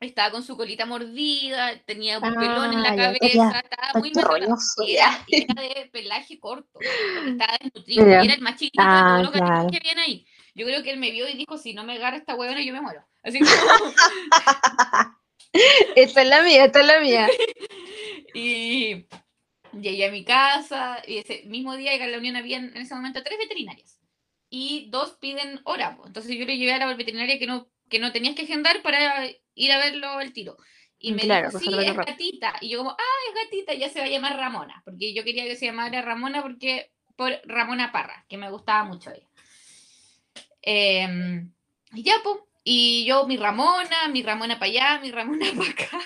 [0.00, 4.82] estaba con su colita mordida, tenía un pelón en la ah, cabeza, estaba muy rolloso,
[4.84, 6.78] y era, era, de pelaje corto,
[7.26, 10.26] estaba desnutrido, era el más chiquito ah, de todos los gatos que habían ahí.
[10.54, 12.74] Yo creo que él me vio y dijo, si no me agarra esta huevona, yo
[12.74, 13.02] me muero.
[13.22, 13.50] Así como...
[15.96, 17.28] esta es la mía, esta es la mía.
[18.34, 19.06] y
[19.80, 23.22] Llegué a mi casa y ese mismo día en la unión había en ese momento
[23.22, 24.02] tres veterinarias
[24.54, 25.98] y dos piden hora.
[26.04, 29.26] Entonces yo le llevé a la veterinaria que no, que no tenías que agendar para
[29.54, 30.58] ir a verlo al tiro.
[30.98, 32.54] Y me dijo, sí, es gatita.
[32.60, 34.82] Y yo como, ah, es gatita, ya se va a llamar Ramona.
[34.84, 39.10] Porque yo quería que se llamara Ramona porque por Ramona Parra, que me gustaba mucho
[39.10, 39.26] ella.
[40.60, 41.50] Em,
[41.94, 42.38] y ya, pues.
[42.64, 45.98] Y yo, mi Ramona, mi Ramona para allá, mi Ramona para acá.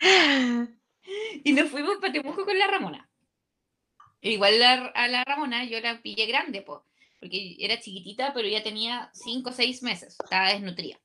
[1.44, 3.08] y nos fuimos para Temuco con la Ramona.
[4.20, 9.50] Igual a la Ramona yo la pillé grande, porque era chiquitita, pero ya tenía 5
[9.50, 11.00] o 6 meses, estaba desnutrida.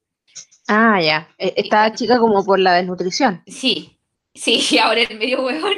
[0.67, 1.27] Ah, ya.
[1.37, 3.41] E, estaba chica como por la desnutrición.
[3.47, 3.99] Sí,
[4.35, 5.77] sí, ahora es medio huevón.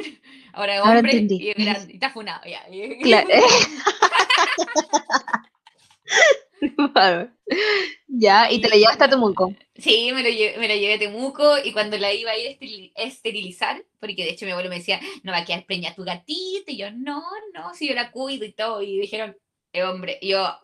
[0.52, 2.62] Ahora es hombre y, grande, y está funado ya.
[3.02, 3.28] Claro.
[8.08, 9.54] ya, y te la llevaste a Temuco.
[9.76, 12.92] Sí, me, lo llevé, me la llevé a Temuco y cuando la iba a ir
[12.96, 16.04] a esterilizar, porque de hecho mi abuelo me decía, no va a quedar preñada tu
[16.04, 17.22] gatita, y yo, no,
[17.54, 19.36] no, si yo la cuido y todo, y dijeron,
[19.84, 20.60] hombre, yo, ah,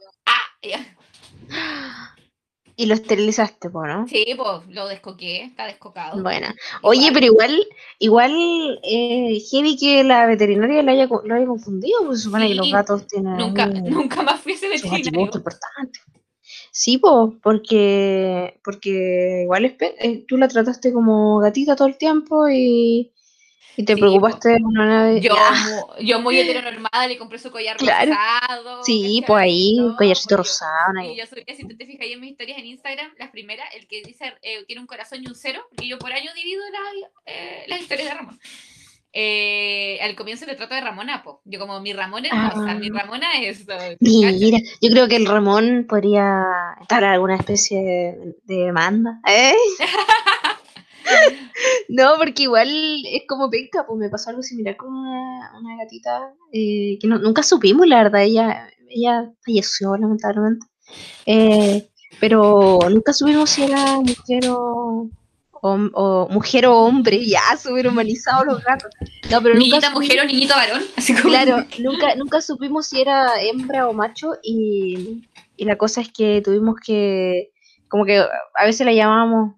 [0.62, 0.73] Y
[2.84, 4.06] lo esterilizaste, ¿no?
[4.06, 6.22] Sí, pues lo descoqué, está descocado.
[6.22, 6.48] Bueno,
[6.82, 7.66] oye, pero igual,
[7.98, 12.70] igual, eh, heavy que la veterinaria lo haya, lo haya confundido, pues supone que los
[12.70, 13.38] gatos tienen.
[13.38, 15.22] Nunca, nunca más fui ese veterinario.
[15.22, 16.00] importante.
[16.70, 22.46] Sí, po, porque, porque igual es eh, tú la trataste como gatita todo el tiempo
[22.50, 23.10] y,
[23.76, 25.18] y te Sí, preocupaste de una.
[25.18, 25.34] Yo,
[26.00, 28.12] yo muy heteronormada, le compré su collar Claro.
[28.12, 28.84] rosado.
[28.84, 30.90] Sí, pues ahí, No, collarcito yo- rosado.
[30.90, 33.30] una- Y yo soy, si tú te fijas ahí en mis historias en Instagram, las
[33.30, 36.30] primeras, el que dice eh, tiene un corazón y un cero, porque yo por año
[36.34, 38.40] divido la- eh, las historias de Ramón.
[39.18, 41.40] Eh, al comienzo le trato de Ramona, po.
[41.46, 42.74] Yo como mi Ramona Ah.
[42.74, 43.64] mi Ramona es...
[43.98, 46.42] Mira, yo creo que el Ramón podría
[46.82, 49.18] estar en alguna especie de, de demanda.
[49.26, 49.54] ¿Eh?
[51.88, 56.32] no, porque igual es como penca, pues me pasó algo similar con una, una gatita
[56.52, 60.66] eh, que no- nunca supimos, la verdad, ella, ella falleció lamentablemente.
[61.26, 61.86] Eh,
[62.20, 65.08] pero nunca supimos si era mujer o,
[65.52, 68.90] o, o- mujer o hombre, ya súper humanizados los gatos.
[69.30, 71.28] No, pero nunca Niñita supimos- mujer o niñito varón, así como...
[71.28, 75.22] Claro, nunca, nunca supimos si era hembra o macho y,
[75.56, 77.50] y la cosa es que tuvimos que,
[77.88, 79.56] como que a veces la llamábamos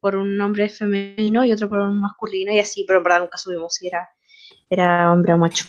[0.00, 3.38] por un nombre femenino y otro por un masculino y así, pero en verdad nunca
[3.38, 4.08] supimos si era,
[4.68, 5.64] era hombre o macho.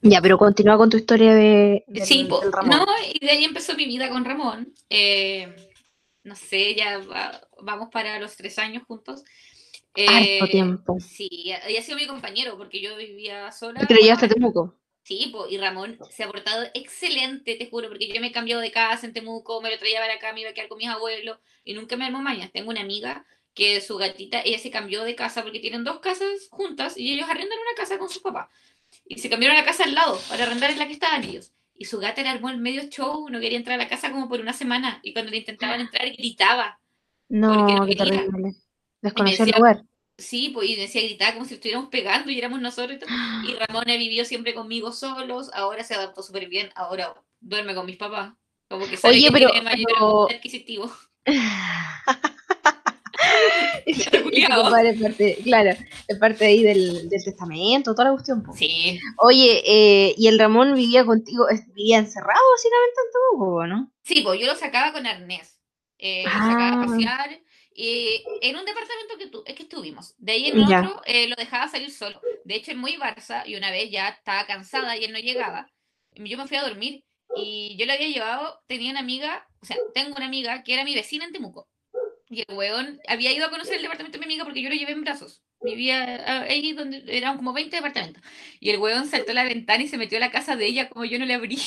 [0.00, 2.40] Ya, pero continúa con tu historia de, del- Sí, po.
[2.40, 2.70] del Ramón.
[2.78, 4.72] no, y de ahí empezó mi vida con Ramón.
[4.88, 5.54] Eh,
[6.22, 9.24] no sé, ya va- vamos para los tres años juntos.
[9.96, 10.96] Harto Eh, tiempo.
[11.00, 13.80] Sí, y ha sido mi compañero porque yo vivía sola.
[13.88, 14.74] Pero Bueno, hasta Temuco.
[15.02, 18.60] Sí, po, y Ramón se ha portado excelente, te juro, porque yo me he cambiado
[18.60, 20.88] de casa en Temuco, me lo traía para acá, me iba a quedar con mis
[20.88, 22.50] abuelos y nunca me armó mañas.
[22.52, 23.24] Tengo una amiga
[23.58, 27.28] que su gatita, ella se cambió de casa porque tienen dos casas juntas y ellos
[27.28, 28.48] arrendan una casa con sus papás.
[29.04, 31.52] Y se cambiaron a la casa al lado para arrendar en la que estaban ellos.
[31.76, 34.28] Y su gata le armó el medio show, no quería entrar a la casa como
[34.28, 35.00] por una semana.
[35.02, 36.80] Y cuando le intentaban entrar, gritaba.
[37.28, 38.54] No, no qué terrible.
[39.02, 39.82] Desconocía el lugar.
[40.16, 42.98] Sí, pues y decía gritaba como si estuviéramos pegando y éramos nosotros.
[43.44, 47.86] Y, y Ramona vivió siempre conmigo solos, ahora se adaptó súper bien, ahora duerme con
[47.86, 48.32] mis papás.
[48.68, 50.92] Como que sabe Oye, que pero- tiene mayor pero- adquisitivo.
[54.62, 55.70] Compadre es parte, claro,
[56.06, 58.42] es parte ahí del, del testamento, toda la cuestión.
[58.42, 58.52] po.
[58.54, 63.92] Sí, Oye, eh, y el Ramón vivía contigo, es- vivía encerrado básicamente en Temuco, ¿no?
[64.02, 65.58] sí, pues yo lo sacaba con arnés.
[65.98, 66.48] Eh, lo Ah.
[66.52, 67.40] sacaba a pasear.
[67.80, 70.14] Y en un departamento que, tu, es que estuvimos.
[70.18, 70.80] De ahí en Ya.
[70.80, 72.20] otro eh, lo dejaba salir solo.
[72.44, 75.68] De hecho, en muy Barça, y una vez ya estaba cansada y él no llegaba,
[76.14, 77.04] yo me fui a dormir
[77.36, 80.84] y yo le había llevado, tenía una amiga, o sea, tengo una amiga que era
[80.84, 81.68] mi vecina en Temuco.
[82.30, 84.74] Y el weón había ido a conocer el departamento de mi amiga porque yo lo
[84.74, 85.42] llevé en brazos.
[85.60, 88.22] Vivía ah, ahí donde eran como 20 departamentos.
[88.60, 90.88] Y el weón saltó a la ventana y se metió a la casa de ella
[90.88, 91.58] como yo no le abrí.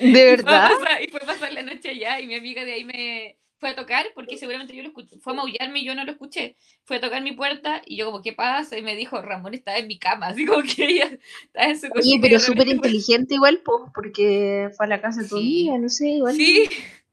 [0.00, 0.66] ¿De Y fue, verdad?
[0.66, 3.70] pasar, y fue a pasar la noche allá y mi amiga de ahí me fue
[3.70, 6.56] a tocar porque seguramente yo lo escuché, fue a maullarme y yo no lo escuché.
[6.84, 8.76] Fue a tocar mi puerta y yo como, ¿qué pasa?
[8.78, 11.86] Y me dijo, Ramón estaba en mi cama, así como que ella estaba en su
[11.94, 15.46] Oye, pero súper inteligente igual, pues, porque fue a la casa todo Sí.
[15.64, 16.34] día, no sé, igual.
[16.36, 17.03] Sí, Es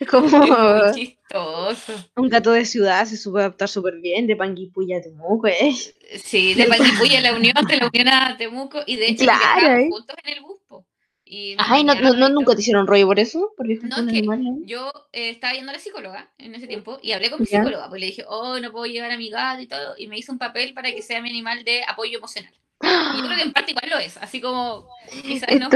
[0.10, 1.92] como es muy chistoso.
[2.16, 5.74] un gato de ciudad, se supo adaptar súper bien, de Panguipulli a Temuco, ¿eh?
[6.22, 9.76] Sí, de Panguipulli a la Unión, de la Unión a Temuco y de hecho Claro,
[9.78, 9.88] ¿eh?
[9.90, 10.58] juntos en el bus.
[10.68, 10.86] po.
[11.28, 13.52] Y Ay, ¿no, no, nunca te hicieron rollo por eso?
[13.56, 14.22] Por viajar No, que
[14.64, 17.58] yo eh, estaba yendo a la psicóloga en ese tiempo y hablé con mi Ya.
[17.58, 20.18] psicóloga, pues le dije, oh, no puedo llevar a mi gato y todo, y me
[20.18, 22.54] hizo un papel para que sea mi animal de apoyo emocional.
[22.86, 24.88] Y yo creo que en parte igual lo es, así como
[25.22, 25.68] quizás no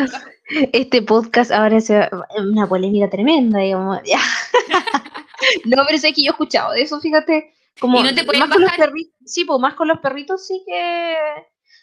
[0.72, 3.98] Este podcast ahora se va- una polémica tremenda, digamos.
[4.04, 4.18] ya.
[5.64, 7.54] no, pero sé que yo he escuchado de eso, fíjate.
[7.80, 10.62] Como, ¿Y no te más con los perritos, sí, pues más con los perritos sí
[10.66, 11.16] que...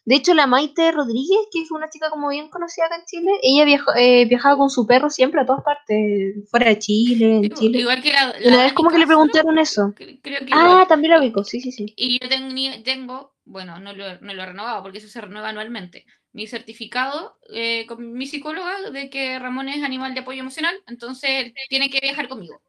[0.06, 3.32] De hecho, la Maite Rodríguez, que es una chica como bien conocida acá en Chile,
[3.42, 7.50] ella viajó, eh, viajaba con su perro siempre a todas partes, fuera de Chile, en
[7.50, 7.80] Chile.
[7.80, 9.88] Igual que la, una la vez como que le preguntaron eso.
[9.98, 10.88] cre- Creo que Ah, igual.
[10.88, 11.94] también lo ubico, sí, sí, sí.
[11.98, 12.54] Y yo tengo,
[12.86, 16.06] tengo bueno, no lo, no lo he renovado porque eso se renueva anualmente.
[16.34, 21.54] Mi certificado eh, con mi psicóloga de que Ramón es animal de apoyo emocional, entonces
[21.70, 22.62] tiene que viajar conmigo.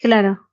[0.00, 0.48] Claro.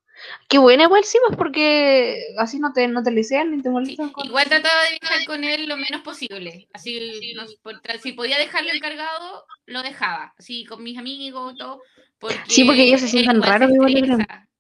[0.50, 3.70] Qué buena igual sí, pues porque así no te, no te licean ni te Sí,
[3.70, 4.10] molestan.
[4.10, 6.68] con- igual trataba de viajar con él lo menos posible.
[6.74, 10.34] Así, no- por tra- si podía dejarlo encargado, lo dejaba.
[10.38, 11.82] Así con mis amigos todo.
[12.20, 13.72] Porque Sí, porque ellos se igual raros,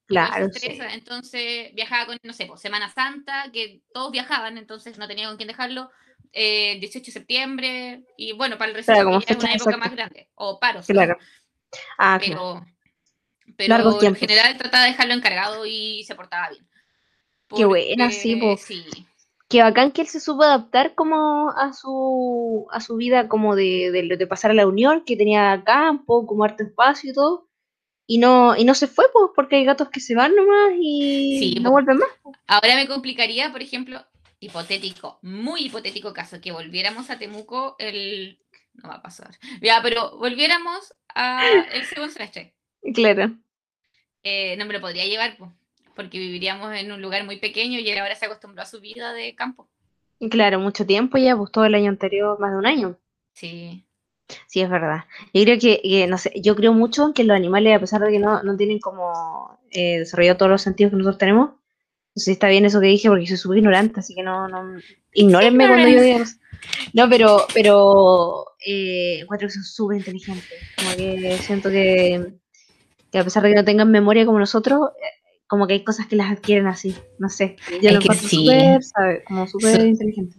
[0.09, 0.79] estresa, Claro, sí.
[0.93, 5.37] Entonces viajaba con, no sé, pues, Semana Santa, que todos viajaban, entonces no tenía con
[5.37, 5.89] quién dejarlo.
[6.31, 9.91] Eh, 18 de septiembre, y bueno, para el resto Claro, como es una época más
[9.91, 10.29] grande.
[10.35, 10.85] O paros.
[11.97, 12.65] Ah, claro.
[13.57, 16.67] pero, en general trataba de dejarlo encargado y se portaba bien.
[17.55, 18.57] Qué buena, sí, po.
[18.57, 18.85] sí.
[19.47, 23.89] Qué bacán que él se supo adaptar como a su, a su vida como de,
[23.91, 27.48] de, de pasar a la unión, que tenía campo, como harto espacio y todo.
[28.11, 31.37] Y no, y no se fue, pues, porque hay gatos que se van nomás y
[31.39, 31.71] Sí, no po.
[31.71, 32.09] vuelven más.
[32.47, 34.03] Ahora me complicaría, por ejemplo,
[34.39, 38.39] hipotético, muy hipotético caso, que volviéramos a Temuco el...
[38.73, 39.31] No va a pasar.
[39.61, 42.55] Ya, pero volviéramos a el segundo semestre.
[42.95, 43.37] Claro.
[44.23, 45.37] eh, no me lo podría llevar,
[45.95, 49.13] porque viviríamos en un lugar muy pequeño y él ahora se acostumbró a su vida
[49.13, 49.69] de campo.
[50.29, 52.97] Claro, mucho tiempo ya, pues todo el año anterior, más de un año.
[53.33, 53.85] Sí.
[54.47, 55.05] Sí, es verdad.
[55.33, 58.11] Yo creo que, no sé, yo creo mucho en que los animales, a pesar de
[58.11, 62.25] que no, no tienen como eh, desarrollado todos los sentidos que nosotros tenemos, no sé
[62.25, 64.79] si está bien eso que dije porque soy súper ignorante, así que no, no,
[65.13, 66.25] ignórenme cuando yo diga.
[66.93, 70.45] No, pero, pero eh, encuentro que son súper inteligentes.
[70.75, 72.33] Como que siento que,
[73.11, 76.07] que, a pesar de que no tengan memoria como nosotros, eh, como que hay cosas
[76.07, 76.95] que las adquieren así.
[77.17, 77.55] No sé.
[77.81, 78.81] Yo lo encuentro súper,
[79.27, 80.35] como súper inteligente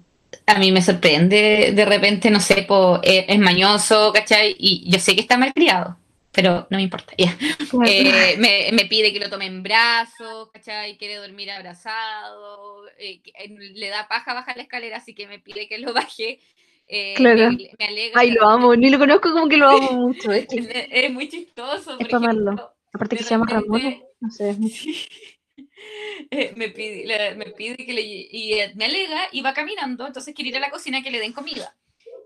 [0.50, 2.66] a mí me sorprende de repente, no sé,
[3.02, 4.56] eh, es mañoso, ¿cachai?
[4.58, 5.96] Y yo sé que está mal criado,
[6.32, 7.12] pero no me importa.
[7.16, 8.36] Eh,
[8.72, 10.96] me, pide que lo tome en brazos, ¿cachai?
[10.96, 13.20] Quiere dormir abrazado, eh,
[13.74, 16.40] le da paja bajar la escalera, así que me pide que lo baje.
[17.16, 17.52] claro.
[17.52, 17.70] Me,
[18.14, 20.30] Ay, lo amo, ni lo conozco como que lo amo mucho.
[20.32, 21.98] Es, muy chistoso.
[21.98, 22.72] Es para amarlo.
[22.92, 24.56] Aparte que se llama Ramón, no sé.
[26.30, 28.02] Eh, me, pide, me pide que le...
[28.02, 31.18] Y eh, me alega y va caminando, entonces quiere ir a la cocina que le
[31.18, 31.74] den comida.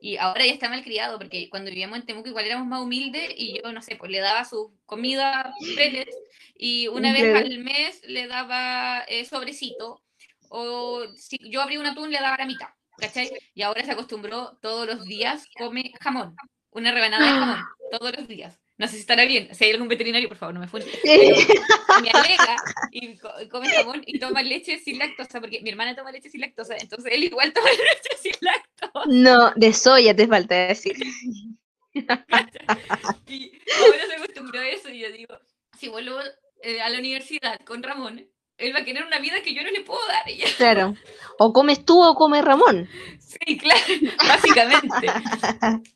[0.00, 3.32] Y ahora ya está mal criado, porque cuando vivíamos en Temuco igual éramos más humildes
[3.36, 6.14] y yo, no sé, pues le daba su comida pellets
[6.56, 10.02] y una vez al mes le daba eh, sobrecito
[10.48, 12.68] o si yo abría un atún le daba la mitad,
[12.98, 13.30] ¿cachai?
[13.54, 16.36] Y ahora se acostumbró todos los días come jamón,
[16.70, 17.64] una rebanada de jamón,
[17.98, 18.63] todos los días.
[18.76, 19.54] No sé si estará bien.
[19.54, 20.88] Si hay algún veterinario, por favor, no me funen.
[21.04, 22.56] Me alega
[22.90, 23.16] y
[23.48, 27.12] come jamón y toma leche sin lactosa, porque mi hermana toma leche sin lactosa, entonces
[27.12, 29.04] él igual toma leche sin lactosa.
[29.06, 30.96] No, de soya te falta decir.
[31.94, 35.38] y ahora se acostumbró a eso y yo digo,
[35.78, 36.18] si vuelvo
[36.62, 38.28] eh, a la universidad con Ramón,
[38.58, 40.24] él va a querer una vida que yo no le puedo dar.
[40.56, 40.94] Claro.
[41.38, 42.88] O comes tú o come Ramón.
[43.18, 43.80] Sí, claro,
[44.28, 45.06] básicamente.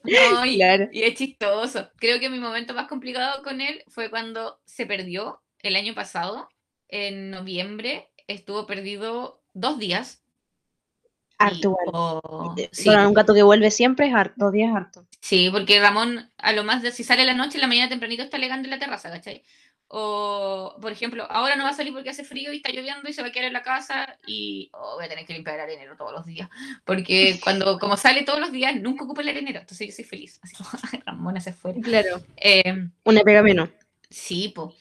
[0.05, 1.89] y, es chistoso.
[1.97, 6.49] Creo que mi momento más complicado con él fue cuando se perdió el año pasado,
[6.89, 10.23] en noviembre, estuvo perdido dos días.
[11.41, 11.77] Harto,
[12.73, 12.89] sí.
[12.89, 15.07] un gato que vuelve siempre es harto, dos días harto.
[15.21, 18.39] Sí, porque Ramón, a lo más de si sale la noche, la mañana tempranito está
[18.39, 19.45] alegando en la terraza, ¿cachai?
[19.90, 23.12] O, por ejemplo, ahora no va a salir porque hace frío y está lloviendo y
[23.15, 25.62] se va a quedar en la casa y oh, voy a tener que limpiar el
[25.62, 26.48] arenero todos los días.
[26.85, 29.60] Porque cuando, como sale todos los días, nunca ocupa el arenero.
[29.60, 30.39] Entonces yo soy feliz.
[30.43, 30.69] Así como
[31.06, 31.74] Ramona se fue.
[31.81, 32.23] Claro.
[32.36, 33.70] Eh, Una pega menos.
[34.10, 34.74] Sí, po.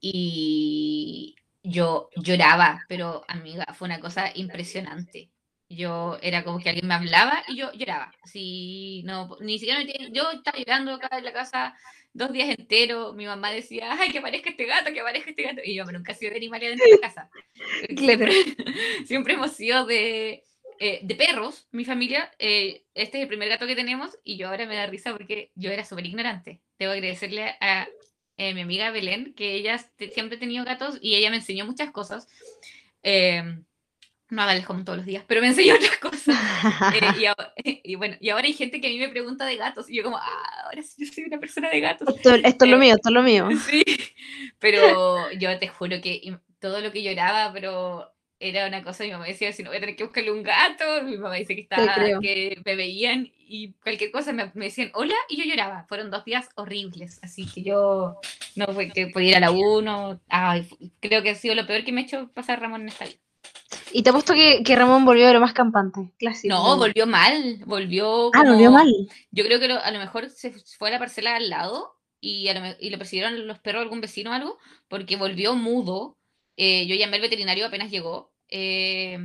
[0.00, 5.30] Y yo lloraba, pero amiga, fue una cosa impresionante.
[5.68, 8.12] Yo era como que alguien me hablaba y yo lloraba.
[8.22, 11.74] Así, no, ni siquiera me yo estaba llorando acá en la casa
[12.14, 15.60] dos días enteros, mi mamá decía, ay, que aparezca este gato, que aparezca este gato.
[15.64, 17.30] Y yo, nunca he sido de animales dentro de la casa.
[17.98, 18.32] Siempre,
[19.06, 20.44] siempre hemos sido de,
[20.78, 22.30] eh, de perros, mi familia.
[22.38, 25.50] Eh, este es el primer gato que tenemos y yo ahora me da risa porque
[25.56, 26.60] yo era súper ignorante.
[26.78, 27.88] Debo agradecerle a
[28.36, 29.78] eh, mi amiga Belén, que ella
[30.12, 32.28] siempre ha tenido gatos y ella me enseñó muchas cosas.
[33.02, 33.42] Eh,
[34.34, 36.36] no hagas como todos los días, pero me enseñó otras cosas.
[36.94, 39.96] Eh, y, bueno, y ahora hay gente que a mí me pregunta de gatos, y
[39.96, 42.08] yo como, ah, ahora sí yo soy una persona de gatos.
[42.16, 43.48] Esto, es lo eh, mío, esto es lo mío.
[43.64, 43.82] Sí,
[44.58, 49.26] pero yo te juro que todo lo que lloraba, pero era una cosa, mi mamá
[49.26, 51.94] decía, si no voy a tener que buscarle un gato, mi mamá dice que, estaba,
[52.20, 55.86] que me veían y cualquier cosa me, decían hola y yo lloraba.
[55.88, 58.20] Fueron dos días horribles, así que yo
[58.56, 60.20] no fue que podía ir a la uno,
[61.00, 63.18] creo que ha sido lo peor que me ha hecho pasar Ramón en esta vida.
[63.96, 66.10] Y te apuesto que, que Ramón volvió de lo más campante.
[66.18, 66.52] Clásico.
[66.52, 67.62] No, volvió mal.
[67.64, 68.32] Volvió.
[68.34, 68.92] Ah, volvió mal.
[69.30, 72.48] Yo creo que a lo mejor se fue a la parcela al lado y,
[72.80, 74.58] y le persiguieron los perros a algún vecino o algo,
[74.88, 76.18] porque volvió mudo.
[76.56, 78.32] Eh, yo llamé al veterinario apenas llegó.
[78.48, 79.16] Eh,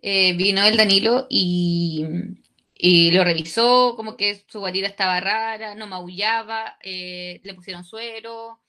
[0.00, 2.06] eh, vino el Danilo y,
[2.72, 8.62] y, lo revisó, como que su guarida estaba rara, no maullaba, le pusieron suero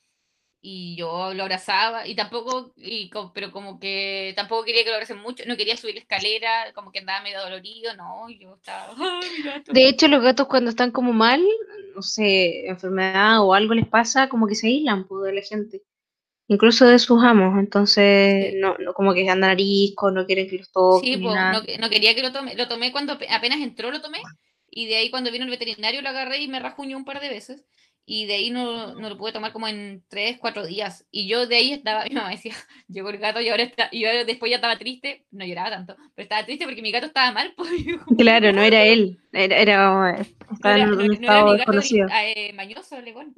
[0.62, 5.20] y yo lo abrazaba y tampoco, y, pero como que tampoco quería que lo abracen
[5.20, 8.94] mucho, no quería subir la escalera, como que andaba medio dolorido, no, yo estaba...
[9.68, 11.42] De hecho, los gatos cuando están como mal,
[11.96, 15.82] no sé, enfermedad o algo les pasa, como que se aíslan pues, de la gente,
[16.48, 20.72] incluso de sus amos, entonces no, no, como que andan arisco, no quieren que los
[20.72, 21.14] toquen.
[21.14, 24.22] Sí, pues, no, no, quería que lo tome, lo tomé cuando apenas entró, lo tomé,
[24.70, 27.30] y de ahí cuando vino el veterinario lo agarré y me rajuñó un par de
[27.30, 27.66] veces
[28.12, 31.06] y de ahí no, no, lo pude tomar como en tres, cuatro días.
[31.12, 32.56] Y yo de ahí estaba, mi mamá decía,
[32.88, 35.96] llegó el gato y ahora está, y yo después ya estaba triste, no lloraba tanto,
[36.16, 37.54] pero estaba triste porque mi gato estaba mal.
[37.60, 42.08] Pues, claro, no era él, era, era estaba en un estado desconocido.
[42.12, 42.96] Eh, mañoso,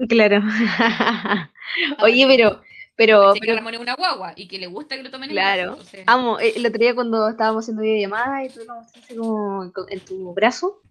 [0.08, 0.42] Claro.
[2.02, 2.62] Oye, pero...
[2.96, 5.78] Pero, que Ramón es una guagua y que le gusta que lo tomen Claro.
[5.94, 9.72] En Amo, eh, el otro día cuando estábamos haciendo videollamada y tú lo mostraste como
[9.90, 10.82] en tu brazo,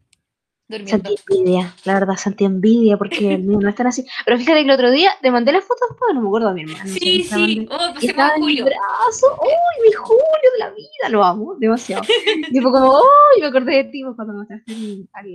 [0.86, 4.06] Sentí envidia, la verdad, sentí envidia porque el mío no están así.
[4.24, 6.52] Pero fíjate que el otro día te mandé las fotos, pues no me acuerdo a
[6.52, 6.90] mi hermano.
[6.90, 11.08] Sí, sí, oh, pues estaba en mi brazo, ¡uy, mi Julio de la vida!
[11.10, 12.02] Lo amo, demasiado.
[12.50, 13.40] y fue como, ¡uy!
[13.40, 14.72] me acordé de ti pues, cuando me mostraste
[15.12, 15.26] al,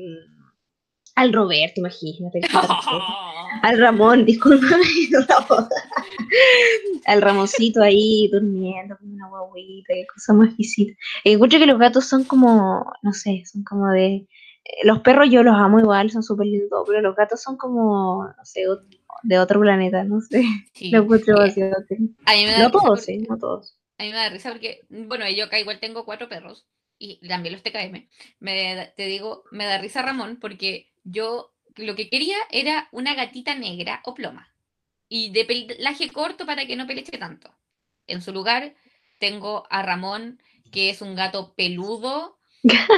[1.16, 2.42] al Roberto, imagínate.
[3.62, 4.84] al Ramón, discúlpame,
[7.06, 10.94] al Ramoncito ahí durmiendo con una guaguita, qué cosa más exquisita.
[11.24, 14.28] Encuentro que los gatos son como, no sé, son como de...
[14.84, 18.46] Los perros yo los amo igual, son súper lindos, pero los gatos son como, no
[18.46, 18.64] sé,
[19.24, 20.44] de otro planeta, no sé.
[20.74, 20.92] Sí.
[20.92, 23.78] Lo encuentro No todos, sí, no todos.
[23.98, 26.68] A mí me da risa porque, bueno, yo acá igual tengo cuatro perros
[26.98, 28.08] y también los TKM.
[28.40, 33.56] Me, te digo, me da risa Ramón porque yo lo que quería era una gatita
[33.56, 34.54] negra o ploma
[35.08, 37.54] y de pelaje corto para que no peleche tanto.
[38.08, 38.76] En su lugar
[39.20, 42.35] tengo a Ramón, que es un gato peludo,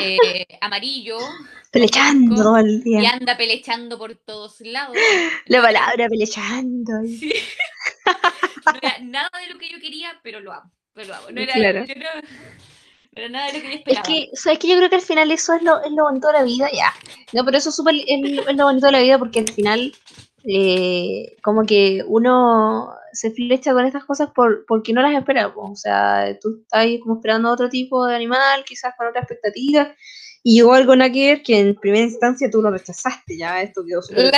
[0.02, 1.18] eh, amarillo.
[1.72, 3.02] Pelechando el día.
[3.02, 4.96] Y anda pelechando por todos lados.
[5.48, 6.94] La palabra pelechando.
[7.02, 10.72] no era nada de lo que yo quería, pero lo amo.
[10.94, 11.28] Pero lo amo.
[11.32, 11.86] No era, claro.
[13.14, 14.02] Pero nada de lo que yo esperaba.
[14.02, 16.28] Es que, ¿sabes que Yo creo que al final eso es lo, es lo bonito
[16.28, 16.94] de la vida, ya.
[17.34, 19.94] No, pero eso es, súper es, lo bonito de la vida porque al final,
[20.46, 25.52] eh, como que uno se flecha con estas cosas por, porque no las espera.
[25.56, 29.94] O sea, tú estás como esperando otro tipo de animal, quizás con otra expectativa.
[30.44, 34.32] Y llegó algo en que en primera instancia tú lo rechazaste, ya esto quedó súper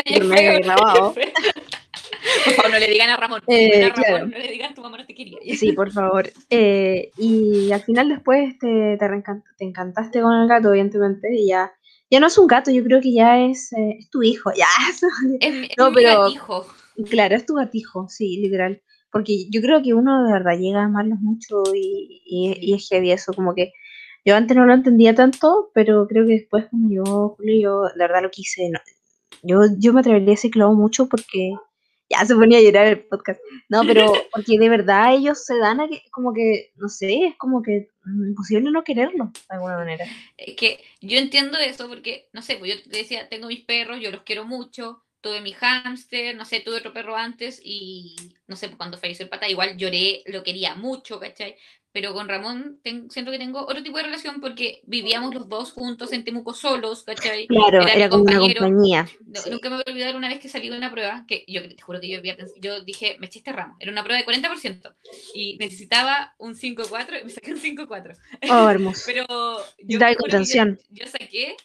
[0.64, 1.14] grabado.
[2.46, 3.42] Por favor, no le digan a Ramón.
[3.48, 5.38] Eh, no le digan a tu mamá no te quería.
[5.58, 6.32] Sí, por favor.
[6.50, 11.72] Eh, y al final después te, te, encantaste con el gato, evidentemente, y ya,
[12.10, 14.52] ya no es un gato, yo creo que ya es, eh, es tu hijo.
[14.56, 14.68] Ya,
[15.40, 16.66] es, no, pero, gatijo.
[17.10, 18.82] Claro, es tu gatijo, sí, literal.
[19.12, 23.12] Porque yo creo que uno de verdad llega a amarlos mucho y, y, es heavy
[23.12, 23.74] eso, como que
[24.26, 27.98] yo antes no lo entendía tanto, pero creo que después como yo, Julio, yo de
[27.98, 28.70] verdad lo quise.
[29.44, 31.54] yo, yo me atrevería a decir que lo amo mucho porque
[32.10, 33.40] ya se ponía a llorar el podcast.
[33.70, 37.36] No, pero porque de verdad ellos se dan a que, como que, no sé, es
[37.38, 40.06] como que imposible no quererlo, de alguna manera.
[40.38, 44.00] Es que yo entiendo eso porque, no sé, pues yo te decía, tengo mis perros,
[44.02, 48.16] yo los quiero mucho, tuve mi hámster, no sé, tuve otro perro antes y,
[48.48, 51.56] no sé, cuando falleció el pata, igual lloré, lo quería mucho, ¿cachai?
[51.92, 52.80] pero con Ramón
[53.10, 57.04] siento que tengo otro tipo de relación porque vivíamos los dos juntos en Temuco solos,
[57.04, 57.48] ¿cachai?
[57.48, 59.10] Claro, era, como una compañía.
[59.50, 61.82] Nunca me voy a olvidar una vez que salí de una prueba, que yo te
[61.82, 62.20] juro que yo,
[62.62, 64.94] yo dije, me eché este ramo, era una prueba de 40%
[65.34, 68.18] y necesitaba un 5-4 y me saqué un 5-4.
[68.52, 69.04] Oh, hermoso.
[69.08, 69.26] pero
[69.80, 70.80] yo, contención.
[70.90, 71.56] Yo, saqué,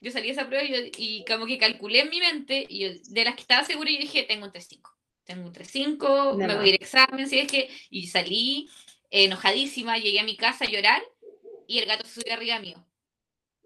[0.00, 0.64] yo salí de esa prueba
[0.96, 4.22] y, como que calculé en mi mente y de las que estaba segura yo dije,
[4.22, 4.90] tengo un 3-5.
[5.24, 8.68] Tengo un 3-5, me voy a ir a examen, si es que, y salí
[9.10, 11.02] enojadísima, llegué a mi casa a llorar
[11.66, 12.84] y el gato se subió arriba mío.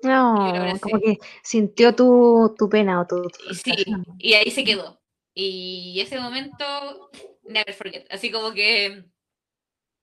[0.03, 3.31] No, como que sintió tu, tu pena o tu...
[3.55, 3.73] Sí,
[4.19, 5.01] y ahí se quedó.
[5.33, 7.11] Y ese momento,
[7.45, 8.07] never forget.
[8.11, 9.05] Así como que,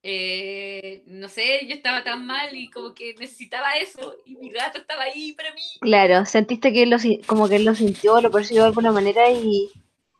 [0.03, 4.79] eh, no sé, yo estaba tan mal y como que necesitaba eso y mi gato
[4.79, 5.61] estaba ahí para mí.
[5.79, 6.97] Claro, sentiste que él lo,
[7.27, 9.69] como que él lo sintió, lo percibió de alguna manera y,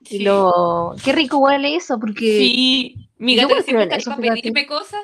[0.09, 0.95] y lo...
[1.03, 2.19] Qué rico huele eso, porque...
[2.19, 5.01] Sí, mi gato siempre está para pedirme cosas.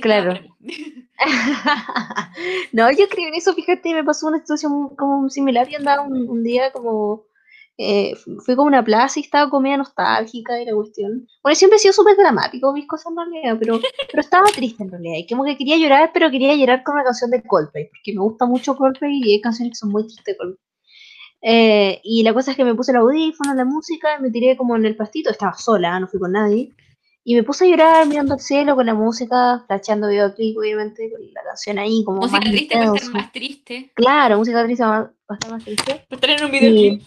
[0.00, 0.40] Claro.
[2.72, 6.42] no, yo creo en eso, fíjate, me pasó una situación como similar y andaba un,
[6.42, 7.24] día como...
[7.84, 11.26] Eh, fui como una plaza y estaba como media nostálgica y la cuestión.
[11.42, 13.80] Bueno, siempre he sido súper dramático mis cosas en realidad, pero,
[14.10, 15.16] pero estaba triste en realidad.
[15.18, 18.20] Y como que quería llorar, pero quería llorar con una canción de Coldplay, porque me
[18.20, 20.66] gusta mucho Coldplay y hay canciones que son muy tristes de Coldplay.
[21.44, 24.56] Eh, y la cosa es que me puse el audífono, la música, y me tiré
[24.56, 26.72] como en el pastito, estaba sola, no fui con nadie.
[27.24, 31.20] Y me puse a llorar mirando al cielo con la música, flasheando videoclip, obviamente, con
[31.32, 33.92] la canción ahí como música más triste va a estar más triste.
[33.94, 36.04] Claro, música triste va a estar más triste.
[36.08, 37.02] Para tener un videoclip.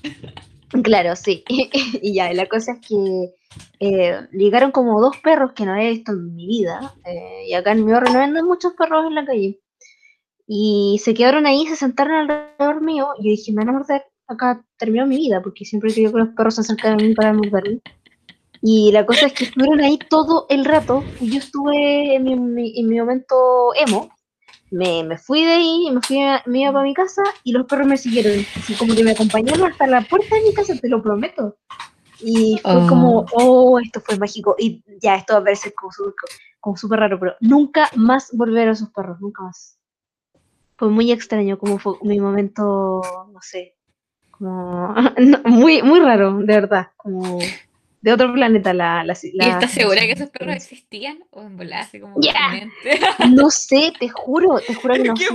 [0.83, 1.43] Claro, sí.
[1.47, 3.33] y ya, la cosa es que
[3.79, 6.93] eh, llegaron como dos perros que no había visto en mi vida.
[7.05, 9.59] Eh, y acá en mi barrio no venden muchos perros en la calle.
[10.47, 13.09] Y se quedaron ahí, se sentaron alrededor mío.
[13.19, 16.29] Y yo dije, me van a morder acá terminó mi vida, porque siempre que los
[16.29, 17.81] perros se acercaran a mí para morderme.
[18.61, 21.03] Y la cosa es que estuvieron ahí todo el rato.
[21.19, 24.09] Y yo estuve en mi, en mi momento emo.
[24.71, 27.87] Me, me, fui de ahí, me, fui me iba para mi casa y los perros
[27.87, 28.45] me siguieron.
[28.55, 31.57] Así como que me acompañaron hasta la puerta de mi casa, te lo prometo.
[32.19, 32.87] Y fue oh.
[32.87, 34.55] como, oh, esto fue mágico.
[34.57, 35.73] Y ya, esto va a parecer
[36.59, 39.77] como súper raro, pero nunca más volver a esos perros, nunca más.
[40.77, 43.01] Fue muy extraño como fue mi momento,
[43.31, 43.75] no sé,
[44.31, 44.93] como
[45.45, 47.39] muy, muy raro, de verdad, como
[48.05, 51.23] de otro planeta la, la, ¿Y estás segura que esos perros existían?
[51.31, 52.17] ¿O en volase como
[53.31, 55.25] No sé, te juro, te juro que no sé.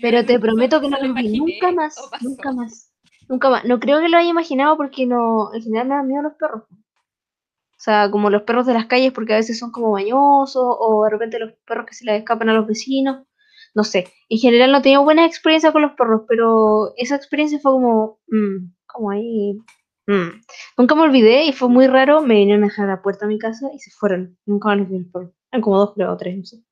[0.00, 2.90] Pero te prometo que no los vi nunca más, nunca más.
[3.28, 3.66] Nunca más.
[3.66, 6.62] No creo que lo haya imaginado porque no, en general me dan miedo los perros.
[6.70, 11.04] O sea, como los perros de las calles porque a veces son como bañosos o
[11.04, 13.26] de repente los perros que se les escapan a los vecinos.
[13.74, 14.06] No sé.
[14.30, 18.72] En general no tenido buena experiencia con los perros, pero esa experiencia fue como, mm,
[18.86, 19.58] como ahí.
[20.06, 20.42] Mm.
[20.78, 22.22] Nunca me olvidé y fue muy raro.
[22.22, 24.38] Me vinieron a dejar a la puerta de mi casa y se fueron.
[24.46, 25.30] Nunca los perros.
[25.50, 26.62] Eran como dos, creo, o tres, no sé.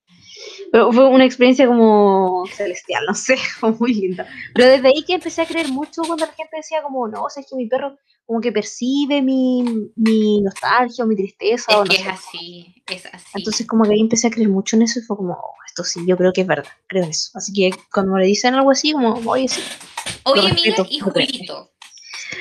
[0.70, 4.26] Pero fue una experiencia como celestial, no sé, como muy linda.
[4.54, 7.30] Pero desde ahí que empecé a creer mucho cuando la gente decía como, no, o
[7.30, 11.72] sea, es que mi perro como que percibe mi, mi nostalgia o mi tristeza.
[11.72, 12.02] Es o no que sé.
[12.02, 13.26] es así, es así.
[13.34, 15.84] Entonces como que ahí empecé a creer mucho en eso y fue como, oh, esto
[15.84, 17.30] sí, yo creo que es verdad, creo en eso.
[17.34, 19.60] Así que cuando me le dicen algo así, como, oye, sí.
[20.24, 21.00] Oye, respeto, y.
[21.00, 21.71] Julito.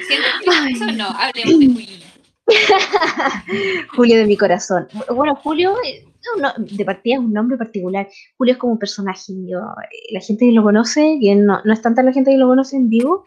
[0.08, 1.08] ¿Sientes que eso o no?
[1.08, 2.06] Hablemos de Julito.
[3.96, 4.88] Julio de mi corazón.
[5.14, 6.06] Bueno, Julio, eh,
[6.40, 8.08] no, de partida es un nombre particular.
[8.38, 9.34] Julio es como un personaje.
[9.48, 12.38] yo, eh, la gente que lo conoce, que no, no es tanta la gente que
[12.38, 13.24] lo conoce en vivo,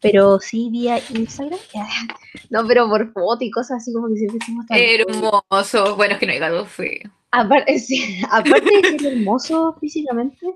[0.00, 1.58] pero sí vía Instagram.
[2.48, 5.96] No, pero por foto y cosas así como que siempre decimos tan- Hermoso.
[5.96, 7.10] Bueno, es que no hay gato feo.
[7.32, 10.46] Aparte, sí, aparte de ser hermoso físicamente,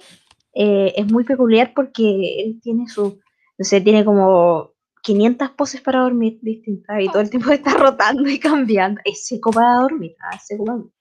[0.55, 3.19] eh, es muy peculiar porque él tiene su,
[3.59, 4.71] no sé, tiene como
[5.05, 9.01] 500 poses para dormir distintas y todo el tiempo está rotando y cambiando.
[9.05, 10.93] Es seco para dormir, ah, seco para dormir.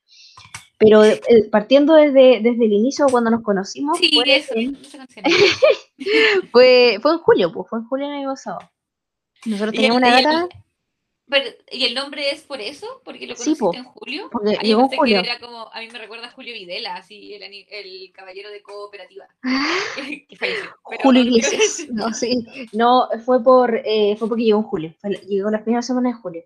[0.77, 4.53] Pero eh, partiendo desde, desde el inicio, cuando nos conocimos, Sí, fue, eso.
[4.53, 5.23] canción.
[6.51, 8.59] fue, fue en julio, pues fue en julio del año pasado.
[9.45, 10.47] Nosotros teníamos el- una el- gata,
[11.29, 13.01] Pero, ¿Y el nombre es por eso?
[13.05, 14.29] ¿Porque lo Sí, conociste po, en julio?
[14.31, 15.21] porque Ah, yo llegó julio.
[15.23, 18.61] que era como, a mí me recuerda a Julio Videla, así, el, el caballero de
[18.61, 19.25] cooperativa.
[20.27, 20.69] que falleció.
[20.89, 21.87] Pero- Julio Iglesias.
[21.91, 22.45] No, sí.
[22.73, 24.93] No, fue por eh, fue porque llegó en julio.
[24.99, 26.43] Fue- llegó la primera semana de julio.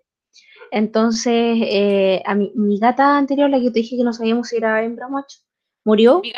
[0.70, 4.56] Entonces, eh, a mi, mi gata anterior, la que te dije que no sabíamos si
[4.58, 5.38] era hembra o macho,
[5.88, 6.20] murió.
[6.24, 6.30] No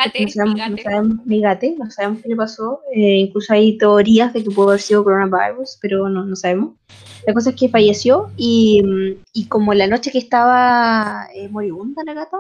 [0.83, 2.81] sabemos, mi no sabemos- no sabemos qué le pasó.
[2.95, 6.75] eh, incluso hay teorías de que pudo haber sido coronavirus, pero no, no sabemos.
[7.27, 12.03] La cosa es que falleció y, mm, y como la noche que estaba eh, moribunda
[12.05, 12.39] la gata,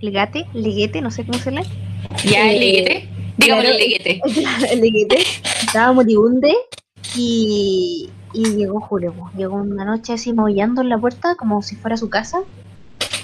[0.00, 1.62] el gate, leguete, no sé cómo se lee.
[2.30, 3.08] Ya, el Eh, leguete.
[3.38, 4.20] Claro, el leguete.
[4.70, 5.18] el leguete
[5.66, 6.52] estaba moribunde
[7.16, 9.14] y, y llegó Julio.
[9.36, 12.38] Llegó una noche así maullando en la puerta como si fuera su casa.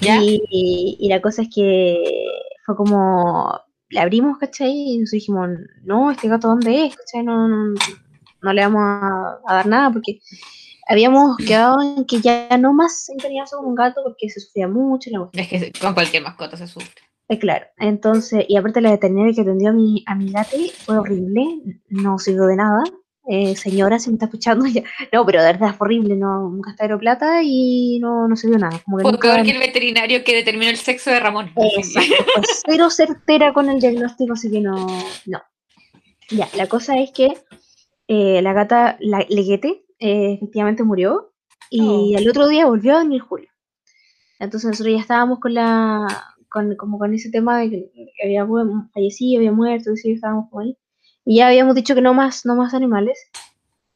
[0.00, 0.20] ¿Ya?
[0.22, 1.96] Y, y la cosa es que
[2.68, 3.50] fue como,
[3.88, 4.70] le abrimos, ¿cachai?
[4.70, 5.48] Y nosotros dijimos,
[5.84, 6.96] no, este gato ¿dónde es?
[6.96, 7.24] ¿cachai?
[7.24, 7.74] No, no,
[8.42, 10.20] no le vamos a, a dar nada porque
[10.86, 15.08] habíamos quedado en que ya no más encariñarse con un gato porque se sufría mucho.
[15.10, 15.30] La.
[15.32, 17.02] Es que con cualquier mascota se sufre.
[17.30, 20.98] Eh, claro, entonces, y aparte la veterinaria que atendió a mi, a mi gate fue
[20.98, 21.42] horrible,
[21.88, 22.82] no sirvió de nada.
[23.30, 24.82] Eh, señora, si me está escuchando ya.
[25.12, 28.80] No, pero de verdad fue horrible, no, un gastadero plata y no, no sirvió nada.
[28.84, 31.52] Como que nunca- peor que el veterinario que determinó el sexo de Ramón.
[31.56, 34.86] Exacto, fue cero certera con el diagnóstico, así que no,
[35.26, 35.42] no.
[36.30, 37.36] Ya, la cosa es que
[38.06, 41.32] eh, la gata, la leguete, eh, efectivamente murió
[41.70, 43.50] y al otro día volvió a venir Julio.
[44.38, 46.06] Entonces nosotros ya estábamos con la,
[46.48, 47.90] con, como con ese tema de que
[48.24, 48.46] había
[48.94, 50.78] fallecido, había muerto, y sí, estábamos con él.
[51.30, 53.18] Y ya habíamos dicho que no más, no más animales.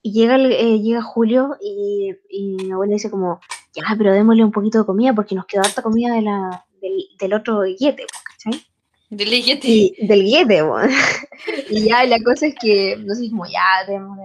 [0.03, 3.41] Y llega, el- eh, llega Julio y, y mi abuela dice como,
[3.75, 6.93] ya, pero démosle un poquito de comida porque nos quedó harta comida de la, del,
[7.19, 8.61] del otro guillete, ¿cachai?
[9.09, 9.95] Del.
[10.03, 10.63] Y del guillete.
[11.71, 14.19] Y ya, la cosa es que, no sé, como, ya, demos.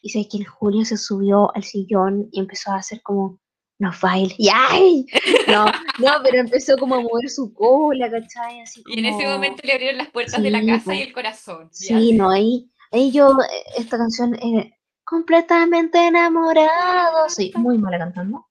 [0.00, 3.40] Y sabes que el Julio se subió al sillón y empezó a hacer como
[3.78, 4.34] unos bailes.
[4.38, 5.06] Y ¡ay!
[5.48, 8.60] No, no, pero empezó como a mover su cola, ¿cachai?
[8.60, 11.02] Así Y en ese como- momento le abrieron las puertas de la Sí, casa y
[11.02, 11.70] el corazón.
[11.72, 11.98] ¿ya?
[11.98, 14.72] Sí, no, ahí, ahí yo, eh, esta canción, eh,
[15.04, 18.46] completamente enamorado, soy muy mala cantando.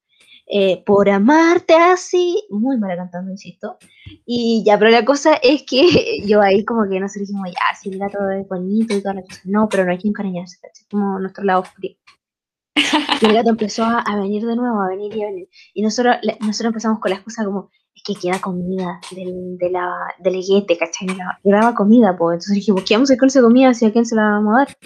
[0.47, 3.79] Eh, por amarte así, muy mala cantando, insisto.
[4.27, 5.81] Y ya, pero la cosa es que
[6.27, 9.15] yo ahí como que no sé, dijimos, ya, si el gato es bonito y toda
[9.15, 9.41] la cosa.
[9.45, 10.85] No, pero no hay que encariñarse, ¿cachai?
[10.91, 11.95] Como nuestro lado frío.
[13.21, 15.49] Y el gato empezó a, a venir de nuevo, a venir y a venir.
[15.73, 19.69] Y nosotros, la- nosotros empezamos con las cosas como, es que queda comida del, de
[19.69, 21.07] la, del leguete, ¿cachai?
[21.07, 22.35] La- Quedaba comida, pues.
[22.35, 24.53] Entonces dijimos, ¿qué vamos a hacer con esa comida si a quién se la vamos
[24.55, 24.77] a dar?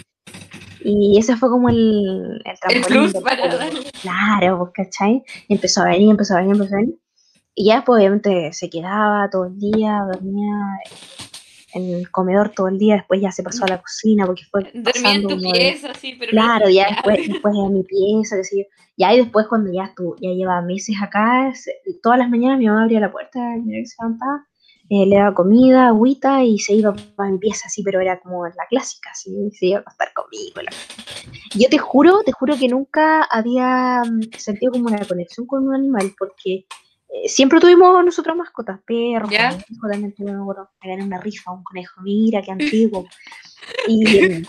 [0.82, 3.80] Y ese fue como el, el El trampolín plus del para darle.
[4.00, 5.22] Claro, pues, ¿cachai?
[5.48, 6.98] Y empezó a venir, empezó a venir, empezó a venir.
[7.54, 10.54] Y ya, pues, obviamente, se quedaba todo el día, dormía
[11.74, 14.62] en el comedor todo el día, después ya se pasó a la cocina porque fue
[14.62, 16.94] Dormía en pasando tu de- pieza, sí, pero Claro, ya ya.
[16.94, 18.64] después, después a mi pieza, qué sé yo.
[18.96, 22.66] Ya y después cuando ya estuvo, ya lleva meses acá, se- todas las mañanas mi
[22.66, 24.46] mamá abría la puerta, mira que se levantaba,
[24.90, 28.46] eh, le daba comida, agüita y se iba para mi pieza así, pero era como
[28.46, 30.60] la clásica, así, se iba a acostar conmigo.
[30.62, 30.72] la-
[31.54, 35.74] Yo te juro, te juro que nunca había mm, sentido como una conexión con un
[35.74, 36.64] animal, porque
[37.26, 39.50] siempre tuvimos nosotros mascotas, perros, ¿Ya?
[39.50, 43.06] conejos, también tuvimos, gané una rifa, un conejo, mira qué antiguo.
[43.88, 44.42] Y,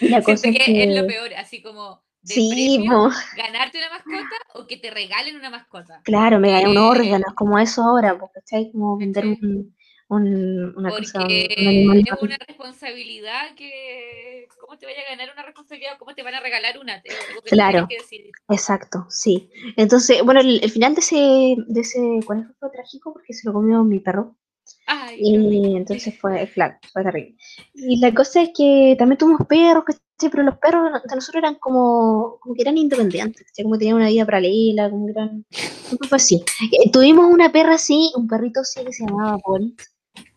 [0.00, 0.84] La cosa es que...
[0.84, 5.50] es lo peor, así como sí, premio, ganarte una mascota o que te regalen una
[5.50, 6.00] mascota.
[6.04, 9.74] Claro, me gané un eh, órgano, es como eso ahora, porque está como vender un,
[10.10, 15.98] un, una porque cosa, es una responsabilidad que, ¿cómo te vaya a ganar una responsabilidad?
[15.98, 17.02] ¿Cómo te van a regalar una?
[17.44, 17.86] claro,
[18.48, 19.50] exacto, sí.
[19.76, 23.84] Entonces, bueno, el, final de ese, de ese conejo fue trágico porque se lo comió
[23.84, 24.36] mi perro.
[25.16, 27.36] y entonces fue, claro, fue terrible.
[27.74, 29.84] Y la cosa es que también tuvimos perros,
[30.20, 34.08] Sí, pero los perros de nosotros eran como, como que eran independientes, como tenían una
[34.08, 35.46] vida paralela, como que eran...
[36.08, 36.44] Fue así.
[36.72, 39.74] Eh, tuvimos una perra así, un perrito así que se llamaba Paul,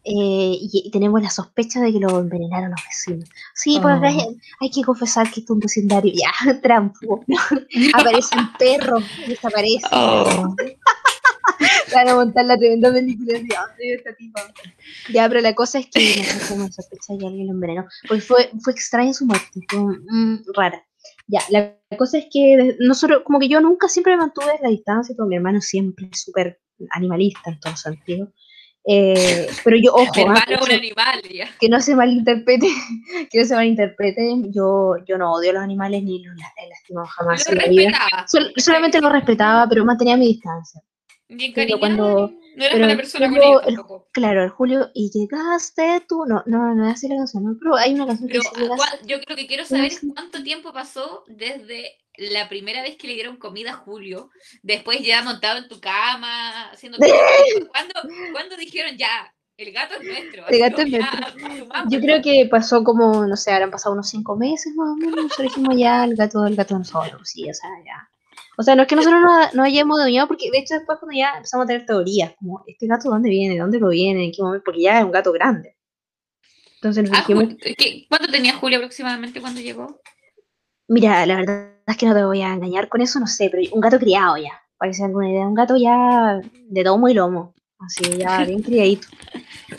[0.06, 3.30] eh, y, tenemos la sospecha de que lo envenenaron los vecinos.
[3.56, 4.36] Sí, pues oh.
[4.60, 6.14] hay, que confesar que esto es un vecindario.
[6.14, 7.24] Ya, trampo.
[7.94, 8.98] Aparece un perro,
[9.28, 9.88] desaparece.
[9.92, 10.56] Oh.
[11.94, 14.42] Van a montar la tremenda película de esta tipa.
[15.14, 17.86] Ya, pero la cosa es que nosotros sospecha que alguien lo envenenó.
[18.08, 20.84] Porque fue, fue extraña su muerte, fue mm, rara.
[21.28, 25.16] Ya, la cosa es que nosotros, como que yo nunca siempre me mantuve la distancia
[25.16, 26.60] con mi hermano, siempre súper
[26.92, 28.34] animalista en todo sentido.
[28.86, 31.22] Eh, pero yo, ojo, ah, un animal,
[31.60, 32.68] que no se malinterprete,
[33.32, 37.08] que no se malinterprete, yo, yo no odio a los animales ni los he lastimado
[37.08, 37.98] jamás la vida.
[38.58, 40.82] solamente los respetaba, pero mantenía mi distancia.
[41.30, 41.80] Bien cariño.
[41.80, 46.44] Cuando, no eres mala persona Julio, con ellos, Claro, el Julio, y llegaste tú, no,
[46.46, 47.58] no, no es así la canción, ¿no?
[47.60, 48.40] pero hay una canción que
[49.06, 53.38] Yo creo que quiero saber cuánto tiempo pasó desde la primera vez que le dieron
[53.38, 54.30] comida a Julio,
[54.62, 56.98] después ya montado en tu cama, haciendo...
[57.72, 57.94] ¿Cuándo,
[58.34, 60.48] ¿Cuándo dijeron ya, el gato es nuestro.
[60.48, 61.90] El gato es nuestro.
[61.90, 65.16] Yo creo que pasó como, no sé, habrán pasado unos cinco meses más o menos.
[65.16, 68.10] Nosotros dijimos ya, el gato, el gato nosotros, sí, o sea, ya.
[68.58, 69.22] O sea, no es que nosotros
[69.54, 72.88] no, hayamos dominado, porque de hecho después cuando ya empezamos a tener teorías, como, ¿este
[72.88, 73.58] gato dónde viene?
[73.58, 74.26] ¿Dónde lo viene?
[74.26, 74.64] ¿En qué momento?
[74.64, 75.76] Porque ya es un gato grande.
[76.76, 77.56] Entonces nos ah, dijimos...
[78.10, 80.02] ¿Cuánto tenía Julio aproximadamente cuando llegó?
[80.88, 83.64] Mira, la verdad es que no te voy a engañar con eso, no sé, pero
[83.74, 85.48] un gato criado ya, para que se alguna idea.
[85.48, 86.40] Un gato ya
[86.70, 89.08] de domo y lomo, así, ya bien criadito.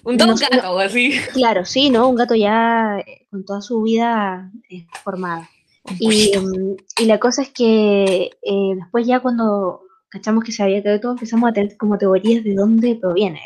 [0.05, 1.18] un don gato, así.
[1.32, 2.09] Claro, sí, ¿no?
[2.09, 5.48] Un gato ya eh, con toda su vida eh, formada.
[5.98, 10.82] Y, mm, y, la cosa es que eh, después ya cuando cachamos que se había
[10.82, 13.40] quedado todo, empezamos a tener como teorías de dónde proviene.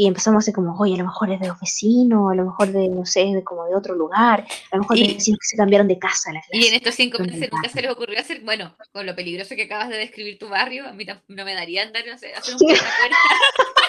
[0.00, 2.44] Y empezamos a hacer como, oye, a lo mejor es de los vecinos, a lo
[2.44, 5.48] mejor de, no sé, de como de otro lugar, a lo mejor de vecinos que
[5.48, 6.30] se cambiaron de casa.
[6.52, 9.64] y en estos cinco meses nunca se les ocurrió hacer, bueno, con lo peligroso que
[9.64, 12.60] acabas de describir tu barrio, a mí no me daría andar, no sé, hacer un
[12.60, 12.84] puerta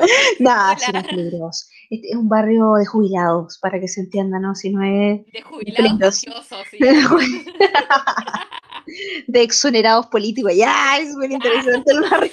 [0.40, 1.66] no, es peligroso.
[1.88, 4.54] Este es un barrio de jubilados, para que se entienda, ¿no?
[4.54, 5.24] Si no es.
[5.32, 6.26] De jubilados sí.
[9.26, 10.52] de exonerados políticos.
[10.54, 12.32] Ya, es muy interesante el barrio.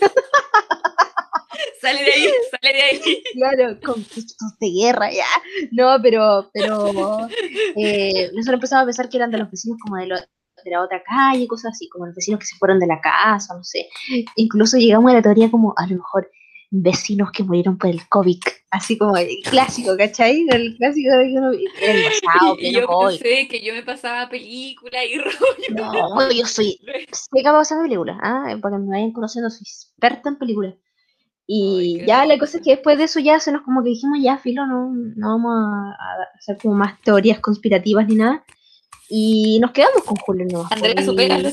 [1.82, 3.24] sale de ahí, sale de ahí.
[3.34, 5.28] Claro, conflictos de guerra, ya.
[5.72, 7.28] No, pero, pero
[7.76, 11.02] eh, nosotros empezamos a pensar que eran de los vecinos como de, de la otra
[11.04, 13.88] calle, cosas así, como los vecinos que se fueron de la casa, no sé.
[14.36, 16.30] Incluso llegamos a la teoría como a lo mejor
[16.72, 18.40] vecinos que murieron por el COVID,
[18.72, 20.46] así como el clásico, ¿cachai?
[20.50, 21.52] El clásico de que uno
[21.82, 25.36] era el pasado, y yo pensé que yo me pasaba película y rollo.
[25.72, 26.80] No, yo soy
[27.12, 28.58] seca para pasar películas, ¿ah?
[28.62, 30.76] para que me vayan conociendo, soy experta en películas.
[31.48, 34.20] Y ya la cosa es que después de eso ya se nos como que dijimos,
[34.22, 35.96] ya, filo, no, no vamos a,
[36.38, 38.44] hacer como más teorías conspirativas ni nada.
[39.08, 40.66] Y nos quedamos con Julio ¿no?
[40.72, 41.50] Andrea supera, lo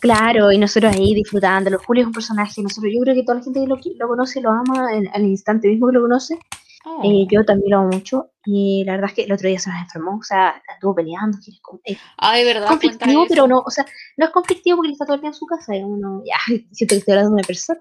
[0.00, 1.78] Claro, y nosotros ahí disfrutándolo.
[1.78, 4.40] Julio es un personaje, nosotros, yo creo que toda la gente que lo, lo conoce
[4.40, 6.38] lo ama al instante mismo que lo conoce.
[6.86, 7.02] Oh.
[7.04, 8.30] Eh, yo también lo amo mucho.
[8.46, 11.36] Y la verdad es que el otro día se nos enfermó, o sea, estuvo peleando.
[11.84, 12.68] Es Ay, verdad.
[12.68, 13.84] Conflictivo, pero no, o sea,
[14.16, 15.76] no es conflictivo porque está todo el día en su casa.
[15.76, 16.36] Y uno, ya,
[16.72, 17.80] siento que estoy hablando de una persona.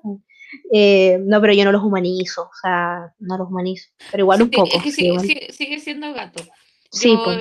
[0.72, 3.90] Eh, no, pero yo no los humanizo, o sea, no los humanizo.
[4.12, 4.70] Pero igual un poco.
[4.78, 6.44] Es que sigue, sigue siendo gato.
[6.92, 7.38] Sí, pues.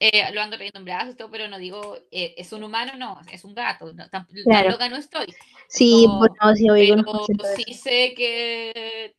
[0.00, 3.20] eh, lo ando leyendo en brazos, todo, pero no digo, eh, es un humano, no,
[3.30, 4.70] es un gato, no, tan, claro.
[4.70, 5.26] loca no estoy.
[5.68, 7.04] Sí, pues no, sí, pero
[7.56, 9.14] sí sé que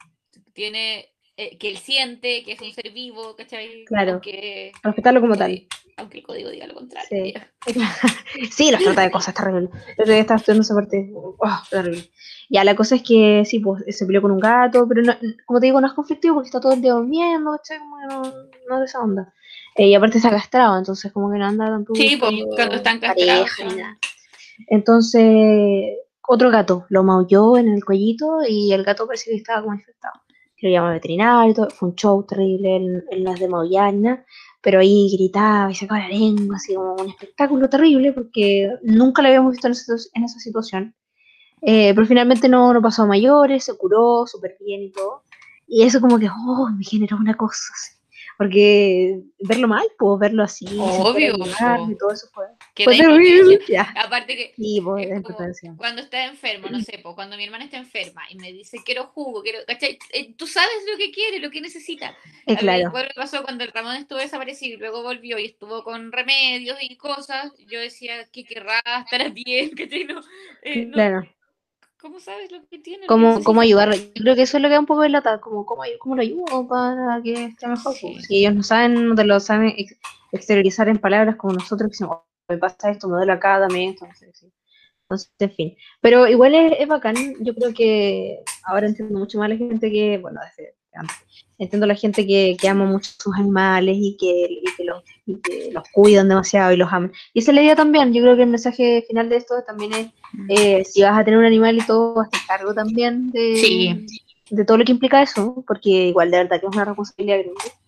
[0.54, 1.12] tiene,
[1.42, 3.86] eh, que él siente que es un ser vivo, ¿cachai?
[3.86, 5.66] Claro, aunque, respetarlo como tal.
[5.96, 7.08] Aunque el código diga lo contrario.
[7.10, 7.34] Sí,
[8.52, 9.70] sí los trata de cosas otro
[10.06, 12.10] día estaba estudiando esa parte, oh, terrible.
[12.50, 15.62] Ya, la cosa es que sí, pues se peleó con un gato, pero no, como
[15.62, 17.80] te digo, no es conflictivo porque está todo el día durmiendo, ¿cachai?
[18.10, 18.22] No,
[18.68, 19.34] no de esa onda.
[19.78, 21.98] Eh, y aparte está castrado, entonces como que no anda tampoco.
[21.98, 23.50] Sí, pues, cuando están castrados.
[24.68, 29.76] Entonces, otro gato lo maulló en el cuellito y el gato parecía que estaba como
[29.76, 30.20] infectado.
[30.62, 34.26] Lo llamó veterinario, todo, fue un show terrible en, las de Maullana,
[34.62, 39.30] pero ahí gritaba y sacaba la lengua, así como un espectáculo terrible porque nunca lo
[39.30, 40.96] habíamos visto en esa, en esa situación.
[41.62, 45.24] Eh, pero finalmente no, no pasó a mayores, se curó súper bien y todo.
[45.68, 47.99] Y eso como que, oh, me generó una cosa así
[48.40, 52.46] porque verlo mal, puedo verlo así, obvio, y todo eso fue,
[52.86, 53.60] fue terrible.
[53.98, 55.10] Aparte que pues,
[55.76, 59.08] cuando está enfermo, no sé, pues, cuando mi hermana está enferma y me dice quiero
[59.08, 60.00] jugo, quiero, ¿cachai?
[60.14, 62.16] Eh, tú sabes lo que quiere, lo que necesita.
[62.46, 62.94] Es claro.
[62.94, 66.96] Lo pasó cuando el Ramón estuvo desaparecido y luego volvió y estuvo con remedios y
[66.96, 67.52] cosas.
[67.68, 68.80] Yo decía, ¿qué querrá?
[69.04, 69.72] ¿Estarás bien?
[69.72, 70.06] ¿Cachai?
[70.06, 70.22] No,
[70.64, 71.39] eh, no, claro
[72.02, 73.08] ¿Cómo sabes lo que tiene?
[73.08, 73.94] ¿Cómo, cómo ayudar?
[73.94, 76.16] Yo creo que eso es lo que da un poco de lata, como cómo, cómo
[76.16, 77.94] lo ayudo para que esté mejor.
[78.00, 79.74] Pues, si ellos no saben, no te lo saben
[80.32, 83.90] exteriorizar en palabras como nosotros, que decimos, oh, me pasa esto, me duele acá, dame
[83.90, 85.78] esto, Entonces, en fin.
[86.00, 90.20] Pero igual es, es, bacán, yo creo que ahora entiendo mucho más la gente que,
[90.20, 90.76] bueno, desde
[91.58, 95.36] entiendo la gente que, que ama mucho sus animales y que, y que, los, y
[95.42, 97.12] que, los, cuidan demasiado y los aman.
[97.34, 99.94] Y esa es la idea también, yo creo que el mensaje final de esto también
[99.94, 100.48] es, mm.
[100.50, 104.06] eh, si vas a tener un animal y todo, vas a estar cargo también de,
[104.50, 107.79] de todo lo que implica eso, porque igual de verdad que es una responsabilidad grande.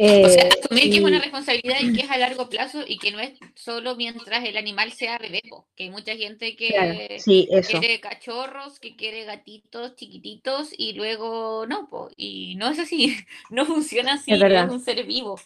[0.00, 2.98] Eh, o sea, asumir que es una responsabilidad y que es a largo plazo y
[2.98, 5.42] que no es solo mientras el animal sea bebé,
[5.74, 12.10] que hay mucha gente que, quiere cachorros, que quiere gatitos chiquititos y luego no, po,
[12.16, 13.16] y no es así,
[13.50, 15.40] no funciona así, es, es, un ser vivo.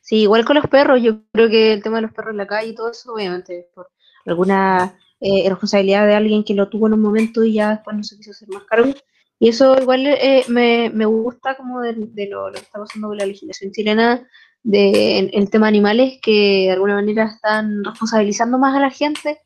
[0.00, 2.46] Sí, igual con los perros, yo creo que el tema de los perros en la
[2.46, 3.90] calle y todo eso, obviamente, por
[4.24, 8.04] alguna eh, responsabilidad de alguien que lo tuvo en un momento y ya después no
[8.04, 8.94] se quiso hacer más cargo,
[9.38, 11.94] y eso igual eh, me, me, gusta como de,
[12.28, 14.28] lo, que está pasando con la legislación chilena
[14.64, 19.40] de el, tema animales, que de alguna manera están responsabilizando más a la gente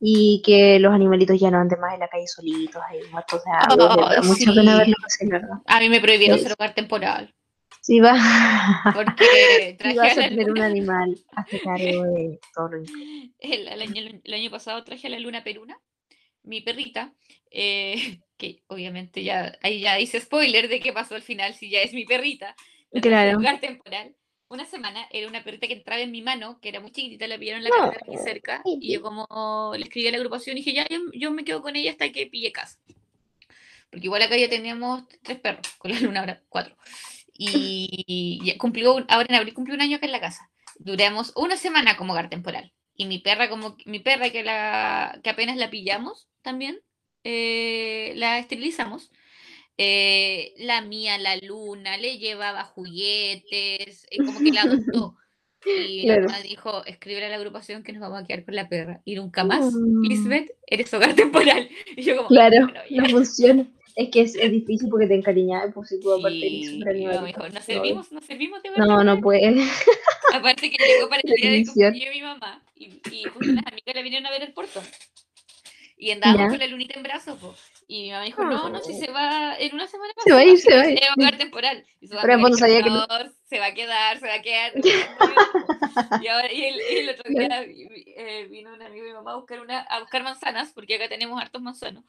[0.00, 3.50] y que los animalitos ya no anden más en la calle solitos, ahí muertos de
[3.50, 4.16] agua.
[4.18, 5.58] Oh, mucha pena verlo así, ¿verdad?
[5.66, 7.34] A mí me prohibieron ser hogar temporal.
[7.80, 8.14] Sí, va.
[8.94, 12.76] Porque traje a tener un animal hace cargo de todo lo
[13.38, 15.78] el, el, año, el año pasado traje a la luna peruna,
[16.42, 17.14] mi perrita,
[17.50, 21.80] eh, que obviamente ya ahí ya hice spoiler de qué pasó al final, si ya
[21.80, 22.54] es mi perrita,
[23.02, 23.38] claro.
[23.38, 24.14] lugar temporal.
[24.50, 27.36] Una semana era una perrita que entraba en mi mano, que era muy chiquitita, la
[27.36, 27.84] pillaron la no.
[27.84, 31.44] aquí cerca, y yo como le escribí a la agrupación y dije, ya, yo, me
[31.44, 32.78] quedo con ella hasta que pille casa.
[33.90, 36.76] Porque igual acá ya teníamos tres perros, con la luna ahora cuatro.
[37.34, 40.50] Y, cumplió, ahora en abril cumplió un año acá en la casa.
[40.78, 42.72] Duramos una semana como hogar temporal.
[42.94, 46.80] Y mi perra, como mi perra que, la, que apenas la pillamos también,
[47.24, 49.10] eh, la esterilizamos.
[49.80, 55.16] Eh, la mía, la luna, le llevaba juguetes, eh, como que la adoptó.
[55.66, 58.68] Y la mamá dijo, escribe a la agrupación que nos vamos a quedar con la
[58.68, 59.02] perra.
[59.04, 60.02] Y nunca más, mm.
[60.02, 61.68] Lisbeth, eres hogar temporal.
[61.96, 63.66] Y yo como, claro, no funciona.
[63.96, 67.52] Es que es, es, difícil porque te encariñas, pues si tú aparte sí, no, mejor,
[67.52, 68.86] nos servimos, nos servimos de verdad.
[68.86, 69.60] No, no puede.
[70.32, 73.94] Aparte que llegó para el día de cumpleaños mi mamá y, y justo las amigas
[73.96, 74.84] la vinieron a ver el portón.
[75.98, 77.38] Y andábamos con la lunita en brazos,
[77.88, 80.24] y mi mamá dijo, no, no, si se va en una semana más.
[80.24, 80.98] Se va a ir, se va a ir.
[80.98, 81.86] Se va a quedar temporal.
[82.00, 82.90] Y se va, Pero a sabía que
[83.44, 84.72] se va a quedar, se va a quedar.
[86.22, 89.32] y, ahora, y, el, y el otro día eh, vino un amigo de mi mamá
[89.32, 92.04] a buscar, una, a buscar manzanas, porque acá tenemos hartos manzanos.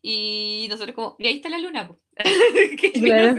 [0.00, 1.98] Y nosotros como, y ahí está la luna, pues.
[2.80, 3.34] que claro.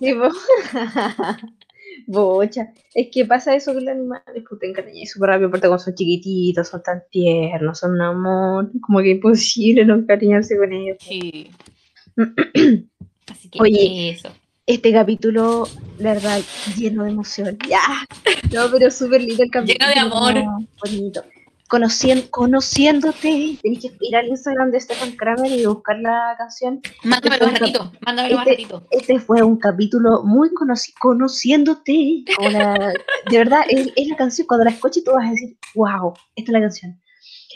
[0.00, 0.14] sí,
[2.06, 2.72] Bocha.
[2.94, 5.94] Es que pasa eso con los animales, pues te encariñas súper rápido, porque cuando son
[5.94, 10.96] chiquititos, son tan tiernos, son un amor, como que imposible no encariñarse con ellos.
[11.00, 11.50] Sí.
[13.30, 14.30] Así que Oye, eso.
[14.66, 15.66] Este capítulo,
[15.98, 16.40] la verdad,
[16.76, 17.58] lleno de emoción.
[17.68, 17.80] Ya.
[18.52, 19.78] No, pero súper lindo el capítulo.
[19.78, 20.64] Lleno de amor.
[20.82, 21.22] Bonito
[21.68, 26.80] conociendo, conociéndote, tenés que ir al Instagram de Stefan Kramer y buscar la canción.
[27.04, 28.86] Mándamelo este más ratito, mándamelo este, más ratito.
[28.90, 32.24] Este fue un capítulo muy conoci conociéndote.
[33.30, 36.50] de verdad, es, es, la canción, cuando la escuches tú vas a decir, wow, esta
[36.50, 37.00] es la canción.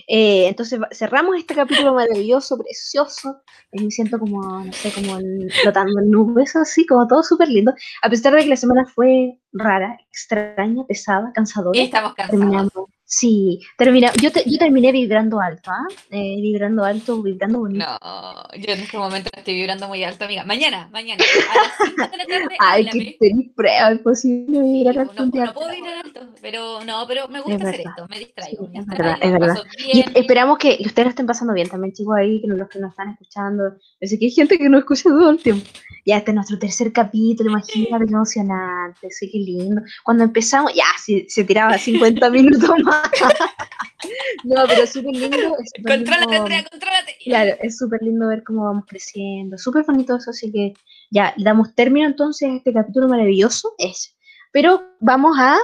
[0.09, 3.43] Eh, entonces cerramos este capítulo maravilloso, precioso.
[3.73, 5.19] Y me siento como, no sé, como
[5.63, 7.73] flotando en nubes, así, como todo súper lindo.
[8.03, 11.81] A pesar de que la semana fue rara, extraña, pesada, cansadora.
[11.81, 12.89] estamos cansados.
[13.15, 15.87] Sí, termina, yo, yo terminé vibrando alto, ¿ah?
[16.11, 17.85] Eh, vibrando alto, vibrando bonito.
[17.85, 20.45] No, yo en este momento estoy vibrando muy alto, amiga.
[20.45, 21.23] Mañana, mañana,
[21.53, 22.57] a las 5 de la tarde.
[22.59, 25.27] Ay, que tener prueba, es posible vibrar alto.
[25.27, 28.71] No, no, puedo vibrar alto, pero no, pero me gusta hacer esto, me distraigo.
[28.73, 29.63] es verdad, es verdad.
[29.77, 32.93] Y esperamos que ustedes lo estén pasando bien también, chicos, ahí, que los que nos
[32.93, 33.77] están escuchando.
[34.01, 35.69] Yo sé que hay gente que no escucha todo el tiempo.
[36.07, 39.83] Ya este es nuestro tercer capítulo, imagínate qué emocionante, sí, qué lindo.
[40.03, 43.02] Cuando empezamos, ya se, se tiraba 50 minutos más.
[44.45, 45.57] no, pero es súper lindo.
[45.87, 47.17] contrólate, Andrea, contrólate.
[47.25, 50.75] Claro, es súper lindo ver cómo vamos creciendo, súper bonito eso, así que
[51.11, 54.17] ya, damos término entonces a este capítulo maravilloso, es.
[54.53, 55.59] Pero vamos a,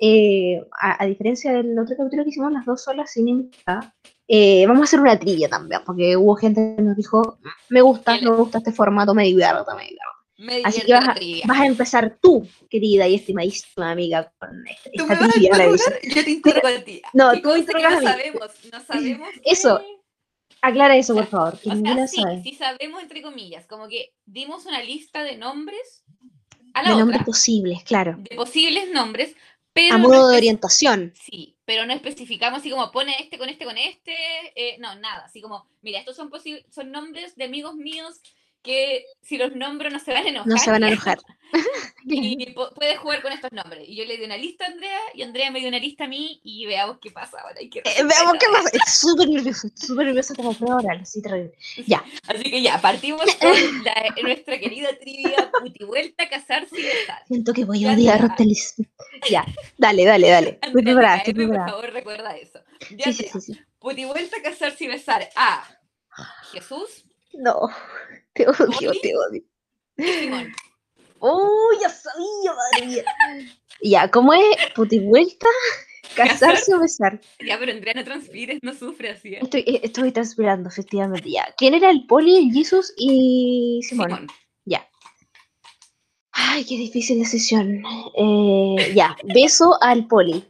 [0.00, 3.94] eh, a, diferencia del otro capítulo que hicimos las dos solas sin invitada,
[4.28, 7.38] eh, vamos a hacer una trivia también, porque hubo gente que nos dijo,
[7.70, 9.84] me gusta, me gusta este formato, me divierto, me
[10.64, 11.14] Así que vas a,
[11.46, 16.30] vas a, empezar tú, querida y estimadísima amiga, con esta, ¿Tú esta me Yo te
[16.30, 17.02] interrogo a ti.
[17.12, 19.28] No, tú interrogas no sabemos, no sabemos.
[19.44, 19.82] Eso,
[20.60, 21.58] aclara eso, por favor.
[21.58, 22.42] Que o sea, sí, sabe.
[22.44, 26.04] sí sabemos, entre comillas, como que dimos una lista de nombres
[26.72, 28.14] a la De otra, nombres posibles, claro.
[28.18, 29.34] De posibles nombres,
[29.72, 29.96] pero...
[29.96, 31.12] A modo de orientación.
[31.20, 34.14] Sí, pero no especificamos así como pone este con este con este,
[34.54, 36.30] eh, no, nada, así como, mira, estos son,
[36.70, 38.20] son nombres de amigos míos
[38.62, 40.48] que si los nombro no se van a enojar.
[40.48, 41.18] No se van a enojar.
[42.04, 43.84] y puedes jugar con estos nombres.
[43.86, 46.08] Y yo le di una lista a Andrea y Andrea me dio una lista a
[46.08, 47.60] mí y veamos qué pasa ahora.
[47.60, 48.70] Eh, veamos qué pasa.
[48.72, 51.52] Es súper nervioso, súper nervioso como prueba oral, sí, terrible.
[51.86, 52.04] Ya.
[52.26, 53.52] Así que ya, partimos con
[53.84, 56.86] la, nuestra querida trivia puti vuelta a casarse y.
[57.26, 58.36] Siento que voy a odiar a
[59.30, 59.44] Ya,
[59.76, 60.58] dale, dale, dale.
[60.62, 61.66] Estoy preparada, estoy preparada.
[61.66, 62.60] Por favor, recuerda eso.
[62.90, 65.64] Ya sí, sí, sí, Puti vuelta a casarse y besar a
[66.52, 67.04] Jesús.
[67.32, 67.68] No.
[68.38, 69.42] Te odio, te odio.
[71.20, 73.04] ¡Uy, ya sabía, madre mía!
[73.82, 74.56] Ya, ¿cómo es?
[74.76, 75.48] ¿Puti vuelta?
[76.14, 77.20] ¿Casarse o besar?
[77.44, 79.34] Ya, pero Andrea, no transpires, no sufre así.
[79.34, 79.40] ¿eh?
[79.42, 81.28] Estoy, eh, estoy transpirando, efectivamente.
[81.28, 81.52] Ya.
[81.56, 84.08] ¿Quién era el Poli, el Jesus y Simón?
[84.10, 84.26] Simón.
[84.64, 84.88] Ya.
[86.30, 87.82] Ay, qué difícil decisión.
[88.16, 90.44] Eh, ya, beso al Poli.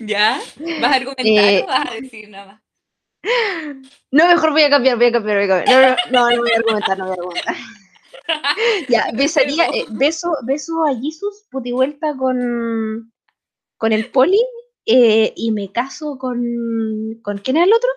[0.00, 0.40] ¿Ya?
[0.80, 2.63] ¿Vas a argumentar eh, o vas a decir nada más?
[4.10, 5.98] No, mejor voy a cambiar, voy a cambiar, voy a cambiar.
[6.10, 7.56] No, no, no, no voy a argumentar, no voy a argumentar.
[8.88, 13.12] ya, besaría, eh, beso, beso a Jesus, puti vuelta con,
[13.76, 14.40] con el poli
[14.86, 17.18] eh, y me caso con.
[17.22, 17.88] ¿Con quién es el otro?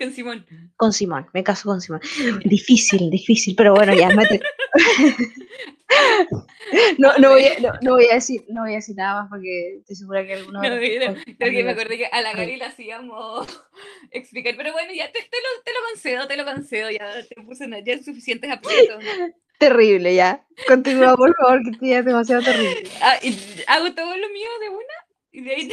[0.00, 0.46] Con Simón.
[0.76, 2.00] Con Simón, me caso con Simón.
[2.46, 4.08] Difícil, difícil, pero bueno, ya,
[6.96, 9.80] no, no, voy a, no, voy a decir, no voy a decir nada más porque
[9.80, 10.62] estoy segura que alguno.
[10.62, 13.46] No, que me acordé que a la Gary la hacíamos
[14.10, 17.34] explicar, pero bueno, ya te, te, lo, te lo concedo, te lo concedo, ya te
[17.42, 19.04] puse ya suficientes aprietos.
[19.58, 20.46] Terrible, ya.
[20.66, 22.84] Continúa, por favor, que ya es demasiado terrible.
[23.02, 23.36] Ah, ¿y
[23.66, 24.94] ¿Hago todo lo mío de una?
[25.32, 25.70] ¿Y de ahí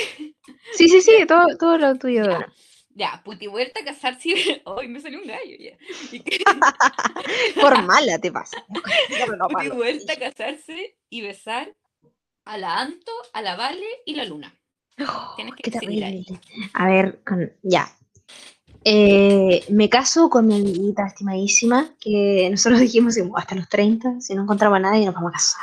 [0.74, 2.54] Sí, sí, sí, todo, todo lo tuyo de una.
[2.98, 4.30] Ya, puti vuelta a casarse.
[4.66, 5.78] Hoy me salió un gallo ya.
[7.62, 8.58] Por mala te pasa.
[9.50, 11.76] puti vuelta a casarse y besar
[12.46, 14.52] a la Anto, a la Vale y la Luna.
[15.00, 16.26] Oh, Tienes que qué terrible.
[16.74, 17.22] A ver,
[17.62, 17.88] ya.
[18.84, 24.42] Eh, me caso con mi amiguita estimadísima, que nosotros dijimos hasta los 30, si no
[24.42, 25.62] encontramos a nadie nos vamos a casar.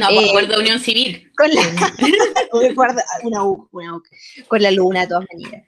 [0.00, 1.30] No, eh, acuerdo de unión civil.
[1.36, 1.60] Con la,
[3.22, 4.02] una, una,
[4.48, 5.67] con la luna de todas maneras.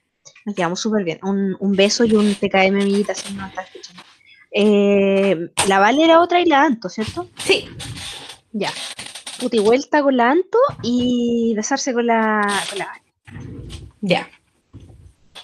[0.51, 1.21] Nos quedamos súper bien.
[1.23, 4.03] Un, un, beso y un TKM, amiguita, si no está escuchando.
[4.51, 7.29] Eh, la Vale era otra y la Anto, ¿cierto?
[7.39, 7.69] Sí.
[8.51, 8.73] Ya.
[9.39, 13.03] Puti vuelta con la Anto y besarse con la, con la Vale.
[14.01, 14.29] Ya.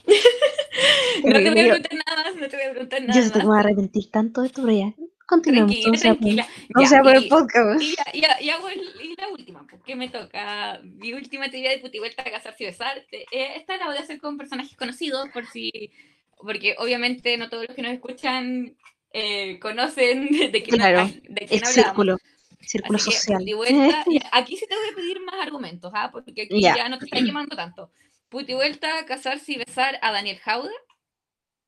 [1.24, 3.30] no te voy a preguntar nada más, no te voy a preguntar nada Yo se
[3.30, 4.92] te voy a arrepentir tanto de esto, pero ya.
[5.26, 5.80] Continuamos.
[5.80, 6.48] Tranquila, tranquila.
[6.70, 7.82] Vamos a el podcast.
[7.82, 10.80] Y, ya, y, hago y la última, porque me toca.
[10.82, 13.22] Mi última actividad de puti vuelta a casarse y besarte.
[13.32, 15.90] Eh, esta la voy a hacer con personajes conocidos, por si.
[16.38, 18.76] Porque obviamente no todos los que nos escuchan
[19.12, 22.18] eh, conocen de quién, claro, de quién el Círculo.
[22.60, 23.44] Círculo social.
[23.54, 26.10] Vuelta, aquí sí te voy a pedir más argumentos, ¿ah?
[26.12, 27.90] porque aquí ya no te estoy llamando tanto.
[28.28, 30.70] Puti vuelta a casarse y besar a Daniel Jauda,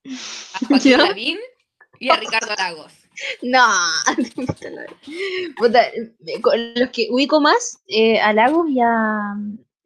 [0.04, 1.38] a Joaquín Lavín
[1.98, 3.07] y a Ricardo Lagos.
[3.42, 3.66] No,
[6.74, 9.34] los que ubico más, eh, a Lagos y a,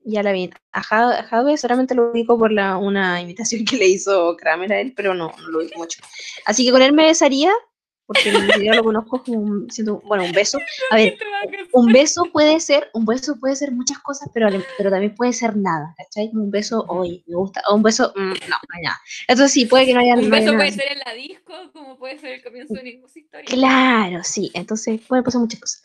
[0.05, 0.51] y a.
[0.75, 4.93] A Jaude solamente lo ubico por la, una invitación que le hizo Kramer a él,
[4.97, 6.01] pero no, no lo ubico mucho.
[6.47, 7.53] Así que con él me besaría
[8.13, 10.59] porque yo lo conozco como un, siento, bueno, un beso.
[10.91, 11.17] A ver,
[11.73, 15.57] un beso puede ser, un beso puede ser muchas cosas, pero, pero también puede ser
[15.57, 16.31] nada, ¿cachai?
[16.33, 19.01] Un beso, hoy me gusta, o un beso, mm, no, no hay nada.
[19.29, 22.19] Entonces sí, puede que no haya Un beso puede ser en la disco, como puede
[22.19, 23.47] ser el comienzo de ninguna historia.
[23.47, 25.83] Claro, sí, entonces puede pasar muchas cosas.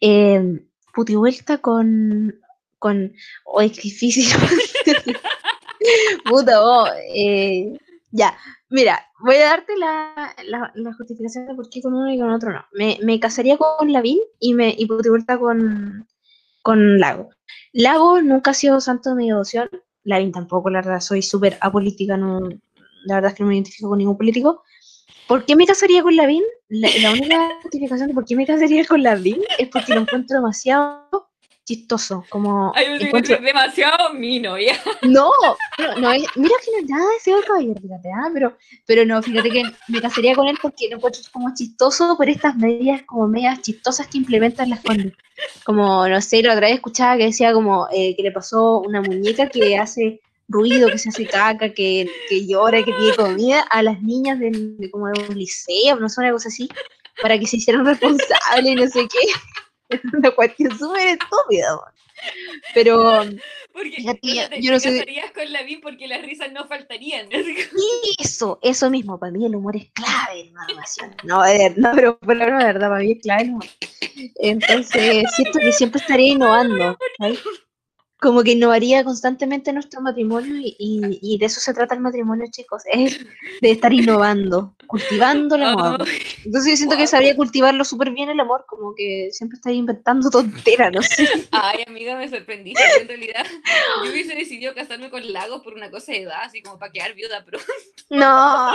[0.00, 0.60] Eh,
[0.94, 2.38] puti vuelta con,
[2.78, 3.12] con,
[3.44, 4.26] hoy es difícil.
[6.24, 7.76] Puta, oh, eh,
[8.12, 8.36] ya,
[8.72, 12.54] Mira, voy a darte la, la, justificación de por qué con uno y con otro
[12.54, 12.64] no.
[12.72, 16.08] Me, me casaría con Lavín y me y vuelta con,
[16.62, 17.28] con Lago.
[17.74, 19.68] Lago nunca ha sido santo de mi devoción.
[20.04, 22.40] Lavín tampoco, la verdad, soy súper apolítica, no,
[23.04, 24.62] la verdad es que no me identifico con ningún político.
[25.28, 26.42] ¿Por qué me casaría con Lavín?
[26.70, 30.38] La, la única justificación de por qué me casaría con Lavín es porque lo encuentro
[30.38, 31.30] demasiado
[31.64, 32.72] chistoso, como...
[32.74, 33.38] Ay, encuentro...
[33.38, 34.78] demasiado mino, ya.
[35.02, 35.30] No,
[35.78, 38.30] no, no mira que no es nada de ese caballero, fíjate, ¿ah?
[38.32, 38.56] pero,
[38.86, 42.56] pero no, fíjate que me casaría con él porque lo encuentro como chistoso por estas
[42.56, 45.12] medidas como medias chistosas que implementan las condes.
[45.64, 49.00] Como, no sé, la otra vez escuchaba que decía como eh, que le pasó una
[49.00, 53.82] muñeca que hace ruido, que se hace caca, que, que llora, que pide comida a
[53.82, 56.68] las niñas de, como de un liceo, no sé, una cosa así.
[57.20, 59.18] para que se hicieran responsables no sé qué.
[60.04, 61.78] Es una cuestión súper estúpida.
[62.74, 63.24] Pero.
[63.72, 67.28] Porque Fíjate, no yo- te, yo no te con Lavín porque las risas no faltarían.
[68.18, 71.16] Eso, eso mismo, para mí el humor es clave en una relación.
[71.24, 71.42] No,
[71.76, 73.64] no pero por la verdad, para mí es clave el humor.
[74.36, 76.98] Entonces, siento que siempre estaría innovando.
[77.18, 77.40] ¿sabes?
[78.22, 82.46] Como que innovaría constantemente nuestro matrimonio y, y- y de eso se trata el matrimonio,
[82.52, 83.18] chicos, es
[83.60, 86.06] de estar innovando, cultivando el amor.
[86.44, 90.30] Entonces yo siento que sabría cultivarlo súper bien el amor, como que siempre estaría inventando
[90.30, 91.28] tonteras, no sé.
[91.50, 92.80] Ay, amiga, me sorprendiste.
[93.00, 93.44] En realidad,
[94.04, 97.14] yo hubiese decidido casarme con Lagos por una cosa de edad, así como para quedar
[97.14, 97.58] viuda, pero,
[98.10, 98.72] No,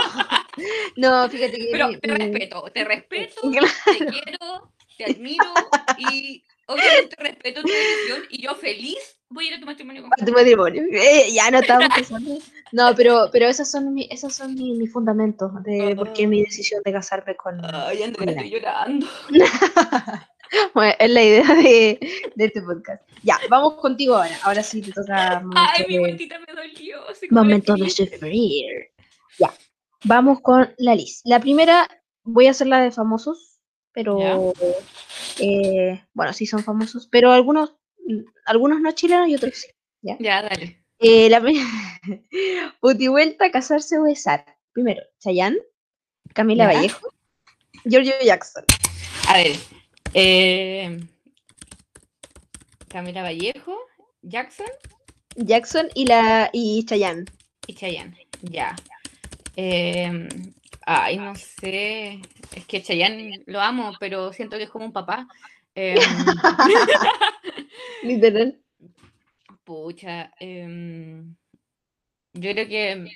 [0.96, 1.68] no, fíjate que...
[1.72, 3.66] pero te respeto, te respeto, Claro.
[3.86, 5.54] te quiero, te admiro
[5.98, 8.98] y obviamente respeto tu decisión y yo feliz
[9.30, 10.82] voy a ir a tu matrimonio con a tu matrimonio.
[10.92, 12.38] Eh, ya no estamos pensando.
[12.72, 16.42] No, pero, pero esos son, mi- esos son mi- mis fundamentos de por qué mi
[16.44, 17.60] decisión de casarme con...
[17.64, 19.06] Ay, Andrea, estoy llorando.
[20.72, 21.98] Bueno, es la idea de,
[22.34, 23.02] de este podcast.
[23.22, 24.34] Ya, vamos contigo ahora.
[24.44, 27.06] Ahora sí te toca Ay, mi vueltita me dolió.
[27.06, 28.64] así como la momento de sufrir.
[29.38, 29.52] Ya,
[30.04, 31.20] vamos con la lista.
[31.28, 31.86] La primera,
[32.22, 33.57] voy a hacer la de famosos,
[34.04, 34.52] pero...
[35.40, 37.74] eh, bueno, sí son famosos, pero algunos,
[38.46, 39.66] algunos no chilenos y otros sí.
[40.02, 40.84] Ya, dale.
[41.00, 41.40] Eh, la
[43.50, 44.44] casarse o besar.
[44.72, 45.58] Primero, Chayanne,
[46.32, 46.66] Camila.
[46.66, 47.12] Vallejo,
[47.84, 48.64] Giorgio Jackson.
[49.28, 49.56] A ver.
[50.14, 51.00] eh,
[52.88, 53.76] Camila Vallejo,
[54.22, 54.70] Jackson
[55.34, 57.24] Jackson y la y Chayanne.
[57.66, 58.28] y Chayanne.
[58.42, 58.76] Ya.
[59.56, 60.28] Eh,
[60.88, 62.20] ay, no sé.
[62.56, 65.28] Es que Chayanne lo amo, pero siento que es como un papá.
[65.74, 65.94] Eh,
[68.02, 68.58] Literal.
[69.64, 70.32] pucha.
[70.40, 71.36] em,
[72.32, 73.10] yo creo que.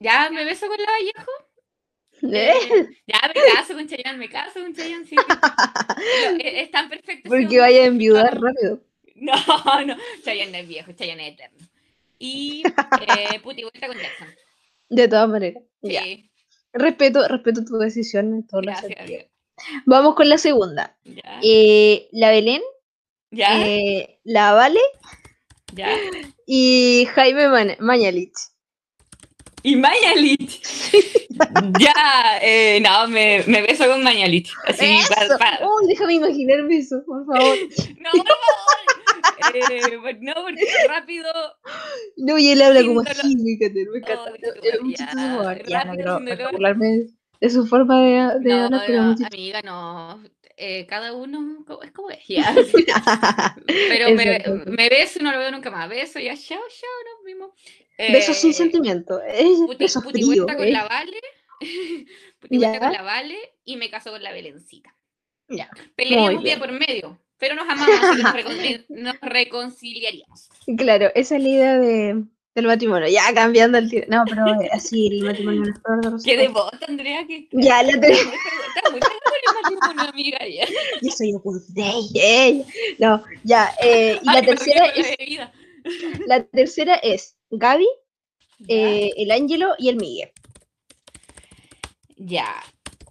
[0.00, 1.30] Ya me beso con la Vallejo.
[2.34, 5.06] eh, ya me caso con Chayanne, me caso con Chayanne.
[5.06, 5.36] Sí, sí.
[5.96, 7.30] Pero es, es tan perfecto.
[7.30, 8.82] Porque vaya a enviudar rápido.
[9.14, 9.34] No,
[9.86, 11.58] no, Chayanne es viejo, Chayanne es eterno.
[12.18, 12.64] Y
[13.08, 14.28] eh, puti vuelta con Jackson.
[14.94, 15.62] De todas maneras.
[15.82, 16.02] Ya.
[16.72, 19.26] Respeto, respeto tu decisión en todos los sentidos.
[19.86, 20.96] Vamos con la segunda.
[21.04, 22.62] Ya, Eh, la Belén,
[23.30, 24.80] ya, eh, la Vale
[25.72, 25.88] ya.
[26.46, 28.32] y Jaime Man- Mañalich.
[29.62, 30.60] Y Mañalich.
[31.78, 34.50] ya, eh, no, me, me beso con Mañalich.
[34.66, 35.38] Así, Eso.
[35.38, 37.56] pa- déjame imaginarme eso, por favor.
[37.98, 39.03] No, por favor.
[39.54, 41.32] Eh, pues no, porque rápido.
[42.16, 43.08] No, y él habla como dolor.
[43.10, 44.32] así, encanta, me encanta.
[45.38, 46.52] Oh, Es ya, no rápido, quiero sin dolor.
[46.52, 47.06] burlarme
[47.40, 50.22] de su forma de, de No, hablar, pero no, amiga, no.
[50.56, 52.26] Eh, cada uno es como es.
[52.26, 52.54] ya.
[53.88, 55.88] Pero me, me beso y no lo veo nunca más.
[55.88, 57.50] Beso y ya, chao, chao, nos vimos.
[57.98, 59.20] Besos sin Eh, sentimiento.
[59.22, 60.46] Es Puti, beso puti frío.
[60.46, 60.70] con ¿eh?
[60.70, 61.20] la Vale.
[62.40, 64.94] puti con la Vale y me caso con la Belencita.
[65.48, 65.68] Ya.
[65.96, 70.48] Pelearíamos Muy día por medio, pero nos amamos, que nos, reconcili- nos reconciliaríamos.
[70.78, 72.24] Claro, esa es la idea de,
[72.54, 73.08] del matrimonio.
[73.08, 74.06] Ya cambiando el tiro.
[74.08, 76.46] No, pero eh, así el matrimonio no es peor de los Qué otros.
[76.48, 78.24] devota, Andrea, que Ya, la está te-
[78.90, 80.38] muy el matrimonio, amiga.
[80.48, 80.66] Ya.
[81.02, 81.32] Yo soy
[81.68, 82.08] Dei.
[82.14, 82.64] ey.
[82.98, 83.74] No, ya.
[83.82, 85.52] eh, y la Ay, me tercera la es, bebida.
[86.26, 87.86] la tercera es Gaby,
[88.68, 90.30] eh, el Ángelo y el Miguel.
[92.16, 92.46] Ya.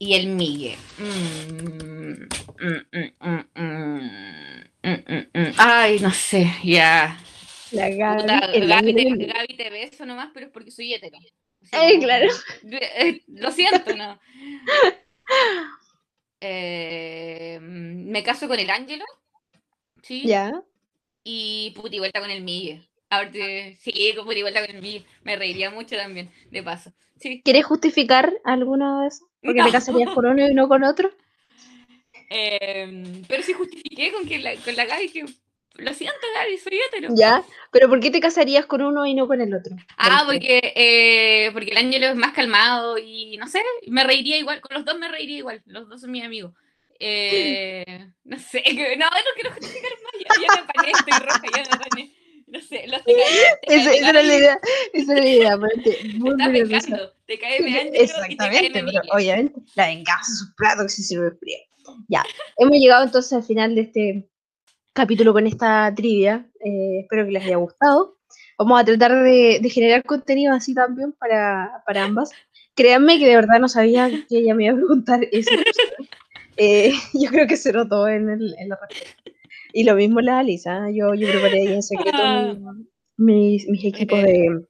[0.05, 0.77] Y el Migue.
[0.97, 2.23] Mm,
[2.59, 4.01] mm, mm, mm, mm,
[4.84, 5.53] mm, mm, mm.
[5.57, 7.17] Ay, no sé, ya.
[7.71, 9.25] La Gaby, Puta, el Gaby, te.
[9.27, 11.17] Gaby te beso nomás, pero es porque soy hetero.
[11.71, 12.27] Ay, como- claro.
[12.69, 14.19] Eh, Lo siento, ¿no?
[16.41, 19.05] Eh, mm, me caso con el Ángelo.
[20.01, 20.23] Sí.
[20.25, 20.51] Ya.
[21.23, 22.85] Y puti vuelta con el Migue.
[23.09, 23.38] Ahorita,
[23.80, 25.05] sí, puti vuelta con el Migue.
[25.23, 26.91] Me reiría mucho también, de paso.
[27.21, 27.41] Sí.
[27.45, 29.30] ¿Quieres justificar alguno de esos?
[29.43, 29.65] Porque No.
[29.65, 31.11] te casarías con uno y no con otro.
[32.29, 35.25] Eh, pero sí justifiqué con que la, con la Gaby que.
[35.75, 37.13] Lo siento, Gaby, soy hetero.
[37.15, 37.43] Ya.
[37.71, 39.75] Pero ¿por qué te casarías con uno y no con el otro?
[39.97, 40.59] Ah, ¿Por qué?
[40.61, 44.75] porque, eh, porque el Ángelo es más calmado y no sé, me reiría igual, con
[44.75, 46.53] los dos me reiría igual, los dos son mis amigos.
[46.99, 51.41] Eh, no sé, que- no, no quiero justificar más, ya, ya me apané, estoy roja,
[51.55, 52.11] ya me apané.
[52.53, 53.15] No sé, los cae,
[53.63, 54.59] te Esa, esa era la idea.
[54.93, 55.57] Esa era la idea.
[56.17, 56.38] muy
[57.25, 60.84] te cae mi Ángelo y te Exactamente, cae pero obviamente la venganza es un plato
[60.84, 61.57] que se sirve frío.
[62.09, 62.23] Ya,
[62.57, 64.30] hemos llegado entonces al final de este
[64.93, 66.47] capítulo con esta trivia.
[66.59, 68.19] eh, espero que les haya gustado.
[68.59, 72.30] Vamos a tratar de, de generar contenido así también para, para ambas.
[72.75, 75.49] Créanme que de verdad no sabía que ella me iba a preguntar eso.
[76.57, 79.23] Eh, yo creo que se notó en, el, en la respuesta.
[79.73, 80.89] Y lo mismo la Alisa.
[80.91, 82.85] Yo, yo preparé ahí en secreto mi-
[83.17, 84.65] mis, mis equipos de,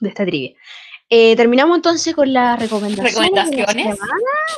[0.00, 0.54] de esta trivia.
[1.12, 3.14] Eh, terminamos entonces con las recomendaciones.
[3.14, 3.98] ¿Recomendaciones?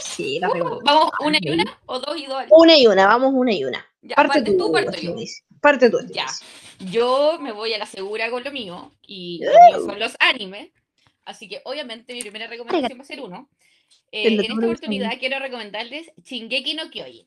[0.02, 0.84] Sí, las Uh, recomendaciones.
[0.84, 2.44] ¿Vamos una y una o dos y dos?
[2.50, 3.84] Una y una, vamos una y una.
[4.02, 5.14] Ya, parte parte tú, parte yo.
[5.60, 5.98] Parte tú.
[6.12, 6.26] Ya.
[6.90, 10.70] Yo me voy a la segura con lo mío y lo mío son los animes.
[11.24, 13.48] Así que obviamente mi primera recomendación va a ser uno.
[14.10, 17.26] Eh, en esta oportunidad quiero recomendarles Shingeki no Kyojin.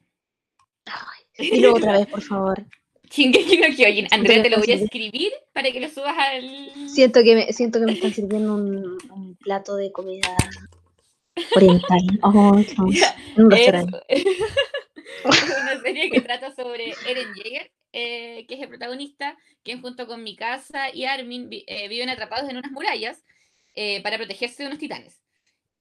[1.38, 2.66] Dilo otra vez, por favor.
[3.12, 4.08] Shingeki no Kyojin.
[4.12, 6.90] Andrea, te lo voy a escribir para que lo subas al...
[6.90, 10.36] Siento que me, siento que me están sirviendo un, un plato de comida
[11.56, 12.00] oriental.
[12.24, 12.62] Oh, un
[12.94, 14.00] Es, restaurante.
[14.08, 14.26] es
[15.24, 20.24] una serie que trata sobre Eren Jaeger, eh, que es el protagonista, quien junto con
[20.24, 23.24] Mikasa y Armin eh, viven atrapados en unas murallas
[23.76, 25.22] eh, para protegerse de unos titanes.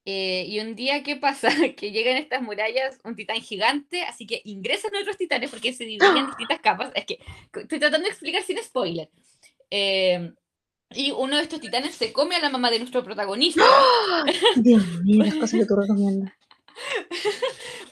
[0.06, 1.48] Eh, y un día, ¿qué pasa?
[1.76, 6.16] Que llegan estas murallas un titán gigante, así que ingresan otros titanes porque se dividen
[6.16, 6.92] en distintas capas.
[6.94, 7.18] Es que
[7.54, 9.08] estoy tratando de explicar sin spoiler.
[9.70, 10.32] Eh,
[10.90, 13.64] y uno de estos titanes se come a la mamá de nuestro protagonista.
[14.56, 16.32] Dios mío, las cosas que tú recomiendas.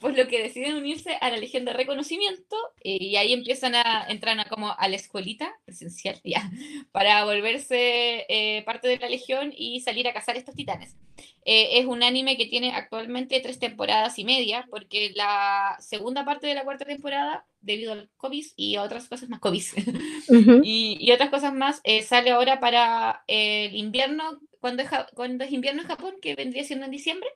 [0.02, 4.04] Pues lo que deciden unirse a la Legión de Reconocimiento eh, y ahí empiezan a
[4.08, 6.50] entrar a, como a la escuelita presencial ya,
[6.90, 10.96] para volverse eh, parte de la Legión y salir a cazar estos titanes.
[11.44, 16.48] Eh, es un anime que tiene actualmente tres temporadas y media, porque la segunda parte
[16.48, 19.62] de la cuarta temporada, debido al COVID y a otras cosas más COVID,
[20.28, 20.60] Ujú.
[20.64, 25.52] y, y otras cosas más, eh, sale ahora para el invierno, cuando es, cuando es
[25.52, 27.28] invierno en Japón, que vendría siendo en diciembre.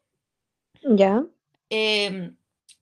[0.82, 1.24] Ya.
[1.70, 2.32] Eh,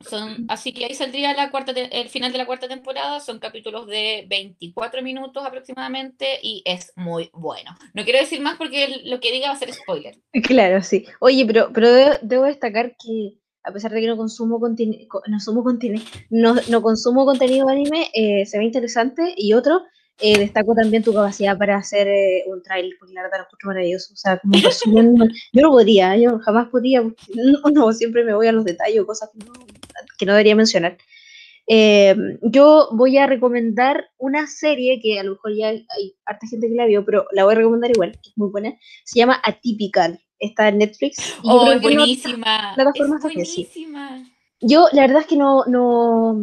[0.09, 3.21] son, así que ahí saldría la cuarta el final de la cuarta temporada.
[3.21, 7.77] Son capítulos de 24 minutos aproximadamente y es muy bueno.
[7.95, 10.17] No quiero decir más porque lo que diga va a ser spoiler.
[10.45, 11.07] Claro, sí.
[11.21, 15.65] Oye, pero, pero debo, debo destacar que a pesar de que no consumo no, consumo
[15.65, 19.35] contenido no, no consumo contenido anime, eh, se ve interesante.
[19.37, 19.83] Y otro,
[20.21, 23.69] eh, destaco también tu capacidad para hacer eh, un trailer, porque la verdad lo encuentro
[23.69, 24.13] maravilloso.
[24.13, 25.17] O sea, como resumen,
[25.53, 29.05] yo no podría, yo jamás podría, porque no, no, siempre me voy a los detalles
[29.05, 29.53] cosas que no,
[30.19, 30.99] que no debería mencionar.
[31.67, 36.47] Eh, yo voy a recomendar una serie que a lo mejor ya hay, hay harta
[36.47, 38.75] gente que la vio, pero la voy a recomendar igual, que es muy buena.
[39.05, 40.21] Se llama Atypical.
[40.39, 41.17] Está en Netflix.
[41.43, 42.75] y yo ¡Oh, no- buenísima!
[42.95, 44.25] Es buenísima.
[44.61, 46.35] yo la verdad es que no, no,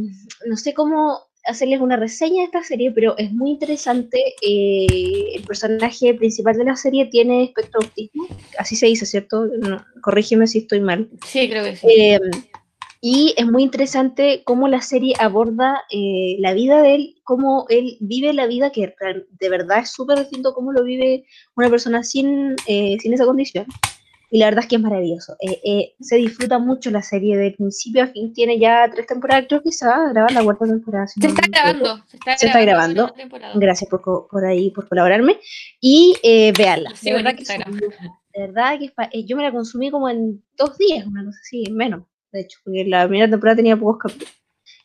[0.47, 4.17] no sé cómo hacerles una reseña de esta serie, pero es muy interesante.
[4.41, 8.25] eh, el personaje principal de la serie tiene espectro autismo,
[8.57, 9.45] así se dice, ¿cierto?
[9.45, 11.09] No, corrígeme si estoy mal.
[11.27, 11.87] Sí, creo que sí.
[11.89, 12.19] Eh,
[13.01, 17.97] y es muy interesante cómo la serie aborda eh, la vida de él, cómo él
[17.99, 18.93] vive la vida, que
[19.29, 21.25] de verdad es súper distinto cómo lo vive
[21.55, 23.65] una persona sin, eh, sin esa condición.
[24.33, 25.35] Y la verdad es que es maravilloso.
[25.41, 28.31] Eh, eh, se disfruta mucho la serie de principio a fin.
[28.31, 31.05] Tiene ya tres temporadas, creo que se va a grabar la cuarta temporada.
[31.07, 32.03] si se no está grabando.
[32.07, 33.13] Se está Se está grabando.
[33.13, 33.59] grabando.
[33.59, 35.37] Gracias por, por ahí, por colaborarme.
[35.81, 36.95] Y eh, véanla.
[36.95, 37.49] Sí, de verdad que, es.
[37.49, 41.37] De verdad que es eh, yo me la consumí como en dos días, una cosa
[41.41, 44.33] así, menos, de hecho, porque la primera temporada tenía pocos capítulos.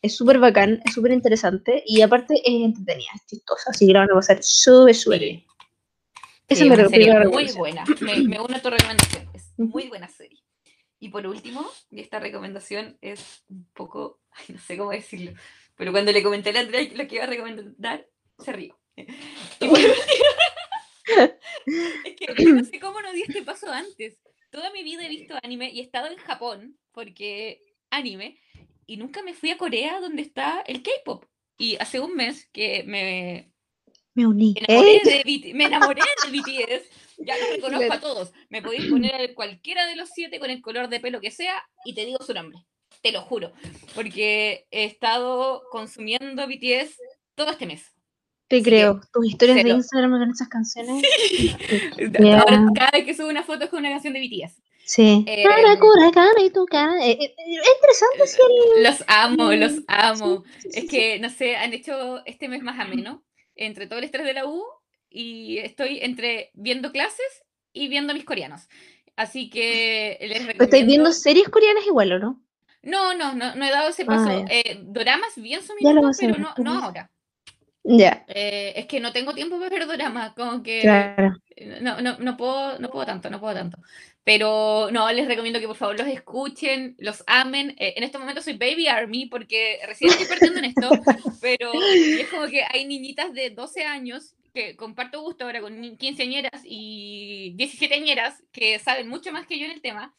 [0.02, 4.00] Es súper bacán, es súper interesante y aparte es entretenida, es chistosa, así que la
[4.00, 5.44] van a pasar súper, súper bien.
[6.48, 7.84] Esa Sí, es serie primera muy buena.
[8.00, 9.28] Me, me uno a tu recomendación.
[9.34, 10.42] Es muy buena serie.
[11.00, 15.32] Y por último, y esta recomendación es un poco, ay, no sé cómo decirlo,
[15.74, 18.06] pero cuando le comenté a la Andrea lo que iba a recomendar,
[18.38, 18.78] se rió.
[18.96, 19.04] Y
[19.68, 19.94] por último-
[22.04, 24.18] es que no sé cómo no di este paso antes.
[24.56, 27.60] Toda mi vida he visto anime y he estado en Japón, porque
[27.90, 28.38] anime,
[28.86, 31.26] y nunca me fui a Corea donde está el K-pop.
[31.58, 33.52] Y hace un mes que me,
[34.14, 34.54] Me uní.
[34.54, 35.22] me enamoré, ¿Eh?
[35.44, 36.00] de me enamoré
[36.30, 36.88] BTS.
[37.18, 38.32] Ya los reconozco a todos.
[38.48, 41.62] Me podéis poner a cualquiera de los siete con el color de pelo que sea
[41.84, 42.58] y te digo su nombre.
[43.02, 43.52] Te lo juro.
[43.94, 46.96] Porque he estado consumiendo BTS
[47.34, 47.95] todo este mes.
[48.48, 49.00] Te creo.
[49.12, 49.70] Tus historias de.
[49.70, 51.02] Instagram con esas canciones.
[52.20, 54.62] Ahora, cada vez que subo una foto es con una canción de BTS.
[54.84, 55.24] Sí.
[55.26, 57.04] Eh, Cara, cura, cara y tu cara.
[57.04, 58.42] Eh, eh, es interesante,
[58.76, 60.44] el- Los amo, los amo.
[60.58, 60.86] sí, sí, Es sí.
[60.88, 63.24] que, no sé, han hecho este mes más ameno
[63.56, 64.62] entre todo el estrés de la U
[65.10, 67.26] y estoy entre viendo clases
[67.72, 68.68] y viendo mis coreanos.
[69.16, 72.42] Así que les ¿Pero ¿Estáis viendo recomiendo- series coreanas igual o no?
[72.82, 74.28] No, no, no, no he dado ese Ah, paso.
[74.28, 74.44] ya.
[74.54, 77.10] Eh, doramas bien son pero no, no ahora.
[77.88, 81.36] Ya, Eh, es que no tengo tiempo para ver doramas, como que claro.
[81.80, 83.78] no, no, no puedo, no puedo tanto, no puedo tanto.
[84.24, 87.76] Pero no, les recomiendo que por favor los escuchen, los amen.
[87.78, 90.90] Eh, en este momento soy Baby Army porque recién estoy partiendo en esto,
[91.40, 96.62] pero es como que hay niñitas de 12 años que comparto gusto ahora con quinceañeras
[96.64, 100.14] y 17añeras que saben mucho más que yo en el tema.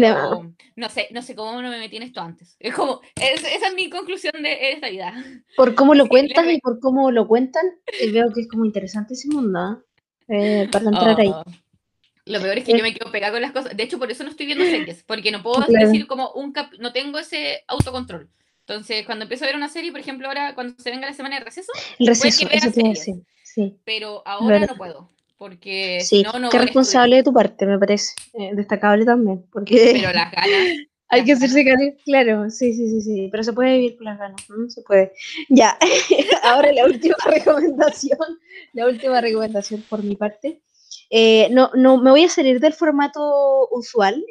[0.00, 2.56] Pero no sé, no sé cómo no me metí en esto antes.
[2.60, 5.14] Es como, es- esa es mi conclusión de esta vida.
[5.56, 7.64] Por cómo lo Sí, cuentas y por cómo lo cuentan,
[8.00, 9.58] eh, veo que es como interesante ese mundo.
[9.58, 9.82] ¿ah?
[10.28, 11.28] Eh, para entrar ahí.
[11.28, 11.44] Oh,
[12.26, 13.76] Lo peor es que yo me quedo pegada con las cosas.
[13.76, 16.72] De hecho, por eso no estoy viendo series, porque no puedo decir como un cap
[16.78, 18.30] no tengo ese autocontrol.
[18.60, 21.38] Entonces, cuando empiezo a ver una serie, por ejemplo, ahora cuando se venga la semana
[21.38, 22.94] de receso, el receso, eso tiene
[23.42, 23.76] sí.
[23.84, 25.10] Pero ahora no puedo.
[25.42, 28.14] Porque sí, no, no qué responsable de tu parte, me parece.
[28.34, 29.44] Eh, destacable también.
[29.50, 30.68] Porque pero las ganas.
[31.08, 34.20] Hay que hacerse cargo, claro, sí, sí, sí, sí, pero se puede vivir con las
[34.20, 34.70] ganas, ¿no?
[34.70, 35.12] se puede.
[35.48, 35.76] Ya,
[36.44, 38.20] ahora la última recomendación,
[38.72, 40.62] la última recomendación por mi parte.
[41.10, 44.24] Eh, no, no, me voy a salir del formato usual,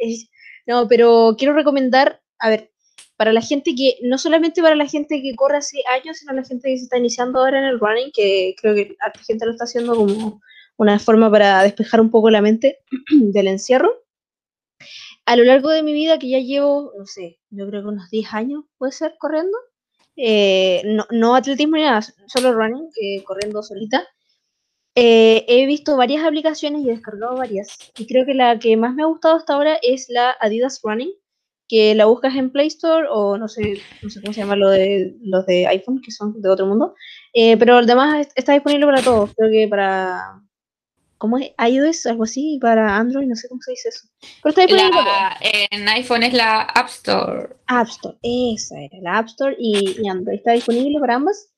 [0.65, 2.71] no, pero quiero recomendar, a ver,
[3.17, 6.45] para la gente que, no solamente para la gente que corre hace años, sino la
[6.45, 9.51] gente que se está iniciando ahora en el running, que creo que la gente lo
[9.51, 10.41] está haciendo como
[10.84, 12.80] una forma para despejar un poco la mente
[13.12, 14.02] del encierro
[15.26, 18.10] a lo largo de mi vida, que ya llevo, no sé, yo creo que unos
[18.10, 19.58] 10 años puede ser corriendo,
[20.18, 20.82] eh,
[21.12, 22.90] no, atletismo ni nada, solo running,
[23.24, 24.08] corriendo solita,
[24.95, 27.78] eh, he visto varias aplicaciones y he descargado varias.
[27.98, 31.14] Y creo que la que más me ha gustado hasta ahora es la Adidas Running,
[31.70, 34.70] que la buscas en Play Store o no sé, no sé cómo se llama lo
[34.70, 36.95] de los de iPhone, que son de otro mundo.
[37.34, 40.41] Eh, pero además está disponible para todos, creo que para
[41.22, 41.52] ¿Cómo es?
[41.60, 44.07] iOS, algo así, para Android, no sé cómo se dice eso.
[44.41, 44.64] Pero está
[45.72, 47.57] en iPhone es la App Store.
[47.68, 50.38] App Store, esa era, la App Store y, Android.
[50.38, 51.53] Está disponible para ambas.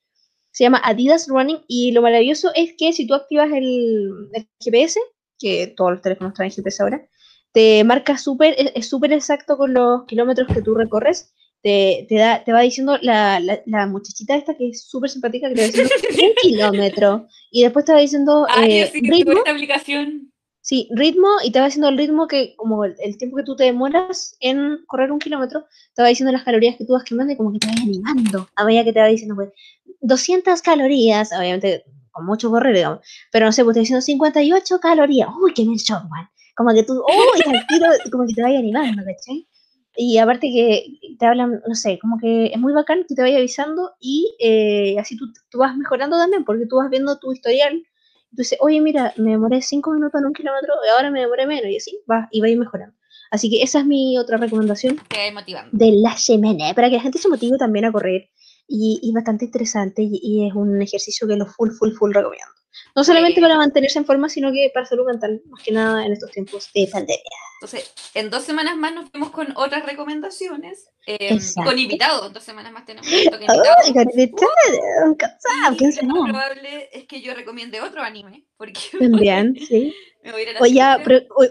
[0.52, 4.30] Se llama Adidas Running y lo maravilloso es que si tú activas el,
[4.60, 5.00] GPS,
[5.40, 7.08] que todos los teléfonos traen GPS ahora,
[7.54, 11.34] te marca súper, es súper exacto con los kilómetros que tú recorres
[11.64, 15.56] te, te, da, te va diciendo la, la, muchachita esta que es súper simpática, que
[15.56, 17.28] te va diciendo un kilómetro.
[17.50, 19.42] Y después te va diciendo eh, ritmo.
[19.48, 20.30] aplicación.
[20.60, 23.64] Sí, ritmo, y te va diciendo el ritmo que, como el, tiempo que tú te
[23.66, 27.38] demoras en correr un kilómetro, te va diciendo las calorías que tú vas quemando y
[27.38, 28.48] como que te va animando.
[28.56, 29.50] A medida que te va diciendo, pues,
[30.02, 33.00] 200 calorías, obviamente con mucho correr, digamos,
[33.32, 35.30] pero no sé, pues te va diciendo 58 calorías.
[35.42, 36.30] Uy, qué me shock, man.
[36.56, 39.48] Como que tú, uy, tiro, como que te vaya animando, ¿cachai?
[39.96, 43.38] Y aparte que te hablan, no sé, como que es muy bacán que te vaya
[43.38, 47.76] avisando y eh, así tú, tú, vas mejorando también, porque tú vas viendo tu historial.
[47.76, 51.22] Y tú dices, oye, mira, me demoré cinco minutos en un kilómetro y ahora me
[51.22, 52.96] demoré menos, y así vas y va a ir mejorando.
[53.30, 55.00] Así que esa es mi otra recomendación
[55.72, 58.30] de la semana, para que la gente se motive también a correr.
[58.68, 62.54] Y, y bastante interesante y, y, es un ejercicio que lo full, full, full recomiendo.
[62.96, 66.14] No solamente para mantenerse en forma, sino que para salud mental, más que nada en
[66.14, 67.22] estos tiempos de pandemia.
[67.64, 72.28] Entonces, en dos semanas más nos vemos con otras recomendaciones, eh, con invitados.
[72.28, 73.64] En dos semanas más tenemos un toque invitado.
[73.64, 78.46] Oh, invitados, ¿quién Lo probable es que yo recomiende otro anime.
[78.58, 79.96] Porque También, sí.
[80.24, 81.04] Me voy a ir a la o ya,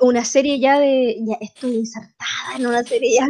[0.02, 1.16] una serie ya de.
[1.26, 3.28] Ya estoy insertada en una serie ya.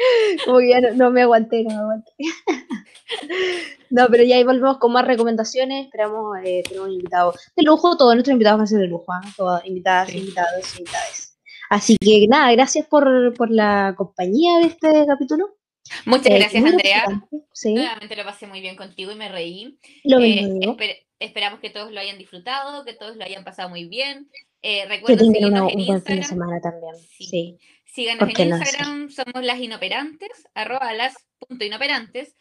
[0.44, 2.12] Como que ya no, me aguanté, no me aguanté.
[3.90, 5.86] no, pero ya ahí volvemos con más recomendaciones.
[5.86, 7.96] Esperamos eh, tener un invitado de lujo.
[7.96, 9.12] Todos nuestros invitados van a ser de lujo.
[9.12, 9.28] ¿eh?
[9.36, 11.38] Todas invitadas, invitados, invitadas.
[11.70, 15.56] Así que nada, gracias por, por la compañía de este capítulo.
[16.04, 17.04] Muchas eh, gracias, Andrea.
[17.52, 17.74] Sí.
[17.74, 19.78] Nuevamente lo pasé muy bien contigo y me reí.
[20.04, 24.28] Lo eh, esperamos que todos lo hayan disfrutado, que todos lo hayan pasado muy bien.
[24.62, 26.24] Eh, recuerden seguirnos en Instagram.
[26.24, 26.94] semana también.
[27.18, 27.58] Sí.
[27.92, 32.36] Síganos en Instagram, somos las inoperantes, arroba las punto inoperantes.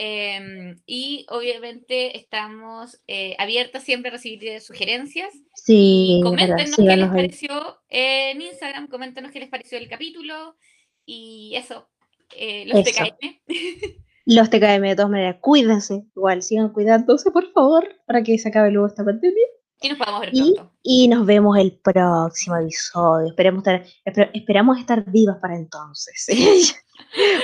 [0.00, 5.34] Em, y obviamente estamos eh, abiertas siempre a recibir sugerencias.
[5.54, 10.56] Sí, coméntenos qué les pareció en Instagram, coméntenos qué les pareció el capítulo
[11.04, 11.88] y eso,
[12.36, 13.40] eh, los TKM.
[14.30, 18.70] Los TKM de todas maneras, cuídense, igual, sigan cuidándose por favor, para que se acabe
[18.70, 19.46] luego esta pandemia.
[19.80, 20.72] Y nos podamos ver pronto.
[20.82, 23.28] Y, nos vemos el próximo episodio.
[23.28, 23.86] Esperemos estar,
[24.34, 26.26] esperamos estar vivas para entonces.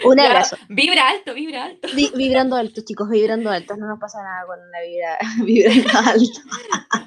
[0.05, 0.57] Un abrazo.
[0.69, 1.89] vibra alto, vibra alto.
[2.17, 3.77] vibrando alto, chicos, vibrando alto.
[3.77, 6.41] No nos pasa nada con la vibra vibrando alto.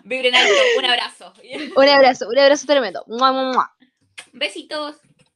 [0.05, 1.33] Vibren alto, un abrazo.
[1.75, 3.05] un abrazo, un abrazo tremendo.
[4.31, 4.95] Besitos.